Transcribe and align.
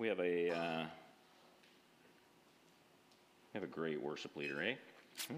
we 0.00 0.08
have 0.08 0.18
a 0.18 0.50
uh, 0.50 0.84
we 3.52 3.60
have 3.60 3.62
a 3.62 3.66
great 3.66 4.02
worship 4.02 4.34
leader, 4.34 4.62
eh? 4.62 4.74
Hmm? 5.28 5.36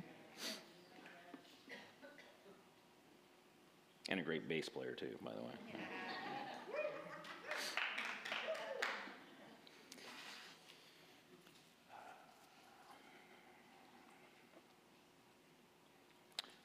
And 4.09 4.21
a 4.21 4.23
great 4.23 4.49
bass 4.49 4.69
player 4.69 4.93
too, 4.93 5.09
by 5.25 5.33
the 5.33 5.43
way. 5.43 5.51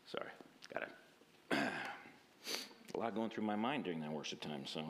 Sorry, 0.06 0.30
got 0.72 0.84
it. 0.84 0.90
a 2.96 2.98
lot 3.00 3.16
going 3.16 3.32
through 3.32 3.44
my 3.44 3.56
mind 3.56 3.86
during 3.86 4.02
that 4.02 4.12
worship 4.12 4.40
time, 4.40 4.66
so. 4.66 4.84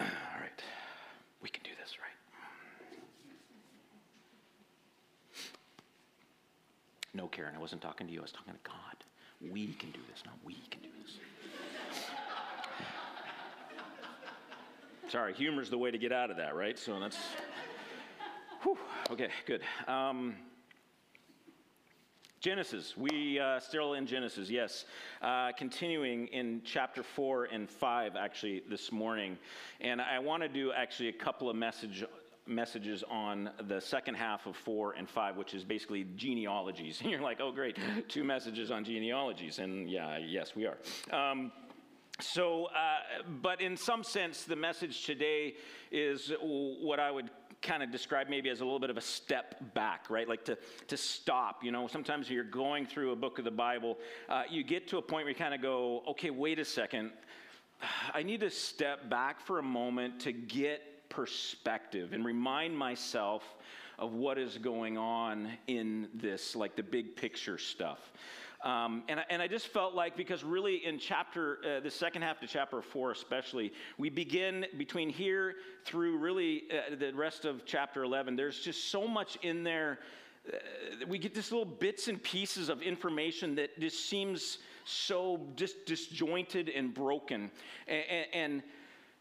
All 0.00 0.40
right, 0.40 0.62
we 1.42 1.48
can 1.48 1.62
do 1.62 1.70
this, 1.80 1.96
right? 1.98 2.08
No, 7.14 7.28
Karen, 7.28 7.51
I 7.51 7.51
wasn't 7.62 7.80
talking 7.80 8.08
to 8.08 8.12
you. 8.12 8.18
I 8.18 8.22
was 8.22 8.32
talking 8.32 8.54
to 8.54 8.60
God. 8.64 9.52
We 9.52 9.68
can 9.74 9.92
do 9.92 10.00
this, 10.10 10.24
not 10.26 10.34
we 10.44 10.54
can 10.68 10.82
do 10.82 10.88
this. 11.00 11.20
Sorry, 15.08 15.32
humor's 15.32 15.70
the 15.70 15.78
way 15.78 15.92
to 15.92 15.98
get 15.98 16.10
out 16.12 16.32
of 16.32 16.36
that, 16.38 16.56
right? 16.56 16.76
So 16.76 16.98
that's. 16.98 17.18
Whew, 18.62 18.76
okay, 19.10 19.28
good. 19.46 19.62
Um, 19.86 20.34
Genesis. 22.40 22.96
We 22.96 23.38
uh, 23.38 23.60
still 23.60 23.94
in 23.94 24.06
Genesis, 24.06 24.50
yes. 24.50 24.84
Uh, 25.20 25.52
continuing 25.56 26.26
in 26.28 26.62
chapter 26.64 27.04
four 27.04 27.44
and 27.44 27.70
five, 27.70 28.16
actually, 28.16 28.64
this 28.68 28.90
morning, 28.90 29.38
and 29.80 30.00
I 30.00 30.18
want 30.18 30.42
to 30.42 30.48
do 30.48 30.72
actually 30.72 31.10
a 31.10 31.12
couple 31.12 31.48
of 31.48 31.54
message 31.54 32.04
messages 32.46 33.04
on 33.08 33.50
the 33.68 33.80
second 33.80 34.14
half 34.14 34.46
of 34.46 34.56
four 34.56 34.92
and 34.92 35.08
five, 35.08 35.36
which 35.36 35.54
is 35.54 35.64
basically 35.64 36.06
genealogies. 36.16 37.00
And 37.02 37.10
you're 37.10 37.20
like, 37.20 37.40
oh, 37.40 37.52
great, 37.52 37.76
two 38.08 38.24
messages 38.24 38.70
on 38.70 38.84
genealogies, 38.84 39.58
and 39.58 39.90
yeah, 39.90 40.18
yes, 40.18 40.54
we 40.54 40.66
are. 40.66 40.78
Um, 41.12 41.52
so, 42.20 42.66
uh, 42.66 43.22
but 43.42 43.60
in 43.60 43.76
some 43.76 44.04
sense, 44.04 44.44
the 44.44 44.56
message 44.56 45.04
today 45.04 45.54
is 45.90 46.32
what 46.40 47.00
I 47.00 47.10
would 47.10 47.30
kind 47.62 47.82
of 47.82 47.90
describe 47.90 48.28
maybe 48.28 48.50
as 48.50 48.60
a 48.60 48.64
little 48.64 48.80
bit 48.80 48.90
of 48.90 48.96
a 48.96 49.02
step 49.02 49.74
back, 49.74 50.10
right? 50.10 50.28
Like 50.28 50.44
to, 50.44 50.58
to 50.88 50.96
stop. 50.96 51.64
You 51.64 51.72
know, 51.72 51.86
sometimes 51.86 52.28
you're 52.28 52.44
going 52.44 52.86
through 52.86 53.12
a 53.12 53.16
book 53.16 53.38
of 53.38 53.44
the 53.44 53.50
Bible, 53.50 53.98
uh, 54.28 54.42
you 54.50 54.62
get 54.62 54.88
to 54.88 54.98
a 54.98 55.02
point 55.02 55.24
where 55.24 55.30
you 55.30 55.36
kind 55.36 55.54
of 55.54 55.62
go, 55.62 56.02
okay, 56.08 56.30
wait 56.30 56.58
a 56.58 56.64
second. 56.64 57.12
I 58.14 58.22
need 58.22 58.40
to 58.40 58.50
step 58.50 59.08
back 59.08 59.40
for 59.40 59.58
a 59.58 59.62
moment 59.62 60.20
to 60.20 60.32
get 60.32 60.82
perspective 61.12 62.14
and 62.14 62.24
remind 62.24 62.76
myself 62.76 63.42
of 63.98 64.14
what 64.14 64.38
is 64.38 64.56
going 64.56 64.96
on 64.96 65.48
in 65.66 66.08
this, 66.14 66.56
like 66.56 66.74
the 66.74 66.82
big 66.82 67.14
picture 67.14 67.58
stuff. 67.58 68.12
Um, 68.64 69.02
and, 69.08 69.20
I, 69.20 69.24
and 69.28 69.42
I 69.42 69.48
just 69.48 69.68
felt 69.68 69.94
like, 69.94 70.16
because 70.16 70.42
really 70.42 70.86
in 70.86 70.98
chapter, 70.98 71.58
uh, 71.64 71.80
the 71.80 71.90
second 71.90 72.22
half 72.22 72.40
to 72.40 72.46
chapter 72.46 72.80
four 72.80 73.10
especially, 73.10 73.72
we 73.98 74.08
begin 74.08 74.66
between 74.78 75.10
here 75.10 75.56
through 75.84 76.16
really 76.16 76.64
uh, 76.70 76.94
the 76.96 77.12
rest 77.12 77.44
of 77.44 77.66
chapter 77.66 78.04
11. 78.04 78.34
There's 78.34 78.60
just 78.60 78.90
so 78.90 79.06
much 79.06 79.36
in 79.42 79.62
there. 79.64 79.98
Uh, 80.48 80.56
we 81.08 81.18
get 81.18 81.34
this 81.34 81.52
little 81.52 81.66
bits 81.66 82.08
and 82.08 82.22
pieces 82.22 82.68
of 82.68 82.80
information 82.80 83.54
that 83.56 83.78
just 83.78 84.08
seems 84.08 84.58
so 84.84 85.40
dis- 85.56 85.74
disjointed 85.84 86.70
and 86.70 86.94
broken. 86.94 87.50
and, 87.86 88.26
and 88.32 88.62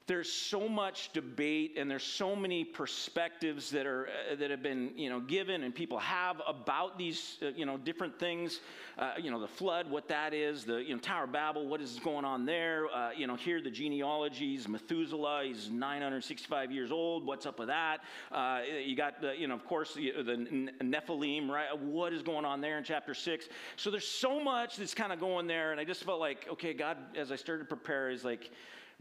there's 0.08 0.32
so 0.32 0.68
much 0.68 1.12
debate 1.14 1.76
and 1.78 1.90
there's 1.90 2.04
so 2.04 2.36
many 2.36 2.64
perspectives 2.64 3.70
that 3.70 3.86
are 3.86 4.08
uh, 4.08 4.36
that 4.36 4.50
have 4.52 4.64
been 4.64 4.92
you 4.96 5.10
know 5.10 5.20
given 5.20 5.64
and 5.64 5.74
people 5.76 6.00
have 6.00 6.42
about 6.48 6.98
these 6.98 7.38
uh, 7.42 7.48
you 7.56 7.66
know 7.66 7.78
different 7.78 8.18
things 8.20 8.60
uh, 8.98 9.12
you 9.22 9.30
know 9.30 9.40
the 9.40 9.48
flood 9.48 9.90
what 9.90 10.08
that 10.08 10.34
is 10.34 10.64
the 10.66 10.78
you 10.78 10.94
know 10.94 11.00
tower 11.00 11.26
of 11.26 11.32
babel 11.32 11.68
what 11.68 11.82
is 11.82 12.00
going 12.04 12.26
on 12.26 12.46
there 12.46 12.88
uh, 12.94 13.12
you 13.16 13.28
know 13.28 13.36
here 13.36 13.62
the 13.62 13.70
genealogies 13.70 14.68
methuselah 14.68 15.44
he's 15.46 15.70
965 15.70 16.72
years 16.72 16.92
old 16.92 17.26
what's 17.26 17.46
up 17.46 17.60
with 17.60 17.68
that? 17.68 18.02
Uh, 18.32 18.62
you 18.84 18.96
got 18.96 19.22
the 19.22 19.34
you 19.38 19.48
know 19.48 19.56
of 19.56 19.66
course 19.66 19.94
the, 19.94 20.12
the 20.24 20.72
nephilim 20.82 21.48
right? 21.50 21.78
What 21.78 22.14
is 22.14 22.24
going 22.24 22.46
on 22.46 22.60
there 22.62 22.78
in 22.78 22.84
chapter 22.84 23.14
6 23.14 23.48
so 23.76 23.92
there's 23.92 24.08
so 24.08 24.44
much 24.44 24.78
that's 24.78 24.94
kind 24.94 25.14
of 25.14 25.20
going 25.20 25.48
there 25.48 25.72
and 25.72 25.80
i 25.80 25.84
just 25.84 26.04
felt 26.04 26.20
like 26.20 26.48
okay 26.52 26.74
god 26.74 26.98
as 27.16 27.32
i 27.32 27.36
started 27.36 27.64
to 27.64 27.76
prepare 27.76 28.10
is 28.10 28.24
like 28.24 28.52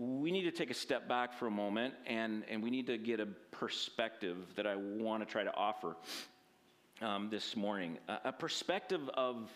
we 0.00 0.30
need 0.30 0.44
to 0.44 0.50
take 0.50 0.70
a 0.70 0.74
step 0.74 1.06
back 1.06 1.34
for 1.34 1.46
a 1.46 1.50
moment 1.50 1.92
and, 2.06 2.42
and 2.48 2.62
we 2.62 2.70
need 2.70 2.86
to 2.86 2.96
get 2.96 3.20
a 3.20 3.26
perspective 3.50 4.38
that 4.56 4.66
I 4.66 4.74
want 4.74 5.22
to 5.22 5.30
try 5.30 5.44
to 5.44 5.54
offer 5.54 5.94
um, 7.02 7.28
this 7.28 7.54
morning. 7.54 7.98
A, 8.08 8.18
a 8.24 8.32
perspective 8.32 9.10
of 9.12 9.50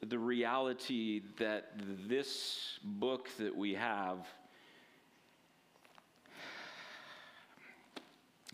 the 0.00 0.18
reality 0.18 1.20
that 1.38 1.72
this 2.08 2.78
book 2.82 3.28
that 3.38 3.54
we 3.54 3.74
have 3.74 4.26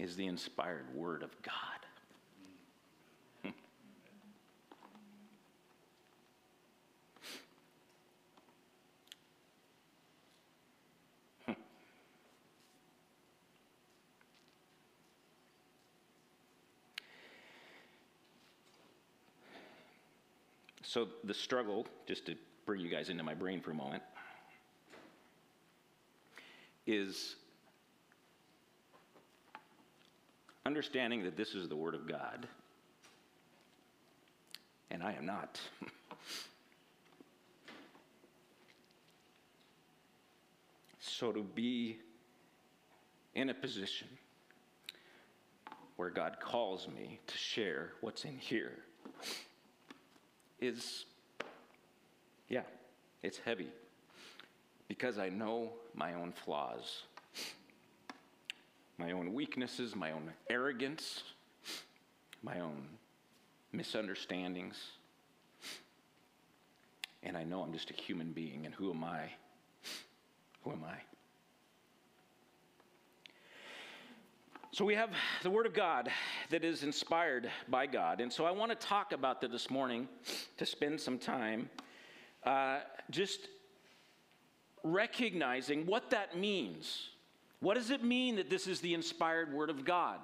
is 0.01 0.17
the 0.17 0.27
inspired 0.27 0.93
Word 0.97 1.23
of 1.23 1.31
God. 1.43 1.80
So, 20.93 21.07
the 21.23 21.35
struggle, 21.35 21.87
just 22.09 22.27
to 22.27 22.35
bring 22.67 22.81
you 22.81 22.89
guys 22.89 23.11
into 23.11 23.23
my 23.23 23.33
brain 23.33 23.61
for 23.61 23.71
a 23.71 23.75
moment, 23.75 24.03
is 26.85 27.37
understanding 30.67 31.23
that 31.23 31.37
this 31.37 31.55
is 31.55 31.69
the 31.69 31.77
Word 31.77 31.95
of 31.95 32.09
God, 32.09 32.49
and 34.91 35.01
I 35.01 35.13
am 35.13 35.25
not. 35.25 35.61
so, 40.99 41.31
to 41.31 41.45
be 41.45 42.01
in 43.37 43.51
a 43.51 43.55
position 43.55 44.09
where 45.95 46.11
God 46.11 46.39
calls 46.43 46.89
me 46.89 47.21
to 47.29 47.39
share 47.39 47.93
what's 48.01 48.25
in 48.25 48.37
here 48.37 48.79
is, 50.61 51.07
yeah, 52.49 52.63
it's 53.23 53.39
heavy 53.39 53.69
because 54.89 55.19
I 55.19 55.29
know 55.29 55.71
my 55.95 56.15
own 56.15 56.33
flaws, 56.33 57.03
my 58.99 59.13
own 59.13 59.33
weaknesses, 59.33 59.95
my 59.97 60.13
own 60.13 60.31
arrogance, 60.49 61.23
my 62.43 62.61
own 62.61 62.87
misunderstandings. 63.73 64.77
And 67.23 67.37
I 67.37 67.45
know 67.45 67.63
I'm 67.63 67.73
just 67.73 67.91
a 67.91 67.95
human 67.95 68.33
being, 68.33 68.65
and 68.65 68.75
who 68.75 68.91
am 68.91 69.05
I? 69.05 69.31
Who 70.63 70.73
am 70.73 70.83
I? 70.85 70.97
So 74.73 74.85
we 74.85 74.95
have 74.95 75.11
the 75.43 75.51
Word 75.51 75.67
of 75.67 75.75
God 75.75 76.09
that 76.51 76.63
is 76.63 76.85
inspired 76.85 77.51
by 77.69 77.87
God. 77.87 78.21
And 78.21 78.33
so 78.33 78.45
I 78.45 78.53
want 78.53 78.71
to 78.71 78.77
talk 78.77 79.11
about 79.11 79.41
that 79.41 79.51
this 79.51 79.69
morning 79.69 80.09
to 80.59 80.65
spend 80.65 81.01
some 81.01 81.19
time 81.19 81.69
uh, 82.45 82.79
just 83.11 83.49
recognizing 84.85 85.87
what 85.87 86.11
that 86.11 86.39
means. 86.39 87.09
What 87.59 87.75
does 87.75 87.91
it 87.91 88.05
mean 88.05 88.37
that 88.37 88.49
this 88.49 88.69
is 88.69 88.81
the 88.81 88.95
inspired 88.95 89.53
Word 89.53 89.71
of 89.71 89.85
God? 89.85 90.21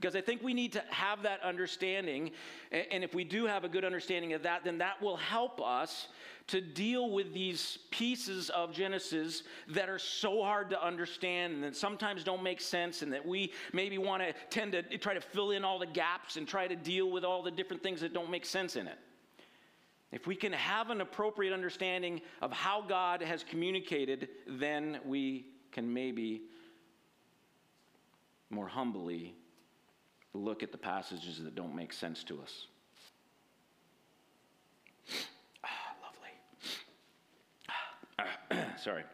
Because 0.00 0.14
I 0.14 0.20
think 0.20 0.44
we 0.44 0.54
need 0.54 0.74
to 0.74 0.84
have 0.90 1.24
that 1.24 1.42
understanding. 1.42 2.30
And 2.70 3.02
if 3.02 3.16
we 3.16 3.24
do 3.24 3.46
have 3.46 3.64
a 3.64 3.68
good 3.68 3.84
understanding 3.84 4.32
of 4.32 4.44
that, 4.44 4.62
then 4.62 4.78
that 4.78 5.02
will 5.02 5.16
help 5.16 5.60
us 5.60 6.06
to 6.46 6.60
deal 6.60 7.10
with 7.10 7.34
these 7.34 7.78
pieces 7.90 8.48
of 8.50 8.72
Genesis 8.72 9.42
that 9.66 9.88
are 9.88 9.98
so 9.98 10.40
hard 10.40 10.70
to 10.70 10.80
understand 10.80 11.54
and 11.54 11.64
that 11.64 11.74
sometimes 11.74 12.22
don't 12.22 12.44
make 12.44 12.60
sense, 12.60 13.02
and 13.02 13.12
that 13.12 13.26
we 13.26 13.52
maybe 13.72 13.98
want 13.98 14.22
to 14.22 14.32
tend 14.50 14.70
to 14.70 14.82
try 14.98 15.14
to 15.14 15.20
fill 15.20 15.50
in 15.50 15.64
all 15.64 15.80
the 15.80 15.86
gaps 15.86 16.36
and 16.36 16.46
try 16.46 16.68
to 16.68 16.76
deal 16.76 17.10
with 17.10 17.24
all 17.24 17.42
the 17.42 17.50
different 17.50 17.82
things 17.82 18.00
that 18.00 18.14
don't 18.14 18.30
make 18.30 18.46
sense 18.46 18.76
in 18.76 18.86
it. 18.86 18.98
If 20.12 20.28
we 20.28 20.36
can 20.36 20.52
have 20.52 20.90
an 20.90 21.00
appropriate 21.00 21.52
understanding 21.52 22.20
of 22.40 22.52
how 22.52 22.82
God 22.82 23.20
has 23.20 23.42
communicated, 23.42 24.28
then 24.46 25.00
we 25.04 25.46
can 25.72 25.92
maybe 25.92 26.42
more 28.48 28.68
humbly 28.68 29.34
look 30.38 30.62
at 30.62 30.72
the 30.72 30.78
passages 30.78 31.42
that 31.42 31.54
don't 31.54 31.74
make 31.74 31.92
sense 31.92 32.24
to 32.24 32.40
us. 32.40 32.66
Ah, 35.64 35.94
lovely. 38.56 38.64
sorry. 38.82 39.04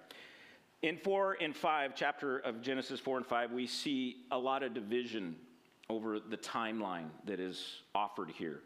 In 0.82 0.99
4 0.99 1.38
and 1.41 1.56
5, 1.56 1.93
chapter 1.94 2.38
of 2.38 2.61
Genesis 2.61 3.00
4 3.00 3.19
and 3.19 3.26
5, 3.26 3.53
we 3.53 3.67
see 3.67 4.25
a 4.31 4.38
lot 4.38 4.62
of 4.62 4.75
division 4.75 5.37
over 5.88 6.21
the 6.21 6.37
timeline 6.37 7.06
that 7.25 7.41
is 7.41 7.82
offered 7.94 8.31
here. 8.31 8.61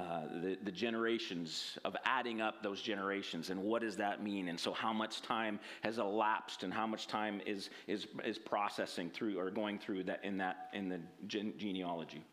Uh, 0.00 0.22
the, 0.42 0.58
the 0.64 0.72
generations 0.72 1.78
of 1.84 1.94
adding 2.04 2.40
up 2.40 2.62
those 2.62 2.80
generations 2.80 3.50
and 3.50 3.62
what 3.62 3.82
does 3.82 3.96
that 3.96 4.22
mean? 4.22 4.48
And 4.48 4.58
so 4.58 4.72
how 4.72 4.92
much 4.92 5.20
time 5.22 5.60
has 5.82 5.98
elapsed 5.98 6.64
and 6.64 6.72
how 6.72 6.86
much 6.86 7.06
time 7.06 7.40
is, 7.46 7.68
is, 7.86 8.08
is 8.24 8.38
processing 8.38 9.10
through 9.10 9.38
or 9.38 9.50
going 9.50 9.78
through 9.78 10.04
that 10.04 10.24
in 10.24 10.38
that 10.38 10.70
in 10.72 10.88
the 10.88 10.98
gen- 11.26 11.52
genealogy. 11.56 12.24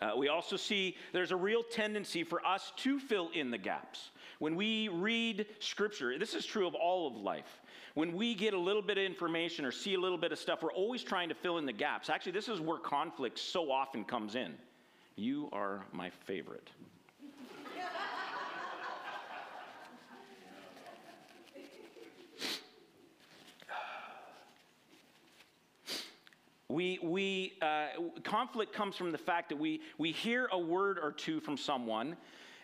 Uh, 0.00 0.12
we 0.16 0.28
also 0.28 0.56
see 0.56 0.94
there's 1.12 1.32
a 1.32 1.36
real 1.36 1.62
tendency 1.62 2.22
for 2.22 2.46
us 2.46 2.72
to 2.76 3.00
fill 3.00 3.30
in 3.34 3.50
the 3.50 3.58
gaps. 3.58 4.10
When 4.38 4.54
we 4.54 4.88
read 4.88 5.46
scripture 5.58 6.16
this 6.18 6.34
is 6.34 6.44
true 6.44 6.66
of 6.66 6.74
all 6.74 7.08
of 7.08 7.16
life. 7.16 7.60
When 7.94 8.12
we 8.12 8.34
get 8.34 8.54
a 8.54 8.58
little 8.58 8.82
bit 8.82 8.98
of 8.98 9.04
information 9.04 9.64
or 9.64 9.72
see 9.72 9.94
a 9.94 10.00
little 10.00 10.18
bit 10.18 10.32
of 10.32 10.38
stuff 10.38 10.62
we're 10.62 10.72
always 10.72 11.02
trying 11.02 11.30
to 11.30 11.34
fill 11.34 11.58
in 11.58 11.66
the 11.66 11.72
gaps. 11.72 12.10
Actually 12.10 12.32
this 12.32 12.48
is 12.48 12.60
where 12.60 12.78
conflict 12.78 13.38
so 13.38 13.72
often 13.72 14.04
comes 14.04 14.36
in 14.36 14.54
you 15.20 15.50
are 15.52 15.84
my 15.92 16.08
favorite. 16.08 16.70
We, 26.68 27.00
we, 27.02 27.54
uh, 27.60 27.88
conflict 28.22 28.72
comes 28.72 28.96
from 28.96 29.10
the 29.10 29.18
fact 29.18 29.48
that 29.48 29.58
we, 29.58 29.80
we 29.98 30.12
hear 30.12 30.48
a 30.52 30.58
word 30.58 30.98
or 31.02 31.10
two 31.10 31.40
from 31.40 31.56
someone 31.56 32.16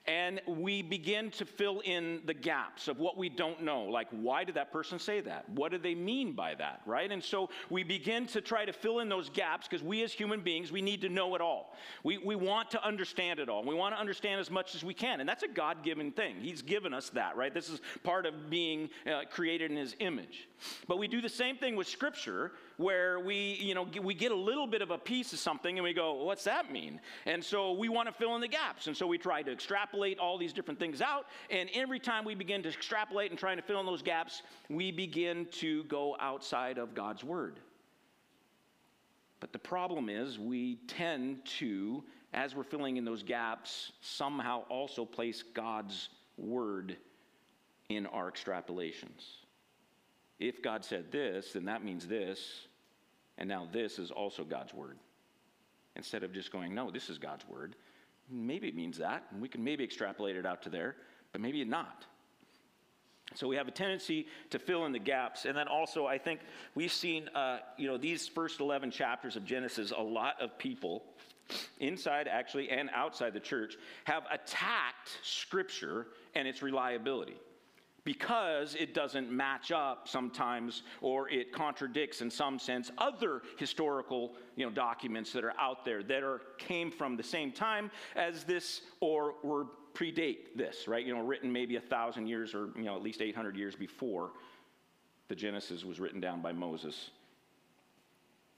and 0.08 0.41
we 0.47 0.82
begin 0.82 1.31
to 1.32 1.44
fill 1.44 1.81
in 1.81 2.23
the 2.26 2.35
gaps 2.35 2.87
of 2.87 2.99
what 2.99 3.17
we 3.17 3.29
don't 3.29 3.62
know. 3.62 3.82
Like, 3.82 4.08
why 4.11 4.44
did 4.44 4.55
that 4.55 4.73
person 4.73 4.99
say 4.99 5.20
that? 5.23 5.49
What 5.50 5.73
do 5.73 5.79
they 5.79 5.94
mean 5.94 6.32
by 6.32 6.55
that, 6.55 6.81
right? 6.87 7.11
And 7.11 7.23
so 7.23 7.50
we 7.70 7.82
begin 7.82 8.26
to 8.29 8.41
try 8.41 8.64
to 8.64 8.73
fill 8.73 9.00
in 9.00 9.08
those 9.08 9.29
gaps 9.31 9.67
because 9.69 9.82
we 9.82 10.03
as 10.03 10.12
human 10.12 10.41
beings, 10.41 10.70
we 10.70 10.82
need 10.82 11.00
to 11.00 11.08
know 11.08 11.35
it 11.35 11.41
all. 11.41 11.75
We, 12.05 12.19
we 12.19 12.37
want 12.37 12.70
to 12.73 12.85
understand 12.85 13.41
it 13.41 13.49
all. 13.49 13.64
We 13.64 13.75
want 13.75 13.94
to 13.94 14.00
understand 14.00 14.41
as 14.41 14.50
much 14.50 14.75
as 14.75 14.85
we 14.85 14.94
can. 14.94 15.20
And 15.20 15.29
that's 15.29 15.43
a 15.43 15.49
God 15.49 15.82
given 15.82 16.12
thing. 16.12 16.37
He's 16.41 16.62
given 16.62 16.94
us 16.94 17.11
that, 17.11 17.37
right? 17.37 17.52
This 17.52 17.69
is 17.69 17.81
part 18.05 18.26
of 18.26 18.49
being 18.49 18.91
uh, 19.06 19.23
created 19.31 19.70
in 19.70 19.76
His 19.76 19.97
image. 19.99 20.49
But 20.87 20.99
we 20.99 21.09
do 21.09 21.20
the 21.20 21.29
same 21.29 21.56
thing 21.56 21.75
with 21.75 21.88
Scripture 21.88 22.52
where 22.76 23.19
we, 23.19 23.58
you 23.61 23.75
know, 23.75 23.88
we 24.02 24.14
get 24.14 24.32
a 24.32 24.37
little 24.37 24.67
bit 24.67 24.82
of 24.82 24.90
a 24.90 24.99
piece 24.99 25.32
of 25.32 25.38
something 25.38 25.78
and 25.78 25.84
we 25.84 25.94
go, 25.94 26.25
what's 26.25 26.44
that 26.44 26.70
mean? 26.70 27.00
And 27.25 27.43
so 27.43 27.73
we 27.73 27.88
want 27.88 28.08
to 28.08 28.14
fill 28.14 28.34
in 28.34 28.40
the 28.40 28.49
gaps. 28.49 28.87
And 28.87 28.96
so 28.96 29.06
we 29.06 29.19
try 29.19 29.43
to 29.43 29.50
extrapolate 29.50 30.19
all 30.19 30.37
these 30.37 30.52
different 30.52 30.78
things 30.78 31.00
out. 31.00 31.26
And 31.50 31.70
every 31.75 31.99
time 31.99 32.25
we 32.25 32.34
begin 32.34 32.62
to 32.64 32.69
extrapolate 32.69 33.31
and 33.31 33.38
trying 33.38 33.56
to 33.56 33.62
fill 33.62 33.81
in 33.81 33.87
those 33.87 34.02
gaps, 34.02 34.43
we 34.69 34.93
begin 34.93 35.46
to 35.52 35.84
go 35.84 36.17
outside 36.20 36.76
of 36.78 36.94
God's 36.94 37.25
word. 37.25 37.61
But 39.40 39.52
the 39.52 39.58
problem 39.58 40.08
is 40.08 40.38
we 40.38 40.76
tend 40.87 41.44
to, 41.58 42.02
as 42.32 42.55
we're 42.55 42.64
filling 42.64 42.96
in 42.96 43.05
those 43.05 43.23
gaps, 43.23 43.93
somehow 44.00 44.64
also 44.69 45.05
place 45.05 45.43
God's 45.43 46.08
word 46.37 46.96
in 47.88 48.06
our 48.06 48.31
extrapolations. 48.31 49.45
If 50.38 50.62
God 50.62 50.85
said 50.85 51.11
this, 51.11 51.53
then 51.53 51.65
that 51.65 51.85
means 51.85 52.06
this, 52.06 52.67
and 53.38 53.49
now 53.49 53.67
this 53.73 53.99
is 53.99 54.11
also 54.11 54.44
God's 54.44 54.75
word. 54.75 54.99
Instead 55.94 56.23
of 56.23 56.33
just 56.33 56.53
going, 56.53 56.75
no, 56.75 56.91
this 56.91 57.09
is 57.09 57.19
God's 57.19 57.49
word, 57.49 57.75
maybe 58.31 58.69
it 58.69 58.77
means 58.77 58.99
that, 58.99 59.25
and 59.31 59.41
we 59.41 59.49
can 59.49 59.65
maybe 59.65 59.83
extrapolate 59.83 60.37
it 60.37 60.44
out 60.44 60.62
to 60.62 60.69
there, 60.69 60.97
but 61.33 61.41
maybe 61.41 61.65
not. 61.65 62.05
So 63.35 63.49
we 63.49 63.56
have 63.56 63.67
a 63.67 63.73
tendency 63.73 64.27
to 64.50 64.59
fill 64.59 64.87
in 64.87 64.93
the 64.93 64.99
gaps, 64.99 65.47
and 65.47 65.56
then 65.56 65.69
also 65.69 66.06
I 66.06 66.19
think 66.19 66.41
we've 66.75 66.93
seen, 66.93 67.29
uh, 67.35 67.59
you 67.77 67.88
know, 67.88 67.97
these 67.97 68.29
first 68.29 68.61
11 68.61 68.91
chapters 68.91 69.37
of 69.37 69.44
Genesis, 69.44 69.93
a 69.97 70.03
lot 70.03 70.41
of 70.41 70.56
people 70.59 71.03
inside 71.79 72.27
actually 72.27 72.71
and 72.71 72.91
outside 72.93 73.33
the 73.33 73.41
church 73.41 73.77
have 74.05 74.25
attacked 74.33 75.19
Scripture 75.23 76.09
and 76.35 76.49
its 76.49 76.61
reliability 76.61 77.37
because 78.06 78.76
it 78.76 78.94
doesn't 78.94 79.32
match 79.32 79.73
up 79.73 80.06
sometimes 80.08 80.85
or 81.00 81.29
it 81.29 81.53
contradicts 81.53 82.23
in 82.23 82.31
some 82.31 82.56
sense 82.56 82.93
other 82.99 83.43
historical 83.58 84.32
you 84.55 84.64
know, 84.64 84.70
documents 84.70 85.32
that 85.32 85.43
are 85.43 85.58
out 85.58 85.85
there 85.85 86.05
that 86.05 86.23
are 86.23 86.43
came 86.56 86.88
from 86.91 87.17
the 87.17 87.23
same 87.23 87.50
time 87.50 87.91
as 88.14 88.44
this 88.44 88.82
or 89.00 89.35
were 89.43 89.67
predate 89.93 90.55
this 90.55 90.87
right? 90.87 91.05
You 91.05 91.14
know 91.14 91.23
written 91.23 91.53
maybe 91.53 91.76
a 91.76 91.81
thousand 91.81 92.29
years 92.29 92.55
or 92.55 92.69
you 92.76 92.85
know 92.85 92.94
at 92.94 93.03
least 93.03 93.20
800 93.20 93.56
years 93.56 93.75
before 93.75 94.31
the 95.29 95.35
genesis 95.35 95.85
was 95.85 95.99
written 95.99 96.20
down 96.20 96.41
by 96.41 96.52
moses. 96.52 97.11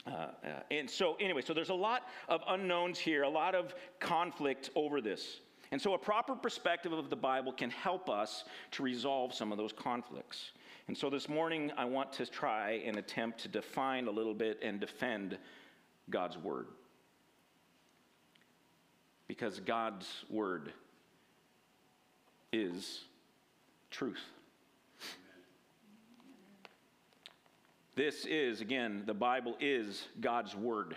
Uh, 0.07 0.11
uh, 0.11 0.33
and 0.71 0.89
so 0.89 1.17
anyway 1.21 1.41
so 1.41 1.55
there's 1.55 1.71
a 1.71 1.75
lot 1.75 2.03
of 2.29 2.43
unknowns 2.49 2.99
here 2.99 3.23
a 3.23 3.29
lot 3.29 3.55
of 3.55 3.75
conflict 3.99 4.71
over 4.75 5.01
this 5.01 5.41
and 5.71 5.81
so, 5.81 5.95
a 5.95 5.99
proper 5.99 6.35
perspective 6.35 6.93
of 6.93 7.11
the 7.11 7.17
Bible 7.17 7.53
can 7.53 7.71
help 7.71 8.09
us 8.09 8.45
to 8.73 8.83
resolve 8.83 9.35
some 9.35 9.53
of 9.53 9.59
those 9.59 9.73
conflicts. 9.73 10.53
And 10.87 10.97
so, 10.97 11.11
this 11.11 11.29
morning, 11.29 11.71
I 11.77 11.85
want 11.85 12.13
to 12.15 12.27
try 12.27 12.83
and 12.87 12.97
attempt 12.97 13.41
to 13.41 13.49
define 13.49 14.07
a 14.07 14.11
little 14.11 14.33
bit 14.33 14.59
and 14.63 14.81
defend 14.81 15.37
God's 16.09 16.39
Word. 16.39 16.69
Because 19.27 19.61
God's 19.61 20.25
Word 20.31 20.73
is 22.51 23.01
truth. 23.91 24.25
This 27.95 28.25
is, 28.27 28.61
again, 28.63 29.03
the 29.07 29.13
Bible 29.13 29.57
is 29.61 30.07
God's 30.21 30.55
Word. 30.55 30.97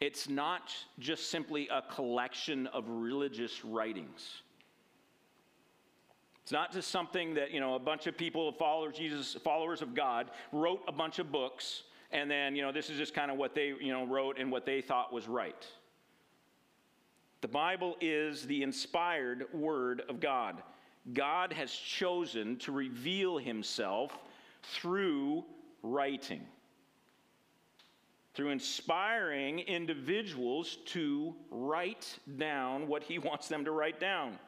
It's 0.00 0.28
not 0.28 0.74
just 0.98 1.30
simply 1.30 1.68
a 1.68 1.82
collection 1.82 2.66
of 2.68 2.84
religious 2.88 3.64
writings. 3.64 4.42
It's 6.42 6.52
not 6.52 6.70
just 6.70 6.90
something 6.90 7.34
that, 7.34 7.50
you 7.50 7.60
know, 7.60 7.74
a 7.74 7.78
bunch 7.78 8.06
of 8.06 8.16
people, 8.16 8.52
followers 8.52 8.96
Jesus, 8.96 9.34
followers 9.42 9.82
of 9.82 9.94
God, 9.94 10.30
wrote 10.52 10.82
a 10.86 10.92
bunch 10.92 11.18
of 11.18 11.32
books, 11.32 11.82
and 12.12 12.30
then, 12.30 12.54
you 12.54 12.62
know, 12.62 12.70
this 12.70 12.88
is 12.90 12.98
just 12.98 13.14
kind 13.14 13.30
of 13.30 13.36
what 13.36 13.54
they, 13.54 13.68
you 13.80 13.92
know, 13.92 14.06
wrote 14.06 14.38
and 14.38 14.52
what 14.52 14.64
they 14.64 14.80
thought 14.80 15.12
was 15.12 15.26
right. 15.26 15.66
The 17.40 17.48
Bible 17.48 17.96
is 18.00 18.46
the 18.46 18.62
inspired 18.62 19.46
word 19.52 20.02
of 20.08 20.20
God. 20.20 20.62
God 21.14 21.52
has 21.52 21.72
chosen 21.72 22.56
to 22.58 22.70
reveal 22.70 23.38
himself 23.38 24.16
through 24.62 25.44
writing 25.82 26.46
through 28.36 28.50
inspiring 28.50 29.60
individuals 29.60 30.76
to 30.84 31.34
write 31.50 32.18
down 32.36 32.86
what 32.86 33.02
he 33.02 33.18
wants 33.18 33.48
them 33.48 33.64
to 33.64 33.70
write 33.72 33.98
down. 33.98 34.38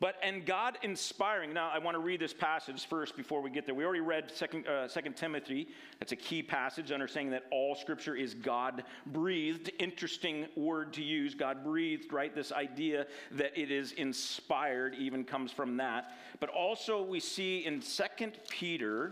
But, 0.00 0.14
and 0.22 0.46
God 0.46 0.78
inspiring, 0.82 1.52
now 1.52 1.70
I 1.74 1.78
want 1.80 1.96
to 1.96 1.98
read 1.98 2.20
this 2.20 2.32
passage 2.32 2.86
first 2.86 3.16
before 3.16 3.42
we 3.42 3.50
get 3.50 3.66
there. 3.66 3.74
We 3.74 3.84
already 3.84 4.00
read 4.00 4.30
Second, 4.32 4.68
uh, 4.68 4.86
Second 4.86 5.16
Timothy. 5.16 5.66
That's 5.98 6.12
a 6.12 6.16
key 6.16 6.40
passage, 6.40 6.92
understanding 6.92 7.32
that 7.32 7.46
all 7.50 7.74
scripture 7.74 8.14
is 8.14 8.32
God 8.32 8.84
breathed. 9.06 9.72
Interesting 9.80 10.46
word 10.54 10.92
to 10.92 11.02
use. 11.02 11.34
God 11.34 11.64
breathed, 11.64 12.12
right? 12.12 12.32
This 12.32 12.52
idea 12.52 13.08
that 13.32 13.60
it 13.60 13.72
is 13.72 13.90
inspired 13.92 14.94
even 14.94 15.24
comes 15.24 15.50
from 15.50 15.76
that. 15.78 16.16
But 16.38 16.50
also 16.50 17.02
we 17.02 17.18
see 17.18 17.66
in 17.66 17.82
Second 17.82 18.38
Peter 18.48 19.10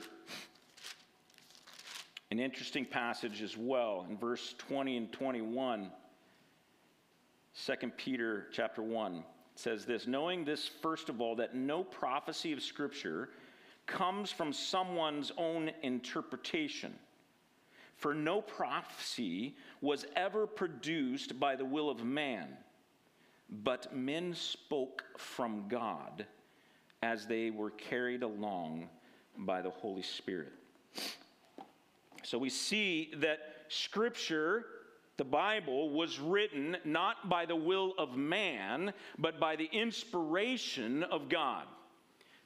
an 2.38 2.45
interesting 2.45 2.85
passage 2.85 3.40
as 3.40 3.57
well 3.57 4.05
in 4.11 4.19
verse 4.19 4.55
20 4.59 4.99
and 4.99 5.11
21. 5.11 5.90
2 7.64 7.75
Peter 7.97 8.49
chapter 8.52 8.83
1 8.83 9.25
says 9.55 9.87
this 9.87 10.07
Knowing 10.07 10.45
this, 10.45 10.69
first 10.83 11.09
of 11.09 11.23
all, 11.23 11.35
that 11.37 11.55
no 11.55 11.83
prophecy 11.83 12.52
of 12.52 12.62
Scripture 12.62 13.31
comes 13.87 14.31
from 14.31 14.52
someone's 14.52 15.33
own 15.38 15.71
interpretation. 15.83 16.93
For 17.97 18.12
no 18.12 18.43
prophecy 18.43 19.57
was 19.81 20.05
ever 20.14 20.47
produced 20.47 21.40
by 21.40 21.57
the 21.57 21.64
will 21.64 21.88
of 21.88 22.05
man, 22.05 22.49
but 23.49 23.97
men 23.97 24.35
spoke 24.35 25.05
from 25.16 25.69
God 25.69 26.26
as 27.02 27.26
they 27.26 27.49
were 27.49 27.71
carried 27.71 28.23
along 28.23 28.90
by 29.38 29.62
the 29.62 29.71
Holy 29.71 30.02
Spirit. 30.02 30.52
So 32.26 32.38
we 32.38 32.50
see 32.50 33.12
that 33.18 33.38
Scripture, 33.68 34.64
the 35.16 35.25
Bible, 35.25 35.90
was 35.90 36.18
written 36.18 36.76
not 36.85 37.28
by 37.28 37.47
the 37.47 37.54
will 37.54 37.95
of 37.99 38.16
man, 38.16 38.92
but 39.16 39.38
by 39.38 39.54
the 39.54 39.68
inspiration 39.73 41.04
of 41.04 41.28
God. 41.28 41.66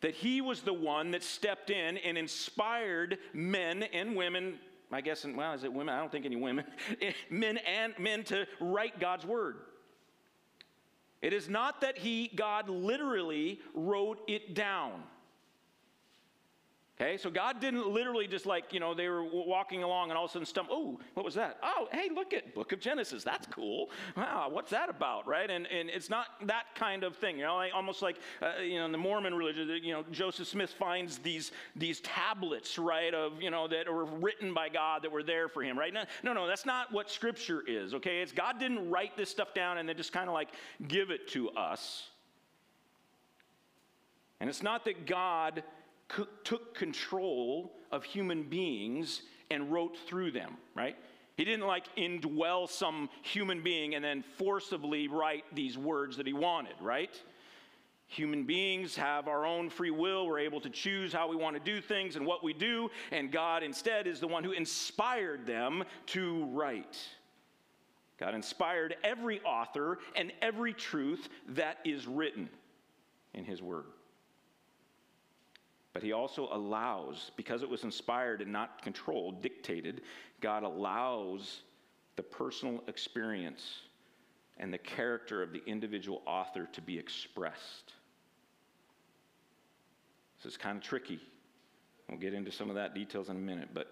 That 0.02 0.14
He 0.14 0.42
was 0.42 0.60
the 0.60 0.74
one 0.74 1.12
that 1.12 1.22
stepped 1.22 1.70
in 1.70 1.96
and 1.96 2.18
inspired 2.18 3.16
men 3.32 3.82
and 3.82 4.14
women 4.14 4.58
I 4.92 5.00
guess, 5.02 5.24
well, 5.24 5.52
is 5.52 5.62
it 5.62 5.72
women? 5.72 5.94
I 5.94 6.00
don't 6.00 6.10
think 6.10 6.26
any 6.26 6.34
women, 6.34 6.64
men 7.30 7.58
and 7.58 7.96
men 7.96 8.24
to 8.24 8.44
write 8.58 8.98
God's 8.98 9.24
word. 9.24 9.58
It 11.22 11.32
is 11.32 11.48
not 11.48 11.82
that 11.82 11.96
he, 11.96 12.28
God, 12.34 12.68
literally 12.68 13.60
wrote 13.72 14.18
it 14.26 14.54
down. 14.54 15.04
Okay, 17.00 17.16
so 17.16 17.30
God 17.30 17.60
didn't 17.62 17.88
literally 17.88 18.26
just 18.26 18.44
like, 18.44 18.74
you 18.74 18.80
know, 18.80 18.92
they 18.92 19.08
were 19.08 19.24
walking 19.24 19.82
along 19.82 20.10
and 20.10 20.18
all 20.18 20.26
of 20.26 20.30
a 20.30 20.32
sudden 20.32 20.44
stumble. 20.44 20.74
Oh, 20.74 21.00
what 21.14 21.24
was 21.24 21.34
that? 21.34 21.56
Oh, 21.62 21.88
hey, 21.92 22.10
look 22.14 22.34
at 22.34 22.54
Book 22.54 22.72
of 22.72 22.80
Genesis. 22.80 23.24
That's 23.24 23.46
cool. 23.46 23.88
Wow, 24.18 24.48
what's 24.50 24.70
that 24.72 24.90
about, 24.90 25.26
right? 25.26 25.50
And, 25.50 25.66
and 25.68 25.88
it's 25.88 26.10
not 26.10 26.26
that 26.46 26.74
kind 26.74 27.02
of 27.02 27.16
thing, 27.16 27.38
you 27.38 27.44
know, 27.44 27.56
like, 27.56 27.72
almost 27.74 28.02
like, 28.02 28.18
uh, 28.42 28.60
you 28.60 28.78
know, 28.78 28.84
in 28.84 28.92
the 28.92 28.98
Mormon 28.98 29.34
religion, 29.34 29.66
you 29.82 29.94
know, 29.94 30.04
Joseph 30.10 30.46
Smith 30.46 30.74
finds 30.78 31.16
these, 31.16 31.52
these 31.74 32.00
tablets, 32.00 32.78
right, 32.78 33.14
of, 33.14 33.40
you 33.40 33.50
know, 33.50 33.66
that 33.66 33.90
were 33.90 34.04
written 34.04 34.52
by 34.52 34.68
God 34.68 35.00
that 35.02 35.10
were 35.10 35.22
there 35.22 35.48
for 35.48 35.62
him, 35.62 35.78
right? 35.78 35.94
No, 35.94 36.04
no, 36.22 36.34
no 36.34 36.46
that's 36.46 36.66
not 36.66 36.92
what 36.92 37.10
Scripture 37.10 37.62
is, 37.66 37.94
okay? 37.94 38.20
It's 38.20 38.32
God 38.32 38.58
didn't 38.58 38.90
write 38.90 39.16
this 39.16 39.30
stuff 39.30 39.54
down 39.54 39.78
and 39.78 39.88
then 39.88 39.96
just 39.96 40.12
kind 40.12 40.28
of 40.28 40.34
like 40.34 40.50
give 40.86 41.10
it 41.10 41.28
to 41.28 41.48
us. 41.52 42.08
And 44.38 44.50
it's 44.50 44.62
not 44.62 44.84
that 44.84 45.06
God 45.06 45.62
took 46.44 46.74
control 46.74 47.72
of 47.90 48.04
human 48.04 48.42
beings 48.42 49.22
and 49.50 49.72
wrote 49.72 49.96
through 50.06 50.30
them, 50.30 50.56
right? 50.74 50.96
He 51.36 51.44
didn't 51.44 51.66
like 51.66 51.84
indwell 51.96 52.68
some 52.68 53.08
human 53.22 53.62
being 53.62 53.94
and 53.94 54.04
then 54.04 54.22
forcibly 54.36 55.08
write 55.08 55.44
these 55.54 55.78
words 55.78 56.16
that 56.18 56.26
he 56.26 56.32
wanted, 56.32 56.74
right? 56.80 57.18
Human 58.08 58.44
beings 58.44 58.96
have 58.96 59.28
our 59.28 59.46
own 59.46 59.70
free 59.70 59.90
will. 59.90 60.26
We're 60.26 60.40
able 60.40 60.60
to 60.62 60.68
choose 60.68 61.12
how 61.12 61.28
we 61.28 61.36
want 61.36 61.56
to 61.56 61.62
do 61.62 61.80
things 61.80 62.16
and 62.16 62.26
what 62.26 62.42
we 62.42 62.52
do, 62.52 62.90
and 63.12 63.30
God 63.30 63.62
instead 63.62 64.06
is 64.06 64.20
the 64.20 64.26
one 64.26 64.42
who 64.42 64.50
inspired 64.50 65.46
them 65.46 65.84
to 66.06 66.44
write. 66.46 66.98
God 68.18 68.34
inspired 68.34 68.96
every 69.02 69.40
author 69.42 69.98
and 70.16 70.32
every 70.42 70.74
truth 70.74 71.28
that 71.50 71.78
is 71.84 72.06
written 72.06 72.50
in 73.32 73.44
His 73.44 73.62
Word. 73.62 73.86
But 75.92 76.02
he 76.02 76.12
also 76.12 76.48
allows, 76.52 77.32
because 77.36 77.62
it 77.62 77.68
was 77.68 77.82
inspired 77.82 78.40
and 78.40 78.52
not 78.52 78.82
controlled, 78.82 79.42
dictated, 79.42 80.02
God 80.40 80.62
allows 80.62 81.62
the 82.16 82.22
personal 82.22 82.82
experience 82.86 83.80
and 84.58 84.72
the 84.72 84.78
character 84.78 85.42
of 85.42 85.52
the 85.52 85.62
individual 85.66 86.22
author 86.26 86.68
to 86.72 86.80
be 86.80 86.98
expressed. 86.98 87.94
This 90.36 90.52
is 90.52 90.56
kind 90.56 90.76
of 90.76 90.82
tricky. 90.82 91.18
We'll 92.08 92.18
get 92.18 92.34
into 92.34 92.52
some 92.52 92.68
of 92.68 92.76
that 92.76 92.94
details 92.94 93.28
in 93.28 93.36
a 93.36 93.40
minute, 93.40 93.70
but 93.72 93.88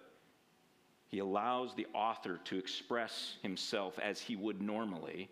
he 1.09 1.19
allows 1.21 1.75
the 1.75 1.87
author 1.95 2.39
to 2.45 2.59
express 2.59 3.37
himself 3.43 3.99
as 3.99 4.21
he 4.21 4.37
would 4.37 4.61
normally, 4.61 5.31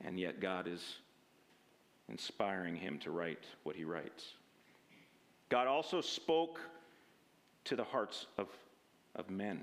and 0.00 0.18
yet 0.18 0.40
God 0.40 0.66
is 0.66 0.96
inspiring 2.08 2.74
him 2.74 2.98
to 3.00 3.10
write 3.10 3.44
what 3.62 3.76
he 3.76 3.84
writes. 3.84 4.24
God 5.54 5.68
also 5.68 6.00
spoke 6.00 6.58
to 7.62 7.76
the 7.76 7.84
hearts 7.84 8.26
of, 8.38 8.48
of 9.14 9.30
men. 9.30 9.60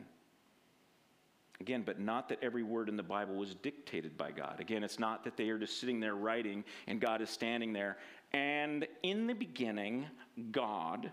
Again, 1.60 1.83
but 1.86 2.00
not 2.00 2.29
that 2.29 2.39
every 2.41 2.63
word 2.63 2.88
in 2.88 2.95
the 2.95 3.03
Bible 3.03 3.36
was 3.36 3.55
dictated 3.55 4.17
by 4.17 4.31
God. 4.31 4.62
Again, 4.62 4.86
it's 4.86 5.00
not 5.00 5.25
that 5.25 5.36
they 5.36 5.50
are 5.50 5.57
just 5.57 5.81
sitting 5.81 6.00
there 6.00 6.15
writing 6.15 6.63
and 6.88 7.01
God 7.01 7.21
is 7.21 7.29
standing 7.29 7.74
there. 7.74 7.98
And 8.31 8.88
in 9.03 9.27
the 9.27 9.33
beginning, 9.33 10.05
God, 10.53 11.12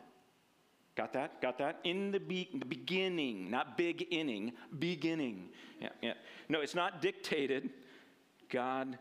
got 0.95 1.13
that? 1.13 1.43
Got 1.43 1.59
that? 1.59 1.81
In 1.83 2.13
the, 2.13 2.21
be- 2.21 2.49
the 2.57 2.65
beginning, 2.65 3.51
not 3.51 3.77
big 3.77 4.07
inning, 4.13 4.53
beginning. 4.79 5.49
Yeah, 5.81 5.89
yeah. 6.01 6.15
No, 6.49 6.61
it's 6.61 6.77
not 6.77 7.03
dictated. 7.03 7.71
God 8.49 8.97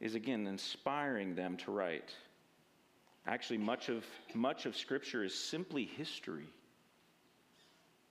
is 0.00 0.14
again 0.14 0.46
inspiring 0.46 1.34
them 1.34 1.58
to 1.58 1.70
write. 1.70 2.14
Actually, 3.26 3.58
much 3.58 3.88
of, 3.88 4.04
much 4.34 4.66
of 4.66 4.76
Scripture 4.76 5.22
is 5.24 5.34
simply 5.34 5.84
history. 5.84 6.48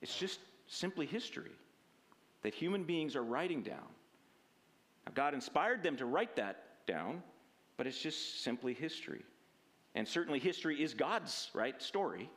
It's 0.02 0.18
just 0.18 0.40
simply 0.68 1.06
history 1.06 1.52
that 2.44 2.54
human 2.54 2.84
beings 2.84 3.16
are 3.16 3.24
writing 3.24 3.62
down. 3.62 3.88
Now, 5.06 5.12
God 5.14 5.34
inspired 5.34 5.84
them 5.84 5.98
to 5.98 6.06
write 6.06 6.36
that 6.38 6.86
down, 6.88 7.22
but 7.78 7.88
it's 7.88 8.02
just 8.02 8.44
simply 8.44 8.74
history. 8.74 9.24
And 9.96 10.08
certainly, 10.08 10.40
history 10.40 10.82
is 10.82 10.94
God's, 10.94 11.50
right, 11.54 11.82
story. 11.82 12.30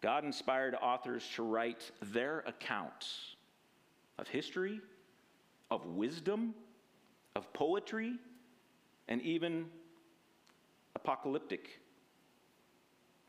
God 0.00 0.24
inspired 0.24 0.74
authors 0.74 1.28
to 1.36 1.42
write 1.42 1.90
their 2.02 2.40
accounts 2.46 3.36
of 4.18 4.28
history, 4.28 4.80
of 5.70 5.86
wisdom, 5.86 6.54
of 7.34 7.52
poetry, 7.52 8.14
and 9.08 9.22
even 9.22 9.66
apocalyptic 10.96 11.78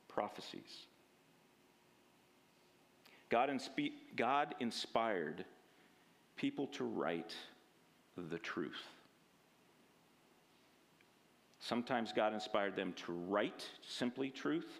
prophecies. 0.08 0.88
God, 3.30 3.50
inspe- 3.50 3.92
God 4.16 4.56
inspired 4.62 5.44
people 6.38 6.68
to 6.68 6.86
write 6.86 7.36
the 8.16 8.40
truth. 8.40 8.82
Sometimes 11.60 12.14
God 12.14 12.34
inspired 12.34 12.78
them 12.78 12.94
to 13.06 13.12
write 13.12 13.66
simply 13.86 14.30
truth. 14.30 14.80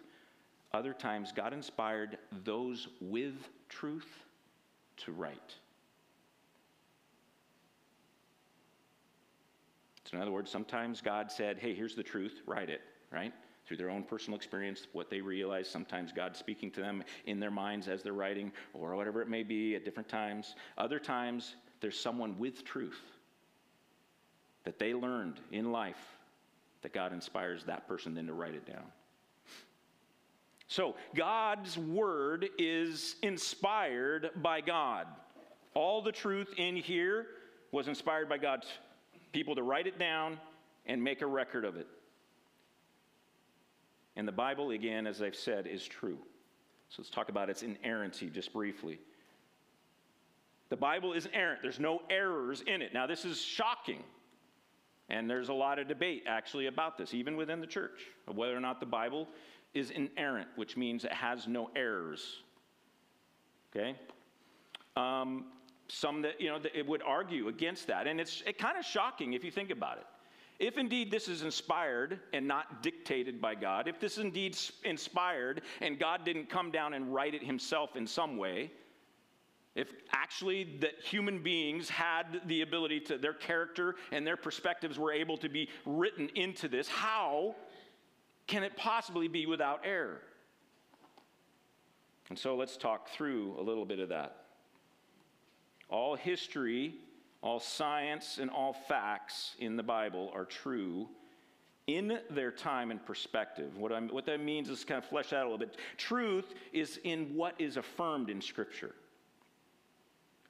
Other 0.72 0.94
times, 0.94 1.30
God 1.30 1.52
inspired 1.52 2.16
those 2.42 2.88
with 3.02 3.34
truth 3.68 4.24
to 5.04 5.12
write. 5.12 5.54
So, 10.08 10.16
in 10.16 10.22
other 10.22 10.32
words, 10.32 10.50
sometimes 10.50 11.02
God 11.02 11.30
said, 11.30 11.58
hey, 11.58 11.74
here's 11.74 11.94
the 11.94 12.02
truth, 12.02 12.40
write 12.46 12.70
it, 12.70 12.80
right? 13.12 13.32
Through 13.66 13.76
their 13.76 13.90
own 13.90 14.02
personal 14.02 14.38
experience, 14.38 14.86
what 14.92 15.10
they 15.10 15.20
realize. 15.20 15.68
Sometimes 15.68 16.12
God's 16.12 16.38
speaking 16.38 16.70
to 16.72 16.80
them 16.80 17.04
in 17.26 17.38
their 17.38 17.50
minds 17.50 17.88
as 17.88 18.02
they're 18.02 18.14
writing, 18.14 18.50
or 18.72 18.96
whatever 18.96 19.20
it 19.20 19.28
may 19.28 19.42
be 19.42 19.74
at 19.76 19.84
different 19.84 20.08
times. 20.08 20.54
Other 20.78 20.98
times, 20.98 21.56
there's 21.82 22.00
someone 22.00 22.38
with 22.38 22.64
truth 22.64 23.02
that 24.64 24.78
they 24.78 24.94
learned 24.94 25.40
in 25.52 25.72
life 25.72 26.16
that 26.80 26.94
God 26.94 27.12
inspires 27.12 27.64
that 27.64 27.86
person 27.86 28.14
then 28.14 28.28
to 28.28 28.32
write 28.32 28.54
it 28.54 28.66
down. 28.66 28.84
So, 30.68 30.96
God's 31.14 31.76
word 31.76 32.48
is 32.56 33.16
inspired 33.22 34.30
by 34.36 34.62
God. 34.62 35.06
All 35.74 36.00
the 36.00 36.12
truth 36.12 36.54
in 36.56 36.76
here 36.76 37.26
was 37.72 37.88
inspired 37.88 38.30
by 38.30 38.38
God's 38.38 38.68
people 39.32 39.54
to 39.54 39.62
write 39.62 39.86
it 39.86 39.98
down 39.98 40.38
and 40.86 41.02
make 41.02 41.22
a 41.22 41.26
record 41.26 41.64
of 41.64 41.76
it. 41.76 41.86
And 44.16 44.26
the 44.26 44.32
Bible, 44.32 44.70
again, 44.70 45.06
as 45.06 45.22
I've 45.22 45.36
said, 45.36 45.66
is 45.66 45.86
true. 45.86 46.18
So 46.88 46.96
let's 46.98 47.10
talk 47.10 47.28
about 47.28 47.50
its 47.50 47.62
inerrancy 47.62 48.30
just 48.30 48.52
briefly. 48.52 48.98
The 50.70 50.76
Bible 50.76 51.12
is 51.12 51.26
inerrant, 51.26 51.60
there's 51.62 51.80
no 51.80 52.02
errors 52.10 52.62
in 52.66 52.82
it. 52.82 52.92
Now, 52.92 53.06
this 53.06 53.24
is 53.24 53.40
shocking. 53.40 54.02
And 55.10 55.30
there's 55.30 55.48
a 55.48 55.54
lot 55.54 55.78
of 55.78 55.88
debate 55.88 56.24
actually 56.26 56.66
about 56.66 56.98
this, 56.98 57.14
even 57.14 57.36
within 57.36 57.60
the 57.60 57.66
church, 57.66 58.00
of 58.26 58.36
whether 58.36 58.54
or 58.54 58.60
not 58.60 58.78
the 58.78 58.86
Bible 58.86 59.26
is 59.72 59.90
inerrant, 59.90 60.48
which 60.56 60.76
means 60.76 61.04
it 61.04 61.12
has 61.12 61.46
no 61.46 61.70
errors. 61.74 62.42
Okay? 63.74 63.96
Um, 64.96 65.46
some 65.88 66.22
that, 66.22 66.40
you 66.40 66.48
know, 66.48 66.58
that 66.58 66.78
it 66.78 66.86
would 66.86 67.02
argue 67.02 67.48
against 67.48 67.86
that. 67.88 68.06
And 68.06 68.20
it's 68.20 68.42
it 68.46 68.58
kind 68.58 68.78
of 68.78 68.84
shocking 68.84 69.32
if 69.32 69.42
you 69.42 69.50
think 69.50 69.70
about 69.70 69.98
it. 69.98 70.06
If 70.58 70.76
indeed 70.76 71.10
this 71.10 71.28
is 71.28 71.42
inspired 71.42 72.18
and 72.32 72.46
not 72.46 72.82
dictated 72.82 73.40
by 73.40 73.54
God, 73.54 73.86
if 73.86 74.00
this 74.00 74.18
is 74.18 74.24
indeed 74.24 74.58
inspired 74.84 75.62
and 75.80 75.98
God 75.98 76.24
didn't 76.24 76.50
come 76.50 76.70
down 76.70 76.94
and 76.94 77.14
write 77.14 77.34
it 77.34 77.42
himself 77.42 77.94
in 77.94 78.06
some 78.06 78.36
way, 78.36 78.72
if 79.76 79.92
actually 80.12 80.76
that 80.80 80.94
human 81.00 81.40
beings 81.40 81.88
had 81.88 82.40
the 82.46 82.62
ability 82.62 82.98
to, 83.00 83.18
their 83.18 83.32
character 83.32 83.94
and 84.10 84.26
their 84.26 84.36
perspectives 84.36 84.98
were 84.98 85.12
able 85.12 85.36
to 85.38 85.48
be 85.48 85.68
written 85.86 86.28
into 86.34 86.66
this, 86.66 86.88
how 86.88 87.54
can 88.48 88.64
it 88.64 88.76
possibly 88.76 89.28
be 89.28 89.46
without 89.46 89.82
error? 89.84 90.22
And 92.30 92.38
so 92.38 92.56
let's 92.56 92.76
talk 92.76 93.08
through 93.10 93.54
a 93.58 93.62
little 93.62 93.84
bit 93.84 94.00
of 94.00 94.08
that. 94.08 94.47
All 95.88 96.16
history, 96.16 96.94
all 97.40 97.60
science, 97.60 98.38
and 98.38 98.50
all 98.50 98.72
facts 98.72 99.54
in 99.58 99.76
the 99.76 99.82
Bible 99.82 100.30
are 100.34 100.44
true 100.44 101.08
in 101.86 102.18
their 102.28 102.50
time 102.50 102.90
and 102.90 103.04
perspective. 103.06 103.76
What, 103.78 103.92
I'm, 103.92 104.08
what 104.08 104.26
that 104.26 104.40
means 104.40 104.68
is 104.68 104.84
kind 104.84 105.02
of 105.02 105.08
flesh 105.08 105.32
out 105.32 105.46
a 105.46 105.48
little 105.50 105.58
bit. 105.58 105.78
Truth 105.96 106.54
is 106.72 107.00
in 107.04 107.34
what 107.34 107.54
is 107.58 107.78
affirmed 107.78 108.28
in 108.28 108.42
Scripture. 108.42 108.94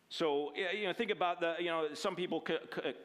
So, 0.09 0.53
you 0.57 0.87
know, 0.87 0.93
think 0.93 1.13
about 1.13 1.39
the, 1.39 1.55
you 1.61 1.67
know, 1.67 1.89
some 1.93 2.17
people 2.17 2.43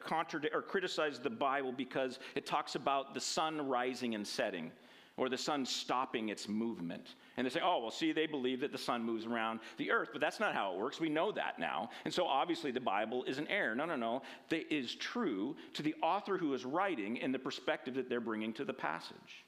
contradict 0.00 0.54
or 0.54 0.62
criticize 0.62 1.20
the 1.20 1.30
Bible 1.30 1.70
because 1.70 2.18
it 2.34 2.46
talks 2.46 2.74
about 2.74 3.14
the 3.14 3.20
sun 3.20 3.68
rising 3.68 4.16
and 4.16 4.26
setting. 4.26 4.72
or 5.16 5.28
the 5.28 5.38
sun 5.38 5.64
stopping 5.64 6.28
its 6.28 6.48
movement. 6.48 7.14
And 7.36 7.44
they 7.44 7.50
say, 7.50 7.60
oh, 7.62 7.80
well, 7.80 7.90
see, 7.90 8.12
they 8.12 8.26
believe 8.26 8.60
that 8.60 8.70
the 8.70 8.78
sun 8.78 9.02
moves 9.02 9.26
around 9.26 9.58
the 9.76 9.90
earth, 9.90 10.10
but 10.12 10.20
that's 10.20 10.38
not 10.38 10.54
how 10.54 10.72
it 10.72 10.78
works. 10.78 11.00
We 11.00 11.08
know 11.08 11.32
that 11.32 11.58
now. 11.58 11.90
And 12.04 12.14
so 12.14 12.26
obviously 12.26 12.70
the 12.70 12.80
Bible 12.80 13.24
is 13.24 13.38
an 13.38 13.48
error. 13.48 13.74
No, 13.74 13.84
no, 13.84 13.96
no. 13.96 14.22
That 14.50 14.72
is 14.72 14.94
true 14.94 15.56
to 15.72 15.82
the 15.82 15.94
author 16.00 16.38
who 16.38 16.54
is 16.54 16.64
writing 16.64 17.16
in 17.16 17.32
the 17.32 17.38
perspective 17.38 17.94
that 17.94 18.08
they're 18.08 18.20
bringing 18.20 18.52
to 18.54 18.64
the 18.64 18.72
passage. 18.72 19.44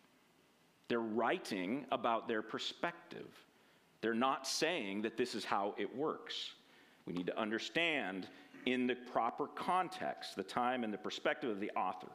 They're 0.89 0.99
writing 1.01 1.87
about 1.93 2.27
their 2.27 2.43
perspective. 2.43 3.29
They're 4.01 4.15
not 4.15 4.47
saying 4.47 5.03
that 5.03 5.17
this 5.17 5.35
is 5.35 5.45
how 5.45 5.75
it 5.79 5.95
works. 5.97 6.55
We 7.07 7.13
need 7.13 7.27
to 7.27 7.39
understand 7.39 8.27
in 8.67 8.89
the 8.89 8.95
proper 8.95 9.47
context 9.47 10.35
the 10.35 10.43
time 10.43 10.83
and 10.83 10.93
the 10.93 10.99
perspective 10.99 11.51
of 11.51 11.61
the 11.61 11.71
author. 11.77 12.09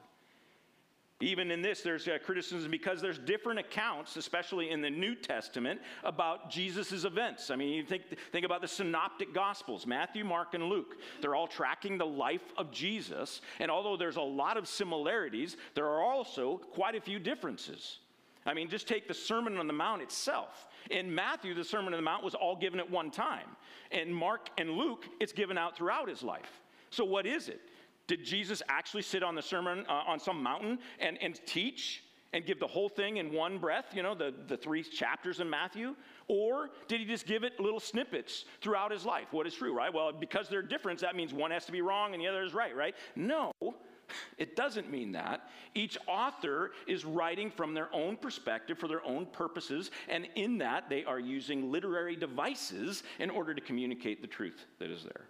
Even 1.21 1.51
in 1.51 1.61
this, 1.61 1.81
there's 1.81 2.07
uh, 2.07 2.17
criticism 2.23 2.71
because 2.71 3.01
there's 3.01 3.19
different 3.19 3.59
accounts, 3.59 4.17
especially 4.17 4.71
in 4.71 4.81
the 4.81 4.89
New 4.89 5.15
Testament, 5.15 5.79
about 6.03 6.49
Jesus' 6.49 7.03
events. 7.03 7.51
I 7.51 7.55
mean, 7.55 7.69
you 7.69 7.83
think, 7.83 8.03
think 8.31 8.45
about 8.45 8.61
the 8.61 8.67
synoptic 8.67 9.33
gospels 9.33 9.85
Matthew, 9.85 10.25
Mark, 10.25 10.53
and 10.53 10.63
Luke. 10.63 10.97
They're 11.21 11.35
all 11.35 11.47
tracking 11.47 11.97
the 11.97 12.05
life 12.05 12.53
of 12.57 12.71
Jesus. 12.71 13.41
And 13.59 13.69
although 13.69 13.95
there's 13.95 14.15
a 14.15 14.21
lot 14.21 14.57
of 14.57 14.67
similarities, 14.67 15.57
there 15.75 15.85
are 15.85 16.01
also 16.01 16.57
quite 16.57 16.95
a 16.95 17.01
few 17.01 17.19
differences. 17.19 17.99
I 18.45 18.55
mean, 18.55 18.69
just 18.69 18.87
take 18.87 19.07
the 19.07 19.13
Sermon 19.13 19.57
on 19.57 19.67
the 19.67 19.73
Mount 19.73 20.01
itself. 20.01 20.67
In 20.89 21.13
Matthew, 21.13 21.53
the 21.53 21.63
Sermon 21.63 21.93
on 21.93 21.99
the 21.99 22.03
Mount 22.03 22.23
was 22.23 22.33
all 22.33 22.55
given 22.55 22.79
at 22.79 22.89
one 22.89 23.11
time. 23.11 23.47
In 23.91 24.11
Mark 24.11 24.49
and 24.57 24.71
Luke, 24.71 25.05
it's 25.19 25.33
given 25.33 25.57
out 25.57 25.77
throughout 25.77 26.09
his 26.09 26.23
life. 26.23 26.61
So, 26.89 27.05
what 27.05 27.25
is 27.25 27.47
it? 27.47 27.61
Did 28.07 28.25
Jesus 28.25 28.61
actually 28.67 29.03
sit 29.03 29.23
on 29.23 29.35
the 29.35 29.41
sermon 29.41 29.85
uh, 29.87 30.03
on 30.07 30.19
some 30.19 30.41
mountain 30.41 30.79
and, 30.99 31.17
and 31.21 31.39
teach 31.45 32.03
and 32.33 32.45
give 32.45 32.59
the 32.59 32.67
whole 32.67 32.89
thing 32.89 33.17
in 33.17 33.33
one 33.33 33.57
breath, 33.57 33.87
you 33.93 34.03
know, 34.03 34.15
the, 34.15 34.33
the 34.47 34.55
three 34.55 34.83
chapters 34.83 35.39
in 35.39 35.49
Matthew? 35.49 35.95
Or 36.27 36.69
did 36.87 37.01
he 37.01 37.05
just 37.05 37.25
give 37.25 37.43
it 37.43 37.59
little 37.59 37.79
snippets 37.79 38.45
throughout 38.61 38.91
his 38.91 39.05
life? 39.05 39.27
What 39.31 39.47
is 39.47 39.53
true, 39.53 39.75
right? 39.75 39.93
Well, 39.93 40.13
because 40.13 40.47
they're 40.47 40.61
different, 40.61 40.99
that 40.99 41.15
means 41.15 41.33
one 41.33 41.51
has 41.51 41.65
to 41.65 41.71
be 41.71 41.81
wrong 41.81 42.13
and 42.13 42.21
the 42.21 42.27
other 42.27 42.43
is 42.43 42.53
right, 42.53 42.75
right? 42.75 42.95
No, 43.15 43.51
it 44.37 44.55
doesn't 44.55 44.89
mean 44.89 45.11
that. 45.11 45.49
Each 45.75 45.97
author 46.07 46.71
is 46.87 47.03
writing 47.03 47.51
from 47.51 47.73
their 47.73 47.93
own 47.93 48.15
perspective 48.15 48.77
for 48.77 48.87
their 48.87 49.03
own 49.05 49.25
purposes, 49.25 49.91
and 50.07 50.27
in 50.35 50.57
that, 50.59 50.89
they 50.89 51.03
are 51.03 51.19
using 51.19 51.71
literary 51.71 52.15
devices 52.15 53.03
in 53.19 53.29
order 53.29 53.53
to 53.53 53.61
communicate 53.61 54.21
the 54.21 54.27
truth 54.27 54.65
that 54.79 54.89
is 54.89 55.03
there. 55.03 55.25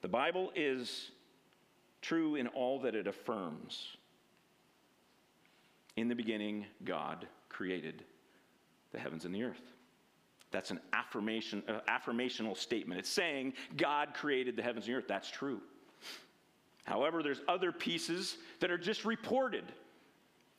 The 0.00 0.08
Bible 0.08 0.52
is 0.54 1.10
true 2.00 2.36
in 2.36 2.46
all 2.48 2.80
that 2.80 2.94
it 2.94 3.06
affirms. 3.06 3.96
In 5.96 6.08
the 6.08 6.14
beginning, 6.14 6.66
God 6.84 7.26
created 7.48 8.04
the 8.92 8.98
heavens 8.98 9.24
and 9.24 9.34
the 9.34 9.42
earth. 9.42 9.72
That's 10.50 10.70
an 10.70 10.80
affirmation, 10.92 11.62
uh, 11.68 11.80
affirmational 11.88 12.56
statement. 12.56 13.00
It's 13.00 13.08
saying 13.08 13.54
God 13.76 14.14
created 14.14 14.56
the 14.56 14.62
heavens 14.62 14.86
and 14.86 14.94
the 14.94 14.98
earth. 14.98 15.08
That's 15.08 15.30
true. 15.30 15.60
However, 16.84 17.22
there's 17.22 17.42
other 17.48 17.70
pieces 17.70 18.38
that 18.60 18.70
are 18.70 18.78
just 18.78 19.04
reported 19.04 19.64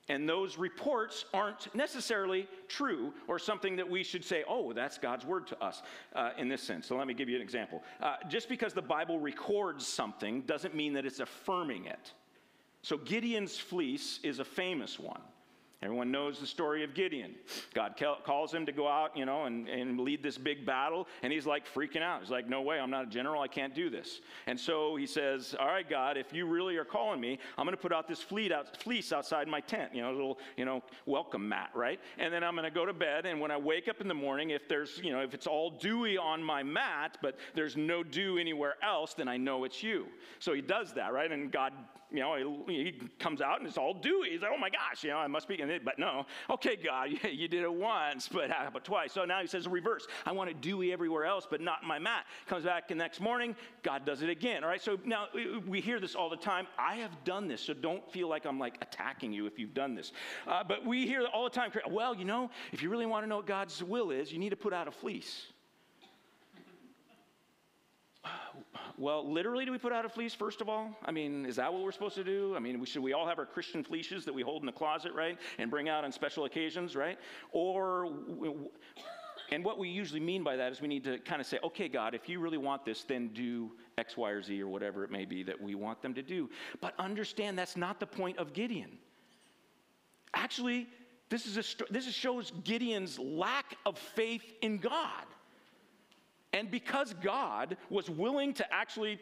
and 0.10 0.28
those 0.28 0.58
reports 0.58 1.26
aren't 1.34 1.74
necessarily 1.74 2.48
true 2.68 3.14
or 3.28 3.40
something 3.40 3.76
that 3.76 3.88
we 3.88 4.04
should 4.04 4.26
say, 4.26 4.44
oh, 4.48 4.74
that's 4.74 4.98
God's 4.98 5.26
word 5.26 5.48
to 5.48 5.64
us 5.64 5.82
uh, 6.16 6.32
in 6.38 6.50
this 6.50 6.62
sense. 6.62 6.88
So 6.88 6.98
let 6.98 7.08
me 7.08 7.14
give 7.14 7.30
you 7.30 7.36
an 7.36 7.42
example. 7.42 7.84
Uh, 8.02 8.16
just 8.28 8.50
because 8.50 8.74
the 8.74 8.82
Bible 8.82 9.20
records 9.20 9.86
something 9.88 10.42
doesn't 10.42 10.76
mean 10.76 10.94
that 10.94 11.06
it's 11.06 11.20
affirming 11.20 11.86
it. 11.86 12.14
So 12.82 12.98
Gideon's 12.98 13.58
fleece 13.58 14.20
is 14.24 14.40
a 14.40 14.46
famous 14.46 15.00
one. 15.00 15.22
Everyone 15.82 16.12
knows 16.12 16.40
the 16.40 16.46
story 16.46 16.84
of 16.84 16.94
Gideon. 16.94 17.36
God 17.74 17.96
calls 18.26 18.54
him 18.54 18.66
to 18.66 18.74
go 18.74 18.86
out, 18.86 19.16
you 19.16 19.26
know, 19.26 19.46
and, 19.46 19.66
and 19.70 19.98
lead 19.98 20.22
this 20.22 20.38
big 20.38 20.66
battle, 20.66 21.08
and 21.24 21.32
he's 21.32 21.46
like 21.46 21.66
freaking 21.74 22.02
out. 22.02 22.20
He's 22.20 22.30
like, 22.30 22.50
no 22.50 22.62
way, 22.62 22.80
I'm 22.80 22.90
not 22.90 23.06
a 23.06 23.10
general, 23.10 23.42
I 23.42 23.48
can't 23.48 23.74
do 23.74 23.90
this. 23.90 24.20
And 24.46 24.60
so 24.60 24.98
he 24.98 25.06
says, 25.06 25.56
all 25.58 25.68
right, 25.68 25.90
God, 25.90 26.18
if 26.18 26.34
you 26.34 26.46
really 26.48 26.76
are 26.76 26.84
calling 26.84 27.22
me, 27.22 27.40
I'm 27.58 27.66
going 27.66 27.78
to 27.78 27.82
put 27.82 27.94
out 27.94 28.10
this 28.10 28.26
out, 28.52 28.76
fleece 28.82 29.14
outside 29.14 29.48
my 29.48 29.62
tent, 29.62 29.96
you 29.96 30.02
know, 30.02 30.12
a 30.12 30.12
little, 30.12 30.40
you 30.58 30.66
know, 30.66 30.84
welcome 31.06 31.48
mat, 31.48 31.70
right? 31.74 32.02
And 32.18 32.34
then 32.34 32.44
I'm 32.44 32.56
going 32.56 32.66
to 32.66 32.76
go 32.76 32.86
to 32.86 32.94
bed, 32.94 33.26
and 33.26 33.40
when 33.40 33.50
I 33.50 33.58
wake 33.58 33.88
up 33.88 34.02
in 34.02 34.10
the 34.10 34.14
morning, 34.14 34.50
if 34.50 34.68
there's, 34.68 35.00
you 35.02 35.14
know, 35.14 35.22
if 35.22 35.34
it's 35.34 35.48
all 35.48 35.72
dewy 35.72 36.18
on 36.18 36.44
my 36.44 36.62
mat, 36.62 37.18
but 37.22 37.38
there's 37.56 37.78
no 37.78 38.04
dew 38.04 38.38
anywhere 38.38 38.76
else, 38.84 39.14
then 39.14 39.30
I 39.30 39.38
know 39.38 39.64
it's 39.64 39.82
you. 39.82 40.08
So 40.40 40.54
he 40.54 40.62
does 40.62 40.94
that, 40.96 41.14
right? 41.14 41.32
And 41.32 41.50
God 41.50 41.72
you 42.12 42.20
know, 42.20 42.64
he, 42.68 42.94
comes 43.20 43.42
out 43.42 43.60
and 43.60 43.68
it's 43.68 43.78
all 43.78 43.94
dewy. 43.94 44.32
He's 44.32 44.42
like, 44.42 44.52
oh 44.54 44.58
my 44.58 44.70
gosh, 44.70 45.04
you 45.04 45.10
know, 45.10 45.18
I 45.18 45.28
must 45.28 45.48
be. 45.48 45.62
But 45.84 46.00
no, 46.00 46.26
okay, 46.50 46.76
God, 46.76 47.10
you 47.32 47.48
did 47.48 47.64
it 47.64 47.74
once, 47.74 48.28
but 48.28 48.50
how 48.50 48.68
about 48.68 48.84
twice? 48.84 49.14
So 49.14 49.26
now 49.26 49.42
he 49.42 49.48
says 49.48 49.68
reverse. 49.68 50.08
I 50.26 50.32
want 50.32 50.50
it 50.50 50.62
dewy 50.62 50.92
everywhere 50.92 51.26
else, 51.26 51.48
but 51.50 51.62
not 51.62 51.84
my 51.84 52.00
mat. 52.00 52.26
Comes 52.48 52.66
back 52.66 52.88
the 52.88 52.96
next 52.96 53.20
morning, 53.20 53.56
God 53.84 54.06
does 54.06 54.22
it 54.22 54.30
again. 54.30 54.64
All 54.64 54.70
right, 54.70 54.82
so 54.82 54.98
now 55.06 55.28
we 55.68 55.82
hear 55.82 56.00
this 56.00 56.16
all 56.16 56.30
the 56.30 56.38
time. 56.38 56.68
I 56.78 56.96
have 56.96 57.24
done 57.24 57.48
this, 57.48 57.62
so 57.62 57.74
don't 57.74 58.10
feel 58.12 58.28
like 58.28 58.46
I'm 58.46 58.60
like 58.60 58.78
attacking 58.82 59.34
you 59.34 59.46
if 59.46 59.60
you've 59.60 59.74
done 59.74 59.96
this. 59.96 60.12
Uh, 60.48 60.64
but 60.64 60.86
we 60.86 61.06
hear 61.06 61.26
all 61.34 61.44
the 61.44 61.50
time, 61.50 61.72
well, 61.90 62.16
you 62.16 62.26
know, 62.26 62.50
if 62.72 62.82
you 62.82 62.90
really 62.90 63.06
want 63.06 63.24
to 63.24 63.30
know 63.30 63.38
what 63.38 63.48
God's 63.48 63.84
will 63.84 64.12
is, 64.12 64.32
you 64.32 64.40
need 64.40 64.50
to 64.50 64.56
put 64.56 64.74
out 64.74 64.88
a 64.88 64.92
fleece. 64.92 65.48
Well, 69.00 69.32
literally, 69.32 69.64
do 69.64 69.72
we 69.72 69.78
put 69.78 69.94
out 69.94 70.04
a 70.04 70.10
fleece, 70.10 70.34
first 70.34 70.60
of 70.60 70.68
all? 70.68 70.94
I 71.06 71.12
mean, 71.12 71.46
is 71.46 71.56
that 71.56 71.72
what 71.72 71.84
we're 71.84 71.94
supposed 71.94 72.16
to 72.16 72.24
do? 72.26 72.54
I 72.54 72.60
mean, 72.60 72.84
should 72.84 73.02
we 73.02 73.14
all 73.14 73.26
have 73.26 73.40
our 73.40 73.46
Christian 73.46 73.82
fleeces 73.82 74.26
that 74.26 74.34
we 74.34 74.42
hold 74.42 74.62
in 74.62 74.66
the 74.66 74.74
closet, 74.74 75.14
right? 75.14 75.38
And 75.58 75.72
bring 75.72 75.88
out 75.88 76.04
on 76.04 76.12
special 76.12 76.44
occasions, 76.44 76.98
right? 76.98 77.18
Or, 77.54 78.12
and 79.54 79.64
what 79.64 79.80
we 79.80 79.88
usually 79.88 80.20
mean 80.20 80.44
by 80.44 80.58
that 80.58 80.74
is 80.74 80.82
we 80.82 80.90
need 80.90 81.06
to 81.06 81.18
kind 81.20 81.40
of 81.40 81.48
say, 81.48 81.60
okay, 81.64 81.88
God, 81.88 82.14
if 82.14 82.28
you 82.28 82.42
really 82.42 82.58
want 82.58 82.84
this, 82.84 83.06
then 83.06 83.30
do 83.30 83.72
X, 83.98 84.18
Y, 84.18 84.30
or 84.30 84.42
Z, 84.42 84.62
or 84.62 84.68
whatever 84.68 85.06
it 85.06 85.12
may 85.12 85.24
be 85.24 85.44
that 85.44 85.62
we 85.62 85.76
want 85.76 86.02
them 86.02 86.14
to 86.16 86.22
do. 86.22 86.50
But 86.82 86.94
understand 87.00 87.58
that's 87.58 87.78
not 87.78 88.02
the 88.02 88.06
point 88.06 88.38
of 88.38 88.52
Gideon. 88.52 88.98
Actually, 90.34 90.90
this, 91.30 91.46
is 91.46 91.56
a, 91.58 91.64
this 91.90 92.06
shows 92.14 92.52
Gideon's 92.66 93.18
lack 93.18 93.78
of 93.86 93.98
faith 93.98 94.44
in 94.62 94.78
God. 94.78 95.24
And 96.54 96.72
because 96.72 97.14
God 97.22 97.78
was 97.90 98.10
willing 98.10 98.54
to 98.56 98.74
actually 98.74 99.20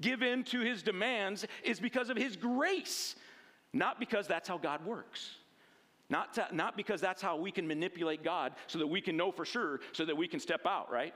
give 0.00 0.22
in 0.22 0.44
to 0.44 0.60
his 0.60 0.82
demands 0.82 1.46
is 1.64 1.80
because 1.80 2.08
of 2.08 2.16
his 2.16 2.36
grace, 2.36 3.16
not 3.72 3.98
because 3.98 4.26
that's 4.26 4.48
how 4.48 4.58
God 4.58 4.84
works. 4.84 5.30
Not, 6.10 6.32
to, 6.34 6.46
not 6.52 6.76
because 6.76 7.00
that's 7.00 7.20
how 7.20 7.36
we 7.36 7.50
can 7.50 7.68
manipulate 7.68 8.24
God 8.24 8.54
so 8.66 8.78
that 8.78 8.86
we 8.86 9.00
can 9.00 9.16
know 9.16 9.30
for 9.30 9.44
sure, 9.44 9.80
so 9.92 10.04
that 10.06 10.16
we 10.16 10.26
can 10.26 10.40
step 10.40 10.64
out, 10.64 10.90
right? 10.90 11.12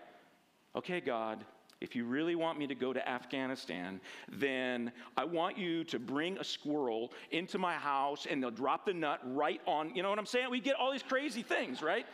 Okay, 0.77 1.01
God, 1.01 1.45
if 1.81 1.97
you 1.97 2.05
really 2.05 2.35
want 2.35 2.59
me 2.59 2.67
to 2.67 2.75
go 2.75 2.93
to 2.93 3.09
Afghanistan, 3.09 4.01
then 4.31 4.93
I 5.17 5.25
want 5.25 5.57
you 5.57 5.83
to 5.85 5.99
bring 5.99 6.39
a 6.39 6.45
squirrel 6.45 7.13
into 7.31 7.59
my 7.59 7.75
house 7.75 8.27
and 8.31 8.43
they'll 8.43 8.51
drop 8.51 8.87
the 8.87 8.93
nut 8.93 9.21
right 9.25 9.61
on, 9.67 9.95
you 9.95 10.03
know 10.03 10.11
what 10.11 10.19
I'm 10.19 10.27
saying? 10.27 10.51
We 10.51 10.61
get 10.61 10.77
all 10.77 10.93
these 10.93 11.03
crazy 11.03 11.43
things, 11.43 11.83
right? 11.83 12.07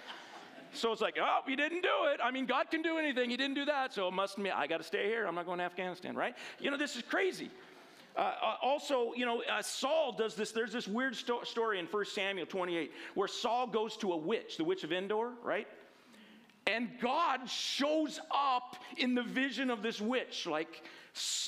So 0.73 0.93
it's 0.93 1.01
like, 1.01 1.17
oh, 1.21 1.41
he 1.47 1.57
didn't 1.57 1.83
do 1.83 2.07
it. 2.13 2.21
I 2.23 2.31
mean, 2.31 2.47
God 2.47 2.71
can 2.71 2.83
do 2.83 2.99
anything. 2.99 3.31
He 3.31 3.37
didn't 3.37 3.55
do 3.55 3.65
that. 3.65 3.95
So 3.95 4.09
it 4.09 4.13
must 4.13 4.43
be, 4.43 4.51
I 4.51 4.67
got 4.67 4.79
to 4.79 4.85
stay 4.85 5.07
here. 5.07 5.27
I'm 5.27 5.35
not 5.35 5.47
going 5.47 5.59
to 5.59 5.65
Afghanistan, 5.65 6.15
right? 6.15 6.35
You 6.61 6.71
know, 6.71 6.77
this 6.77 6.97
is 6.97 7.03
crazy. 7.03 7.51
Uh, 8.17 8.21
uh, 8.21 8.55
also, 8.63 9.13
you 9.15 9.25
know, 9.25 9.43
uh, 9.43 9.63
Saul 9.63 10.13
does 10.13 10.35
this. 10.35 10.51
There's 10.51 10.73
this 10.73 10.89
weird 10.89 11.15
sto- 11.15 11.45
story 11.45 11.79
in 11.79 11.87
1 11.87 12.05
Samuel 12.07 12.47
28 12.47 12.93
where 13.15 13.29
Saul 13.29 13.67
goes 13.69 13.97
to 13.99 14.13
a 14.13 14.17
witch, 14.17 14.57
the 14.57 14.65
witch 14.65 14.83
of 14.83 14.93
Endor, 14.93 15.33
right? 15.43 15.69
And 16.67 16.91
God 17.01 17.49
shows 17.49 18.21
up 18.31 18.77
in 18.97 19.15
the 19.15 19.23
vision 19.23 19.71
of 19.71 19.83
this 19.83 20.01
witch. 20.01 20.47
Like, 20.47 20.83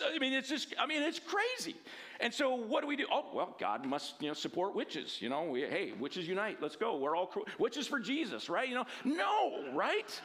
I 0.04 0.18
mean, 0.18 0.32
it's 0.32 0.48
just, 0.48 0.74
I 0.78 0.86
mean, 0.86 1.02
it's 1.02 1.20
crazy. 1.20 1.76
And 2.20 2.32
so 2.32 2.54
what 2.54 2.82
do 2.82 2.86
we 2.86 2.96
do? 2.96 3.06
Oh, 3.10 3.26
well, 3.32 3.56
God 3.58 3.86
must, 3.86 4.20
you 4.20 4.28
know, 4.28 4.34
support 4.34 4.74
witches. 4.74 5.18
You 5.20 5.28
know, 5.28 5.44
we, 5.44 5.62
hey, 5.62 5.92
witches 5.98 6.26
unite. 6.26 6.58
Let's 6.60 6.76
go. 6.76 6.96
We're 6.96 7.16
all 7.16 7.32
witches 7.58 7.86
for 7.86 7.98
Jesus, 7.98 8.48
right? 8.48 8.68
You 8.68 8.74
know, 8.74 8.86
no, 9.04 9.72
right? 9.72 10.20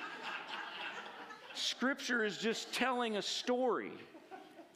Scripture 1.53 2.25
is 2.25 2.37
just 2.37 2.73
telling 2.73 3.17
a 3.17 3.21
story 3.21 3.91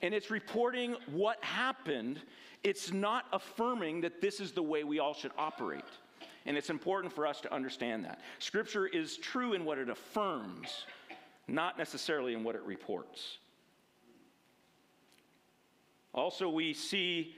and 0.02 0.14
it's 0.14 0.32
reporting 0.32 0.96
what 1.12 1.44
happened. 1.44 2.22
It's 2.64 2.94
not 2.94 3.26
affirming 3.34 4.02
that 4.02 4.22
this 4.22 4.40
is 4.40 4.52
the 4.52 4.64
way 4.64 4.84
we 4.84 5.00
all 5.00 5.14
should 5.14 5.32
operate. 5.38 5.84
And 6.46 6.58
it's 6.58 6.70
important 6.70 7.14
for 7.14 7.28
us 7.28 7.42
to 7.42 7.54
understand 7.54 8.06
that. 8.06 8.22
Scripture 8.40 8.88
is 8.88 9.18
true 9.18 9.54
in 9.54 9.66
what 9.66 9.78
it 9.78 9.90
affirms, 9.90 10.86
not 11.48 11.78
necessarily 11.78 12.34
in 12.34 12.44
what 12.44 12.56
it 12.56 12.64
reports. 12.64 13.40
Also, 16.14 16.50
we 16.50 16.74
see 16.74 17.36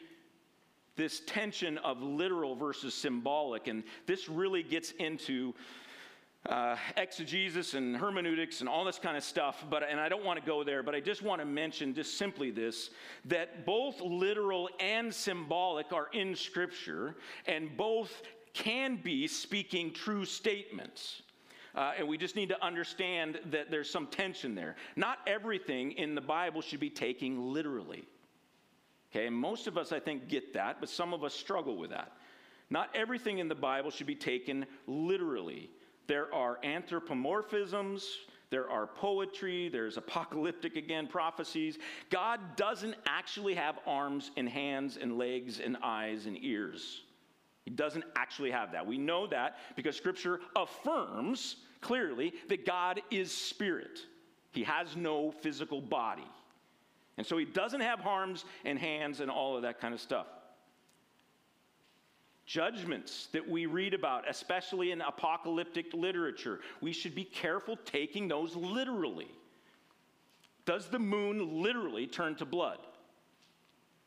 this 0.95 1.21
tension 1.25 1.77
of 1.79 2.01
literal 2.01 2.55
versus 2.55 2.93
symbolic, 2.93 3.67
and 3.67 3.83
this 4.05 4.29
really 4.29 4.63
gets 4.63 4.91
into 4.91 5.53
uh, 6.47 6.75
exegesis 6.97 7.75
and 7.75 7.95
hermeneutics 7.95 8.61
and 8.61 8.69
all 8.69 8.83
this 8.83 8.97
kind 8.97 9.15
of 9.15 9.23
stuff, 9.23 9.63
but 9.69 9.83
and 9.83 9.99
I 9.99 10.09
don't 10.09 10.25
want 10.25 10.39
to 10.39 10.45
go 10.45 10.63
there, 10.63 10.81
but 10.81 10.95
I 10.95 10.99
just 10.99 11.21
want 11.21 11.39
to 11.39 11.45
mention 11.45 11.93
just 11.93 12.17
simply 12.17 12.49
this 12.49 12.89
that 13.25 13.65
both 13.65 14.01
literal 14.01 14.69
and 14.79 15.13
symbolic 15.13 15.93
are 15.93 16.07
in 16.13 16.35
Scripture, 16.35 17.15
and 17.45 17.75
both 17.77 18.23
can 18.53 18.95
be 18.97 19.27
speaking 19.27 19.93
true 19.93 20.25
statements. 20.25 21.21
Uh, 21.73 21.93
and 21.97 22.07
we 22.07 22.17
just 22.17 22.35
need 22.35 22.49
to 22.49 22.65
understand 22.65 23.39
that 23.45 23.71
there's 23.71 23.89
some 23.89 24.07
tension 24.07 24.55
there. 24.55 24.75
Not 24.97 25.19
everything 25.25 25.93
in 25.93 26.15
the 26.15 26.21
Bible 26.21 26.61
should 26.61 26.81
be 26.81 26.89
taken 26.89 27.53
literally. 27.53 28.03
Okay, 29.11 29.27
and 29.27 29.35
most 29.35 29.67
of 29.67 29.77
us, 29.77 29.91
I 29.91 29.99
think, 29.99 30.29
get 30.29 30.53
that, 30.53 30.79
but 30.79 30.89
some 30.89 31.13
of 31.13 31.23
us 31.23 31.33
struggle 31.33 31.75
with 31.75 31.89
that. 31.89 32.13
Not 32.69 32.89
everything 32.95 33.39
in 33.39 33.49
the 33.49 33.55
Bible 33.55 33.91
should 33.91 34.07
be 34.07 34.15
taken 34.15 34.65
literally. 34.87 35.69
There 36.07 36.33
are 36.33 36.59
anthropomorphisms, 36.63 38.05
there 38.49 38.69
are 38.69 38.87
poetry, 38.87 39.69
there's 39.69 39.97
apocalyptic, 39.97 40.77
again, 40.77 41.07
prophecies. 41.07 41.77
God 42.09 42.39
doesn't 42.55 42.95
actually 43.05 43.53
have 43.55 43.79
arms 43.85 44.31
and 44.37 44.47
hands 44.47 44.97
and 44.97 45.17
legs 45.17 45.59
and 45.59 45.77
eyes 45.83 46.25
and 46.25 46.37
ears. 46.41 47.01
He 47.65 47.71
doesn't 47.71 48.05
actually 48.15 48.51
have 48.51 48.71
that. 48.71 48.85
We 48.85 48.97
know 48.97 49.27
that 49.27 49.57
because 49.75 49.95
Scripture 49.95 50.39
affirms 50.55 51.57
clearly 51.81 52.33
that 52.49 52.65
God 52.65 53.01
is 53.11 53.31
spirit. 53.31 53.99
He 54.51 54.63
has 54.63 54.95
no 54.95 55.31
physical 55.31 55.81
body. 55.81 56.27
And 57.21 57.27
so 57.27 57.37
he 57.37 57.45
doesn't 57.45 57.81
have 57.81 58.07
arms 58.07 58.45
and 58.65 58.79
hands 58.79 59.19
and 59.19 59.29
all 59.29 59.55
of 59.55 59.61
that 59.61 59.79
kind 59.79 59.93
of 59.93 60.01
stuff. 60.01 60.25
Judgments 62.47 63.27
that 63.31 63.47
we 63.47 63.67
read 63.67 63.93
about, 63.93 64.27
especially 64.27 64.89
in 64.89 65.01
apocalyptic 65.01 65.93
literature, 65.93 66.61
we 66.81 66.91
should 66.91 67.13
be 67.13 67.23
careful 67.23 67.77
taking 67.85 68.27
those 68.27 68.55
literally. 68.55 69.27
Does 70.65 70.87
the 70.87 70.97
moon 70.97 71.61
literally 71.61 72.07
turn 72.07 72.33
to 72.37 72.45
blood? 72.45 72.79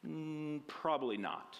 Mm, 0.05 0.67
probably 0.67 1.17
not. 1.17 1.57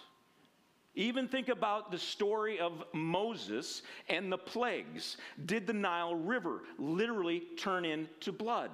Even 0.95 1.25
think 1.25 1.47
about 1.47 1.89
the 1.89 1.97
story 1.97 2.59
of 2.59 2.83
Moses 2.91 3.81
and 4.09 4.29
the 4.29 4.37
plagues. 4.37 5.15
Did 5.45 5.67
the 5.67 5.73
Nile 5.73 6.15
River 6.15 6.63
literally 6.77 7.43
turn 7.57 7.85
into 7.85 8.33
blood? 8.33 8.71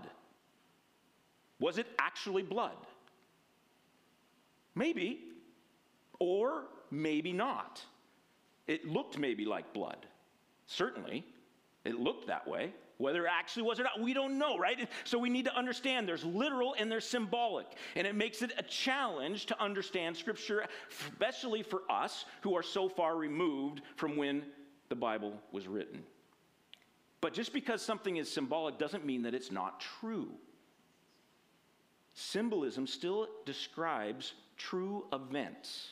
Was 1.61 1.77
it 1.77 1.85
actually 1.99 2.41
blood? 2.41 2.75
Maybe, 4.73 5.19
or 6.19 6.63
maybe 6.89 7.31
not. 7.31 7.81
It 8.67 8.87
looked 8.87 9.17
maybe 9.17 9.45
like 9.45 9.71
blood. 9.71 10.07
Certainly, 10.65 11.23
it 11.85 11.99
looked 11.99 12.27
that 12.27 12.47
way. 12.47 12.73
Whether 12.97 13.25
it 13.25 13.31
actually 13.31 13.63
was 13.63 13.79
or 13.79 13.83
not, 13.83 13.99
we 13.99 14.13
don't 14.13 14.37
know, 14.37 14.57
right? 14.57 14.87
So 15.03 15.17
we 15.17 15.29
need 15.29 15.45
to 15.45 15.55
understand 15.55 16.07
there's 16.07 16.23
literal 16.23 16.75
and 16.77 16.91
there's 16.91 17.05
symbolic. 17.05 17.67
And 17.95 18.05
it 18.05 18.15
makes 18.15 18.41
it 18.41 18.53
a 18.57 18.63
challenge 18.63 19.47
to 19.47 19.61
understand 19.61 20.15
Scripture, 20.17 20.65
especially 20.89 21.63
for 21.63 21.81
us 21.89 22.25
who 22.41 22.55
are 22.55 22.63
so 22.63 22.89
far 22.89 23.15
removed 23.17 23.81
from 23.95 24.15
when 24.17 24.43
the 24.89 24.95
Bible 24.95 25.33
was 25.51 25.67
written. 25.67 26.03
But 27.21 27.33
just 27.33 27.53
because 27.53 27.81
something 27.81 28.17
is 28.17 28.31
symbolic 28.31 28.77
doesn't 28.77 29.05
mean 29.05 29.23
that 29.23 29.33
it's 29.33 29.51
not 29.51 29.79
true. 29.99 30.29
Symbolism 32.13 32.87
still 32.87 33.27
describes 33.45 34.33
true 34.57 35.05
events. 35.13 35.91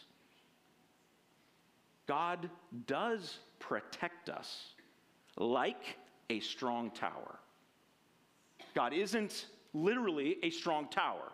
God 2.08 2.50
does 2.88 3.38
protect 3.60 4.30
us 4.30 4.74
like 5.38 5.98
a 6.30 6.40
strong 6.40 6.92
tower. 6.92 7.40
God 8.76 8.94
isn't 8.94 9.48
literally 9.74 10.38
a 10.44 10.50
strong 10.50 10.88
tower, 10.90 11.32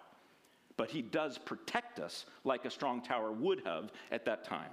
but 0.77 0.89
He 0.89 1.01
does 1.01 1.37
protect 1.37 1.99
us 1.99 2.25
like 2.43 2.65
a 2.65 2.69
strong 2.69 3.01
tower 3.01 3.31
would 3.31 3.61
have 3.65 3.91
at 4.11 4.25
that 4.25 4.43
time. 4.43 4.71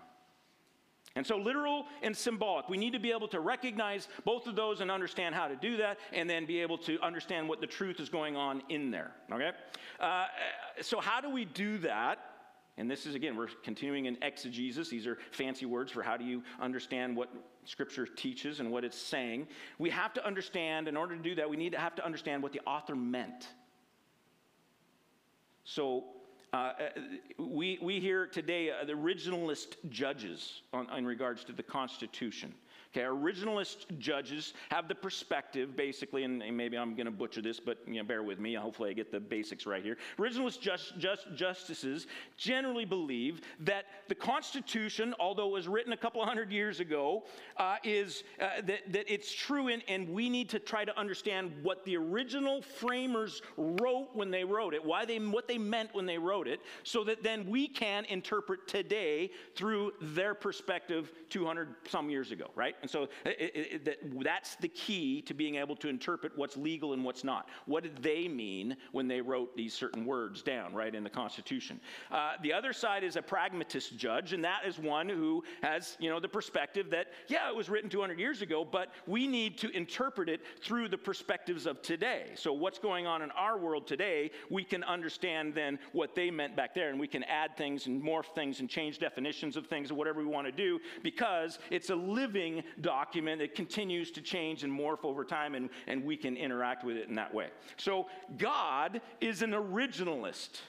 And 1.14 1.26
so, 1.26 1.36
literal 1.36 1.86
and 2.02 2.16
symbolic, 2.16 2.68
we 2.68 2.78
need 2.78 2.94
to 2.94 2.98
be 2.98 3.12
able 3.12 3.28
to 3.28 3.40
recognize 3.40 4.08
both 4.24 4.46
of 4.46 4.56
those 4.56 4.80
and 4.80 4.90
understand 4.90 5.34
how 5.34 5.46
to 5.46 5.56
do 5.56 5.76
that, 5.76 5.98
and 6.12 6.28
then 6.28 6.46
be 6.46 6.60
able 6.60 6.78
to 6.78 6.98
understand 7.00 7.48
what 7.48 7.60
the 7.60 7.66
truth 7.66 8.00
is 8.00 8.08
going 8.08 8.34
on 8.34 8.62
in 8.70 8.90
there. 8.90 9.12
Okay? 9.30 9.50
Uh, 10.00 10.26
so, 10.80 11.00
how 11.00 11.20
do 11.20 11.28
we 11.28 11.44
do 11.44 11.78
that? 11.78 12.18
And 12.78 12.90
this 12.90 13.04
is, 13.04 13.14
again, 13.14 13.36
we're 13.36 13.48
continuing 13.62 14.06
in 14.06 14.16
exegesis. 14.22 14.88
These 14.88 15.06
are 15.06 15.18
fancy 15.30 15.66
words 15.66 15.92
for 15.92 16.02
how 16.02 16.16
do 16.16 16.24
you 16.24 16.42
understand 16.58 17.14
what 17.14 17.28
Scripture 17.64 18.06
teaches 18.06 18.60
and 18.60 18.70
what 18.72 18.82
it's 18.82 18.96
saying. 18.96 19.46
We 19.78 19.90
have 19.90 20.14
to 20.14 20.26
understand, 20.26 20.88
in 20.88 20.96
order 20.96 21.14
to 21.14 21.22
do 21.22 21.34
that, 21.34 21.48
we 21.48 21.56
need 21.56 21.72
to 21.72 21.78
have 21.78 21.94
to 21.96 22.04
understand 22.04 22.42
what 22.42 22.52
the 22.52 22.60
author 22.66 22.96
meant. 22.96 23.48
So, 25.64 26.04
uh, 26.52 26.56
uh 26.56 26.72
we, 27.38 27.78
we 27.82 27.98
hear 28.00 28.26
today 28.26 28.70
uh, 28.70 28.84
the 28.84 28.92
originalist 28.92 29.76
judges 29.88 30.62
on, 30.72 30.86
in 30.96 31.06
regards 31.06 31.44
to 31.44 31.52
the 31.52 31.62
Constitution. 31.62 32.54
Okay, 32.94 33.06
originalist 33.06 33.86
judges 33.98 34.52
have 34.70 34.86
the 34.86 34.94
perspective, 34.94 35.74
basically, 35.74 36.24
and 36.24 36.42
maybe 36.54 36.76
I'm 36.76 36.94
going 36.94 37.06
to 37.06 37.10
butcher 37.10 37.40
this, 37.40 37.58
but 37.58 37.78
you 37.86 37.94
know, 37.94 38.04
bear 38.04 38.22
with 38.22 38.38
me. 38.38 38.52
Hopefully, 38.52 38.90
I 38.90 38.92
get 38.92 39.10
the 39.10 39.18
basics 39.18 39.64
right 39.64 39.82
here. 39.82 39.96
Originalist 40.18 40.60
just, 40.60 40.98
just, 40.98 41.26
justices 41.34 42.06
generally 42.36 42.84
believe 42.84 43.40
that 43.60 43.86
the 44.08 44.14
Constitution, 44.14 45.14
although 45.18 45.48
it 45.48 45.52
was 45.52 45.68
written 45.68 45.94
a 45.94 45.96
couple 45.96 46.22
hundred 46.22 46.52
years 46.52 46.80
ago, 46.80 47.24
uh, 47.56 47.76
is 47.82 48.24
uh, 48.38 48.60
that, 48.64 48.92
that 48.92 49.10
it's 49.10 49.32
true, 49.32 49.68
and, 49.68 49.82
and 49.88 50.06
we 50.10 50.28
need 50.28 50.50
to 50.50 50.58
try 50.58 50.84
to 50.84 50.98
understand 50.98 51.50
what 51.62 51.86
the 51.86 51.96
original 51.96 52.60
framers 52.60 53.40
wrote 53.56 54.08
when 54.12 54.30
they 54.30 54.44
wrote 54.44 54.74
it, 54.74 54.84
why 54.84 55.06
they, 55.06 55.18
what 55.18 55.48
they 55.48 55.56
meant 55.56 55.94
when 55.94 56.04
they 56.04 56.18
wrote 56.18 56.46
it, 56.46 56.60
so 56.82 57.04
that 57.04 57.22
then 57.22 57.48
we 57.48 57.66
can 57.68 58.04
interpret 58.06 58.68
today 58.68 59.30
through 59.54 59.92
their 60.02 60.34
perspective 60.34 61.10
200 61.30 61.74
some 61.88 62.10
years 62.10 62.32
ago, 62.32 62.50
right? 62.54 62.76
And 62.82 62.90
so 62.90 63.08
it, 63.24 63.52
it, 63.54 63.84
that, 63.84 63.98
that's 64.22 64.56
the 64.56 64.68
key 64.68 65.22
to 65.22 65.34
being 65.34 65.54
able 65.56 65.76
to 65.76 65.88
interpret 65.88 66.32
what's 66.36 66.56
legal 66.56 66.92
and 66.92 67.04
what's 67.04 67.24
not. 67.24 67.48
What 67.66 67.84
did 67.84 68.02
they 68.02 68.28
mean 68.28 68.76
when 68.90 69.08
they 69.08 69.20
wrote 69.20 69.56
these 69.56 69.72
certain 69.72 70.04
words 70.04 70.42
down, 70.42 70.74
right, 70.74 70.94
in 70.94 71.04
the 71.04 71.10
Constitution? 71.10 71.80
Uh, 72.10 72.32
the 72.42 72.52
other 72.52 72.72
side 72.72 73.04
is 73.04 73.16
a 73.16 73.22
pragmatist 73.22 73.96
judge, 73.96 74.32
and 74.32 74.44
that 74.44 74.62
is 74.66 74.78
one 74.78 75.08
who 75.08 75.44
has, 75.62 75.96
you 76.00 76.10
know, 76.10 76.18
the 76.18 76.28
perspective 76.28 76.90
that, 76.90 77.08
yeah, 77.28 77.48
it 77.48 77.54
was 77.54 77.68
written 77.68 77.88
200 77.88 78.18
years 78.18 78.42
ago, 78.42 78.64
but 78.64 78.92
we 79.06 79.26
need 79.26 79.56
to 79.58 79.70
interpret 79.76 80.28
it 80.28 80.40
through 80.60 80.88
the 80.88 80.98
perspectives 80.98 81.66
of 81.66 81.80
today. 81.82 82.32
So 82.34 82.52
what's 82.52 82.78
going 82.78 83.06
on 83.06 83.22
in 83.22 83.30
our 83.32 83.56
world 83.58 83.86
today, 83.86 84.32
we 84.50 84.64
can 84.64 84.82
understand 84.84 85.54
then 85.54 85.78
what 85.92 86.14
they 86.16 86.30
meant 86.30 86.56
back 86.56 86.74
there, 86.74 86.90
and 86.90 86.98
we 86.98 87.06
can 87.06 87.22
add 87.24 87.56
things 87.56 87.86
and 87.86 88.02
morph 88.02 88.34
things 88.34 88.60
and 88.60 88.68
change 88.68 88.98
definitions 88.98 89.56
of 89.56 89.66
things 89.66 89.90
or 89.90 89.94
whatever 89.94 90.20
we 90.20 90.26
want 90.26 90.46
to 90.46 90.52
do 90.52 90.80
because 91.02 91.58
it's 91.70 91.90
a 91.90 91.94
living 91.94 92.62
document. 92.80 93.40
It 93.40 93.54
continues 93.54 94.10
to 94.12 94.20
change 94.20 94.64
and 94.64 94.72
morph 94.72 95.04
over 95.04 95.24
time, 95.24 95.54
and, 95.54 95.70
and 95.86 96.04
we 96.04 96.16
can 96.16 96.36
interact 96.36 96.84
with 96.84 96.96
it 96.96 97.08
in 97.08 97.14
that 97.16 97.32
way. 97.32 97.48
So, 97.76 98.06
God 98.38 99.00
is 99.20 99.42
an 99.42 99.52
originalist. 99.52 100.60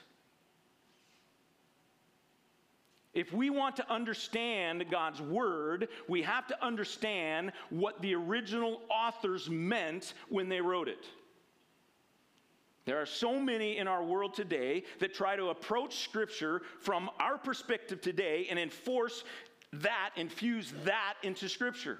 If 3.14 3.32
we 3.32 3.48
want 3.48 3.76
to 3.76 3.90
understand 3.90 4.84
God's 4.90 5.22
word, 5.22 5.88
we 6.08 6.22
have 6.22 6.48
to 6.48 6.64
understand 6.64 7.52
what 7.70 8.02
the 8.02 8.14
original 8.14 8.80
authors 8.90 9.48
meant 9.48 10.14
when 10.28 10.48
they 10.48 10.60
wrote 10.60 10.88
it. 10.88 11.06
There 12.86 13.00
are 13.00 13.06
so 13.06 13.40
many 13.40 13.78
in 13.78 13.88
our 13.88 14.04
world 14.04 14.34
today 14.34 14.82
that 14.98 15.14
try 15.14 15.36
to 15.36 15.48
approach 15.48 16.00
Scripture 16.00 16.60
from 16.80 17.08
our 17.18 17.38
perspective 17.38 18.02
today 18.02 18.46
and 18.50 18.58
enforce 18.58 19.24
that, 19.82 20.10
infuse 20.16 20.72
that 20.84 21.14
into 21.22 21.48
Scripture. 21.48 21.98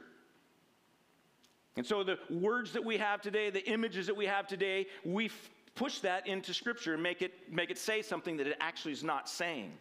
And 1.77 1.85
so 1.85 2.05
the 2.05 2.19
words 2.31 2.73
that 2.73 2.85
we 2.85 2.97
have 2.99 3.21
today, 3.21 3.51
the 3.51 3.69
images 3.69 4.07
that 4.07 4.17
we 4.17 4.27
have 4.27 4.47
today, 4.47 4.87
we 5.05 5.27
f- 5.27 5.51
push 5.75 5.99
that 6.01 6.27
into 6.27 6.55
Scripture 6.55 6.95
and 6.95 7.03
make 7.03 7.21
it, 7.21 7.33
make 7.51 7.71
it 7.71 7.79
say 7.79 8.01
something 8.01 8.37
that 8.37 8.47
it 8.47 8.57
actually 8.61 8.93
is 8.93 9.03
not 9.03 9.29
saying. 9.29 9.73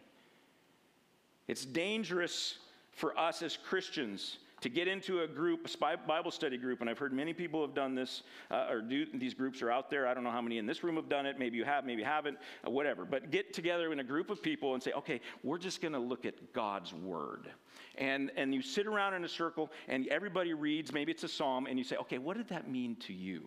It's 1.46 1.64
dangerous 1.64 2.58
for 2.90 3.16
us 3.18 3.42
as 3.42 3.56
Christians 3.56 4.38
to 4.64 4.70
get 4.70 4.88
into 4.88 5.20
a 5.20 5.28
group, 5.28 5.68
a 5.82 5.96
Bible 6.08 6.30
study 6.30 6.56
group, 6.56 6.80
and 6.80 6.88
I've 6.88 6.96
heard 6.96 7.12
many 7.12 7.34
people 7.34 7.60
have 7.60 7.74
done 7.74 7.94
this, 7.94 8.22
uh, 8.50 8.68
or 8.70 8.80
do, 8.80 9.04
these 9.12 9.34
groups 9.34 9.60
are 9.60 9.70
out 9.70 9.90
there. 9.90 10.06
I 10.06 10.14
don't 10.14 10.24
know 10.24 10.30
how 10.30 10.40
many 10.40 10.56
in 10.56 10.64
this 10.64 10.82
room 10.82 10.96
have 10.96 11.06
done 11.06 11.26
it. 11.26 11.38
Maybe 11.38 11.58
you 11.58 11.64
have, 11.64 11.84
maybe 11.84 12.00
you 12.00 12.08
haven't, 12.08 12.38
uh, 12.66 12.70
whatever. 12.70 13.04
But 13.04 13.30
get 13.30 13.52
together 13.52 13.92
in 13.92 14.00
a 14.00 14.02
group 14.02 14.30
of 14.30 14.42
people 14.42 14.72
and 14.72 14.82
say, 14.82 14.92
okay, 14.92 15.20
we're 15.42 15.58
just 15.58 15.82
going 15.82 15.92
to 15.92 15.98
look 15.98 16.24
at 16.24 16.54
God's 16.54 16.94
Word. 16.94 17.50
And, 17.98 18.32
and 18.38 18.54
you 18.54 18.62
sit 18.62 18.86
around 18.86 19.12
in 19.12 19.22
a 19.26 19.28
circle, 19.28 19.70
and 19.86 20.08
everybody 20.08 20.54
reads, 20.54 20.94
maybe 20.94 21.12
it's 21.12 21.24
a 21.24 21.28
psalm, 21.28 21.66
and 21.66 21.78
you 21.78 21.84
say, 21.84 21.96
okay, 21.96 22.16
what 22.16 22.38
did 22.38 22.48
that 22.48 22.66
mean 22.66 22.96
to 23.00 23.12
you? 23.12 23.46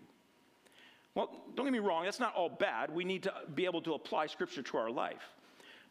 Well, 1.16 1.46
don't 1.56 1.66
get 1.66 1.74
me 1.74 1.80
wrong, 1.80 2.04
that's 2.04 2.20
not 2.20 2.36
all 2.36 2.50
bad. 2.50 2.94
We 2.94 3.04
need 3.04 3.24
to 3.24 3.34
be 3.56 3.66
able 3.66 3.82
to 3.82 3.96
apply 3.96 4.28
Scripture 4.28 4.62
to 4.62 4.78
our 4.78 4.92
life. 4.92 5.34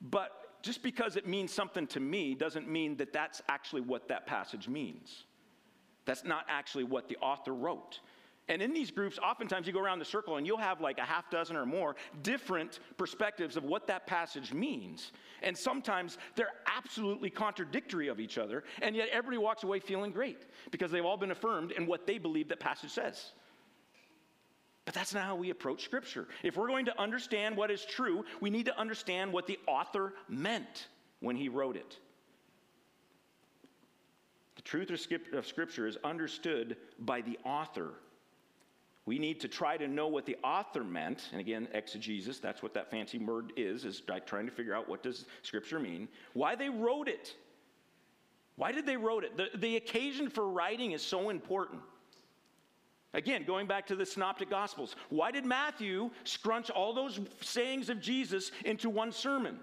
But 0.01 0.46
just 0.67 0.83
because 0.83 1.15
it 1.17 1.29
means 1.29 1.53
something 1.53 1.87
to 1.87 2.01
me 2.01 2.35
doesn't 2.35 2.69
mean 2.69 2.97
that 2.97 3.13
that's 3.13 3.41
actually 3.49 3.83
what 3.83 4.09
that 4.09 4.27
passage 4.27 4.69
means. 4.69 5.23
That's 6.05 6.25
not 6.25 6.45
actually 6.49 6.85
what 6.85 7.09
the 7.09 7.17
author 7.19 7.55
wrote. 7.55 8.01
And 8.49 8.61
in 8.61 8.73
these 8.73 8.91
groups, 8.91 9.19
oftentimes 9.19 9.67
you 9.67 9.73
go 9.73 9.81
around 9.81 10.01
the 10.01 10.05
circle 10.05 10.37
and 10.37 10.47
you'll 10.47 10.59
have 10.59 10.81
like 10.81 10.99
a 10.99 11.05
half 11.05 11.31
dozen 11.31 11.57
or 11.57 11.67
more 11.67 11.95
different 12.23 12.81
perspectives 12.97 13.57
of 13.57 13.65
what 13.65 13.87
that 13.87 14.09
passage 14.09 14.53
means. 14.53 15.13
And 15.43 15.57
sometimes 15.57 16.19
they're 16.35 16.53
absolutely 16.77 17.31
contradictory 17.31 18.09
of 18.09 18.19
each 18.19 18.37
other, 18.37 18.65
and 18.83 18.95
yet 18.95 19.09
everybody 19.13 19.39
walks 19.39 19.63
away 19.63 19.79
feeling 19.79 20.11
great 20.11 20.47
because 20.73 20.91
they've 20.91 21.05
all 21.05 21.17
been 21.17 21.31
affirmed 21.33 21.73
in 21.73 21.87
what 21.87 22.07
they 22.07 22.19
believe 22.19 22.49
that 22.49 22.61
passage 22.61 22.91
says. 22.91 23.33
But 24.87 24.95
that's 24.95 25.13
not 25.13 25.25
how 25.25 25.37
we 25.37 25.51
approach 25.51 25.85
Scripture. 25.85 26.27
If 26.43 26.57
we're 26.57 26.69
going 26.69 26.87
to 26.87 26.99
understand 26.99 27.57
what 27.57 27.71
is 27.71 27.85
true, 27.85 28.25
we 28.41 28.49
need 28.49 28.67
to 28.67 28.79
understand 28.79 29.33
what 29.33 29.47
the 29.47 29.59
author 29.67 30.15
meant 30.29 30.87
when 31.21 31.37
he 31.37 31.51
wrote 31.51 31.77
it. 31.77 31.99
The 34.55 34.63
truth 34.63 34.91
of 34.91 35.47
Scripture 35.47 35.87
is 35.87 35.99
understood 36.03 36.79
by 36.99 37.21
the 37.21 37.39
author 37.45 37.91
we 39.07 39.21
need 39.21 39.39
to 39.41 39.49
try 39.49 39.77
to 39.77 39.87
know 39.87 40.09
what 40.09 40.27
the 40.27 40.37
author 40.43 40.83
meant. 40.83 41.29
And 41.31 41.41
again, 41.41 41.69
exegesis, 41.73 42.41
that's 42.41 42.61
what 42.61 42.75
that 42.75 42.91
fancy 42.91 43.19
word 43.19 43.53
is, 43.57 43.85
is 43.85 44.03
like 44.09 44.27
trying 44.27 44.47
to 44.47 44.53
figure 44.53 44.75
out 44.75 44.89
what 44.89 45.05
does 45.05 45.27
Scripture 45.43 45.79
mean. 45.79 46.09
Why 46.35 46.57
they 46.57 46.69
wrote 46.69 47.09
it. 47.09 47.35
Why 48.57 48.73
did 48.73 48.85
they 48.85 48.97
wrote 48.97 49.23
it? 49.23 49.37
The, 49.37 49.57
the 49.57 49.77
occasion 49.77 50.29
for 50.29 50.49
writing 50.49 50.91
is 50.91 51.03
so 51.03 51.31
important. 51.31 51.83
Again, 53.17 53.45
going 53.45 53.67
back 53.67 53.87
to 53.87 53.97
the 53.97 54.05
Synoptic 54.05 54.51
Gospels, 54.51 54.95
why 55.09 55.31
did 55.31 55.47
Matthew 55.47 56.11
scrunch 56.25 56.69
all 56.69 56.93
those 56.93 57.19
sayings 57.41 57.89
of 57.89 57.99
Jesus 57.99 58.53
into 58.67 58.91
one 58.91 59.11
sermon? 59.11 59.59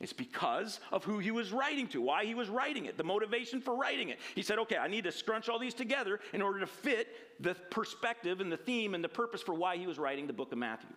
It's 0.00 0.14
because 0.14 0.80
of 0.90 1.04
who 1.04 1.18
he 1.18 1.30
was 1.30 1.52
writing 1.52 1.88
to, 1.88 2.00
why 2.00 2.24
he 2.24 2.34
was 2.34 2.48
writing 2.48 2.86
it, 2.86 2.96
the 2.96 3.04
motivation 3.04 3.60
for 3.60 3.76
writing 3.76 4.08
it. 4.08 4.18
He 4.34 4.40
said, 4.40 4.58
okay, 4.60 4.78
I 4.78 4.88
need 4.88 5.04
to 5.04 5.12
scrunch 5.12 5.50
all 5.50 5.58
these 5.58 5.74
together 5.74 6.20
in 6.32 6.40
order 6.40 6.58
to 6.60 6.66
fit 6.66 7.08
the 7.38 7.54
perspective 7.54 8.40
and 8.40 8.50
the 8.50 8.56
theme 8.56 8.94
and 8.94 9.04
the 9.04 9.08
purpose 9.10 9.42
for 9.42 9.52
why 9.54 9.76
he 9.76 9.86
was 9.86 9.98
writing 9.98 10.26
the 10.26 10.32
book 10.32 10.50
of 10.50 10.56
Matthew. 10.56 10.88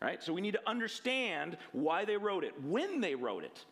Right? 0.00 0.22
So 0.22 0.32
we 0.32 0.40
need 0.40 0.52
to 0.52 0.68
understand 0.68 1.56
why 1.72 2.04
they 2.04 2.16
wrote 2.16 2.44
it, 2.44 2.52
when 2.62 3.00
they 3.00 3.16
wrote 3.16 3.42
it. 3.42 3.64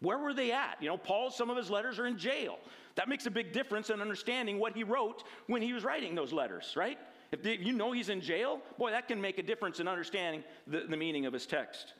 Where 0.00 0.18
were 0.18 0.32
they 0.32 0.52
at? 0.52 0.76
You 0.80 0.88
know, 0.88 0.96
Paul, 0.96 1.30
some 1.30 1.50
of 1.50 1.56
his 1.56 1.70
letters 1.70 1.98
are 1.98 2.06
in 2.06 2.18
jail. 2.18 2.58
That 2.96 3.08
makes 3.08 3.26
a 3.26 3.30
big 3.30 3.52
difference 3.52 3.90
in 3.90 4.00
understanding 4.00 4.58
what 4.58 4.74
he 4.74 4.82
wrote 4.82 5.24
when 5.46 5.62
he 5.62 5.72
was 5.72 5.84
writing 5.84 6.14
those 6.14 6.32
letters, 6.32 6.74
right? 6.76 6.98
If 7.32 7.44
you 7.46 7.72
know 7.72 7.92
he's 7.92 8.08
in 8.08 8.20
jail, 8.20 8.60
boy, 8.78 8.90
that 8.90 9.08
can 9.08 9.20
make 9.20 9.38
a 9.38 9.42
difference 9.42 9.78
in 9.78 9.86
understanding 9.86 10.42
the, 10.66 10.84
the 10.88 10.96
meaning 10.96 11.26
of 11.26 11.32
his 11.32 11.46
text 11.46 11.94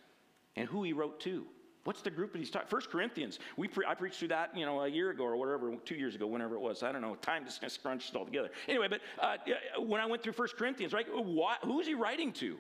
and 0.56 0.68
who 0.68 0.82
he 0.82 0.92
wrote 0.92 1.20
to. 1.20 1.46
What's 1.84 2.02
the 2.02 2.10
group 2.10 2.32
that 2.32 2.38
he's 2.38 2.50
talking? 2.50 2.68
First 2.68 2.90
Corinthians. 2.90 3.38
We 3.56 3.68
pre- 3.68 3.86
I 3.86 3.94
preached 3.94 4.18
through 4.18 4.28
that, 4.28 4.56
you 4.56 4.66
know, 4.66 4.80
a 4.80 4.88
year 4.88 5.10
ago 5.10 5.24
or 5.24 5.36
whatever, 5.36 5.72
two 5.84 5.94
years 5.94 6.14
ago, 6.14 6.26
whenever 6.26 6.54
it 6.54 6.60
was. 6.60 6.82
I 6.82 6.92
don't 6.92 7.00
know. 7.00 7.14
Time 7.16 7.44
just 7.44 7.60
kind 7.60 7.70
of 7.70 7.72
scrunched 7.72 8.14
all 8.16 8.24
together. 8.24 8.50
Anyway, 8.68 8.88
but 8.88 9.00
uh, 9.18 9.36
when 9.78 10.00
I 10.00 10.06
went 10.06 10.22
through 10.22 10.34
First 10.34 10.56
Corinthians, 10.56 10.92
right? 10.92 11.06
Why, 11.10 11.56
who's 11.62 11.86
he 11.86 11.94
writing 11.94 12.32
to? 12.34 12.56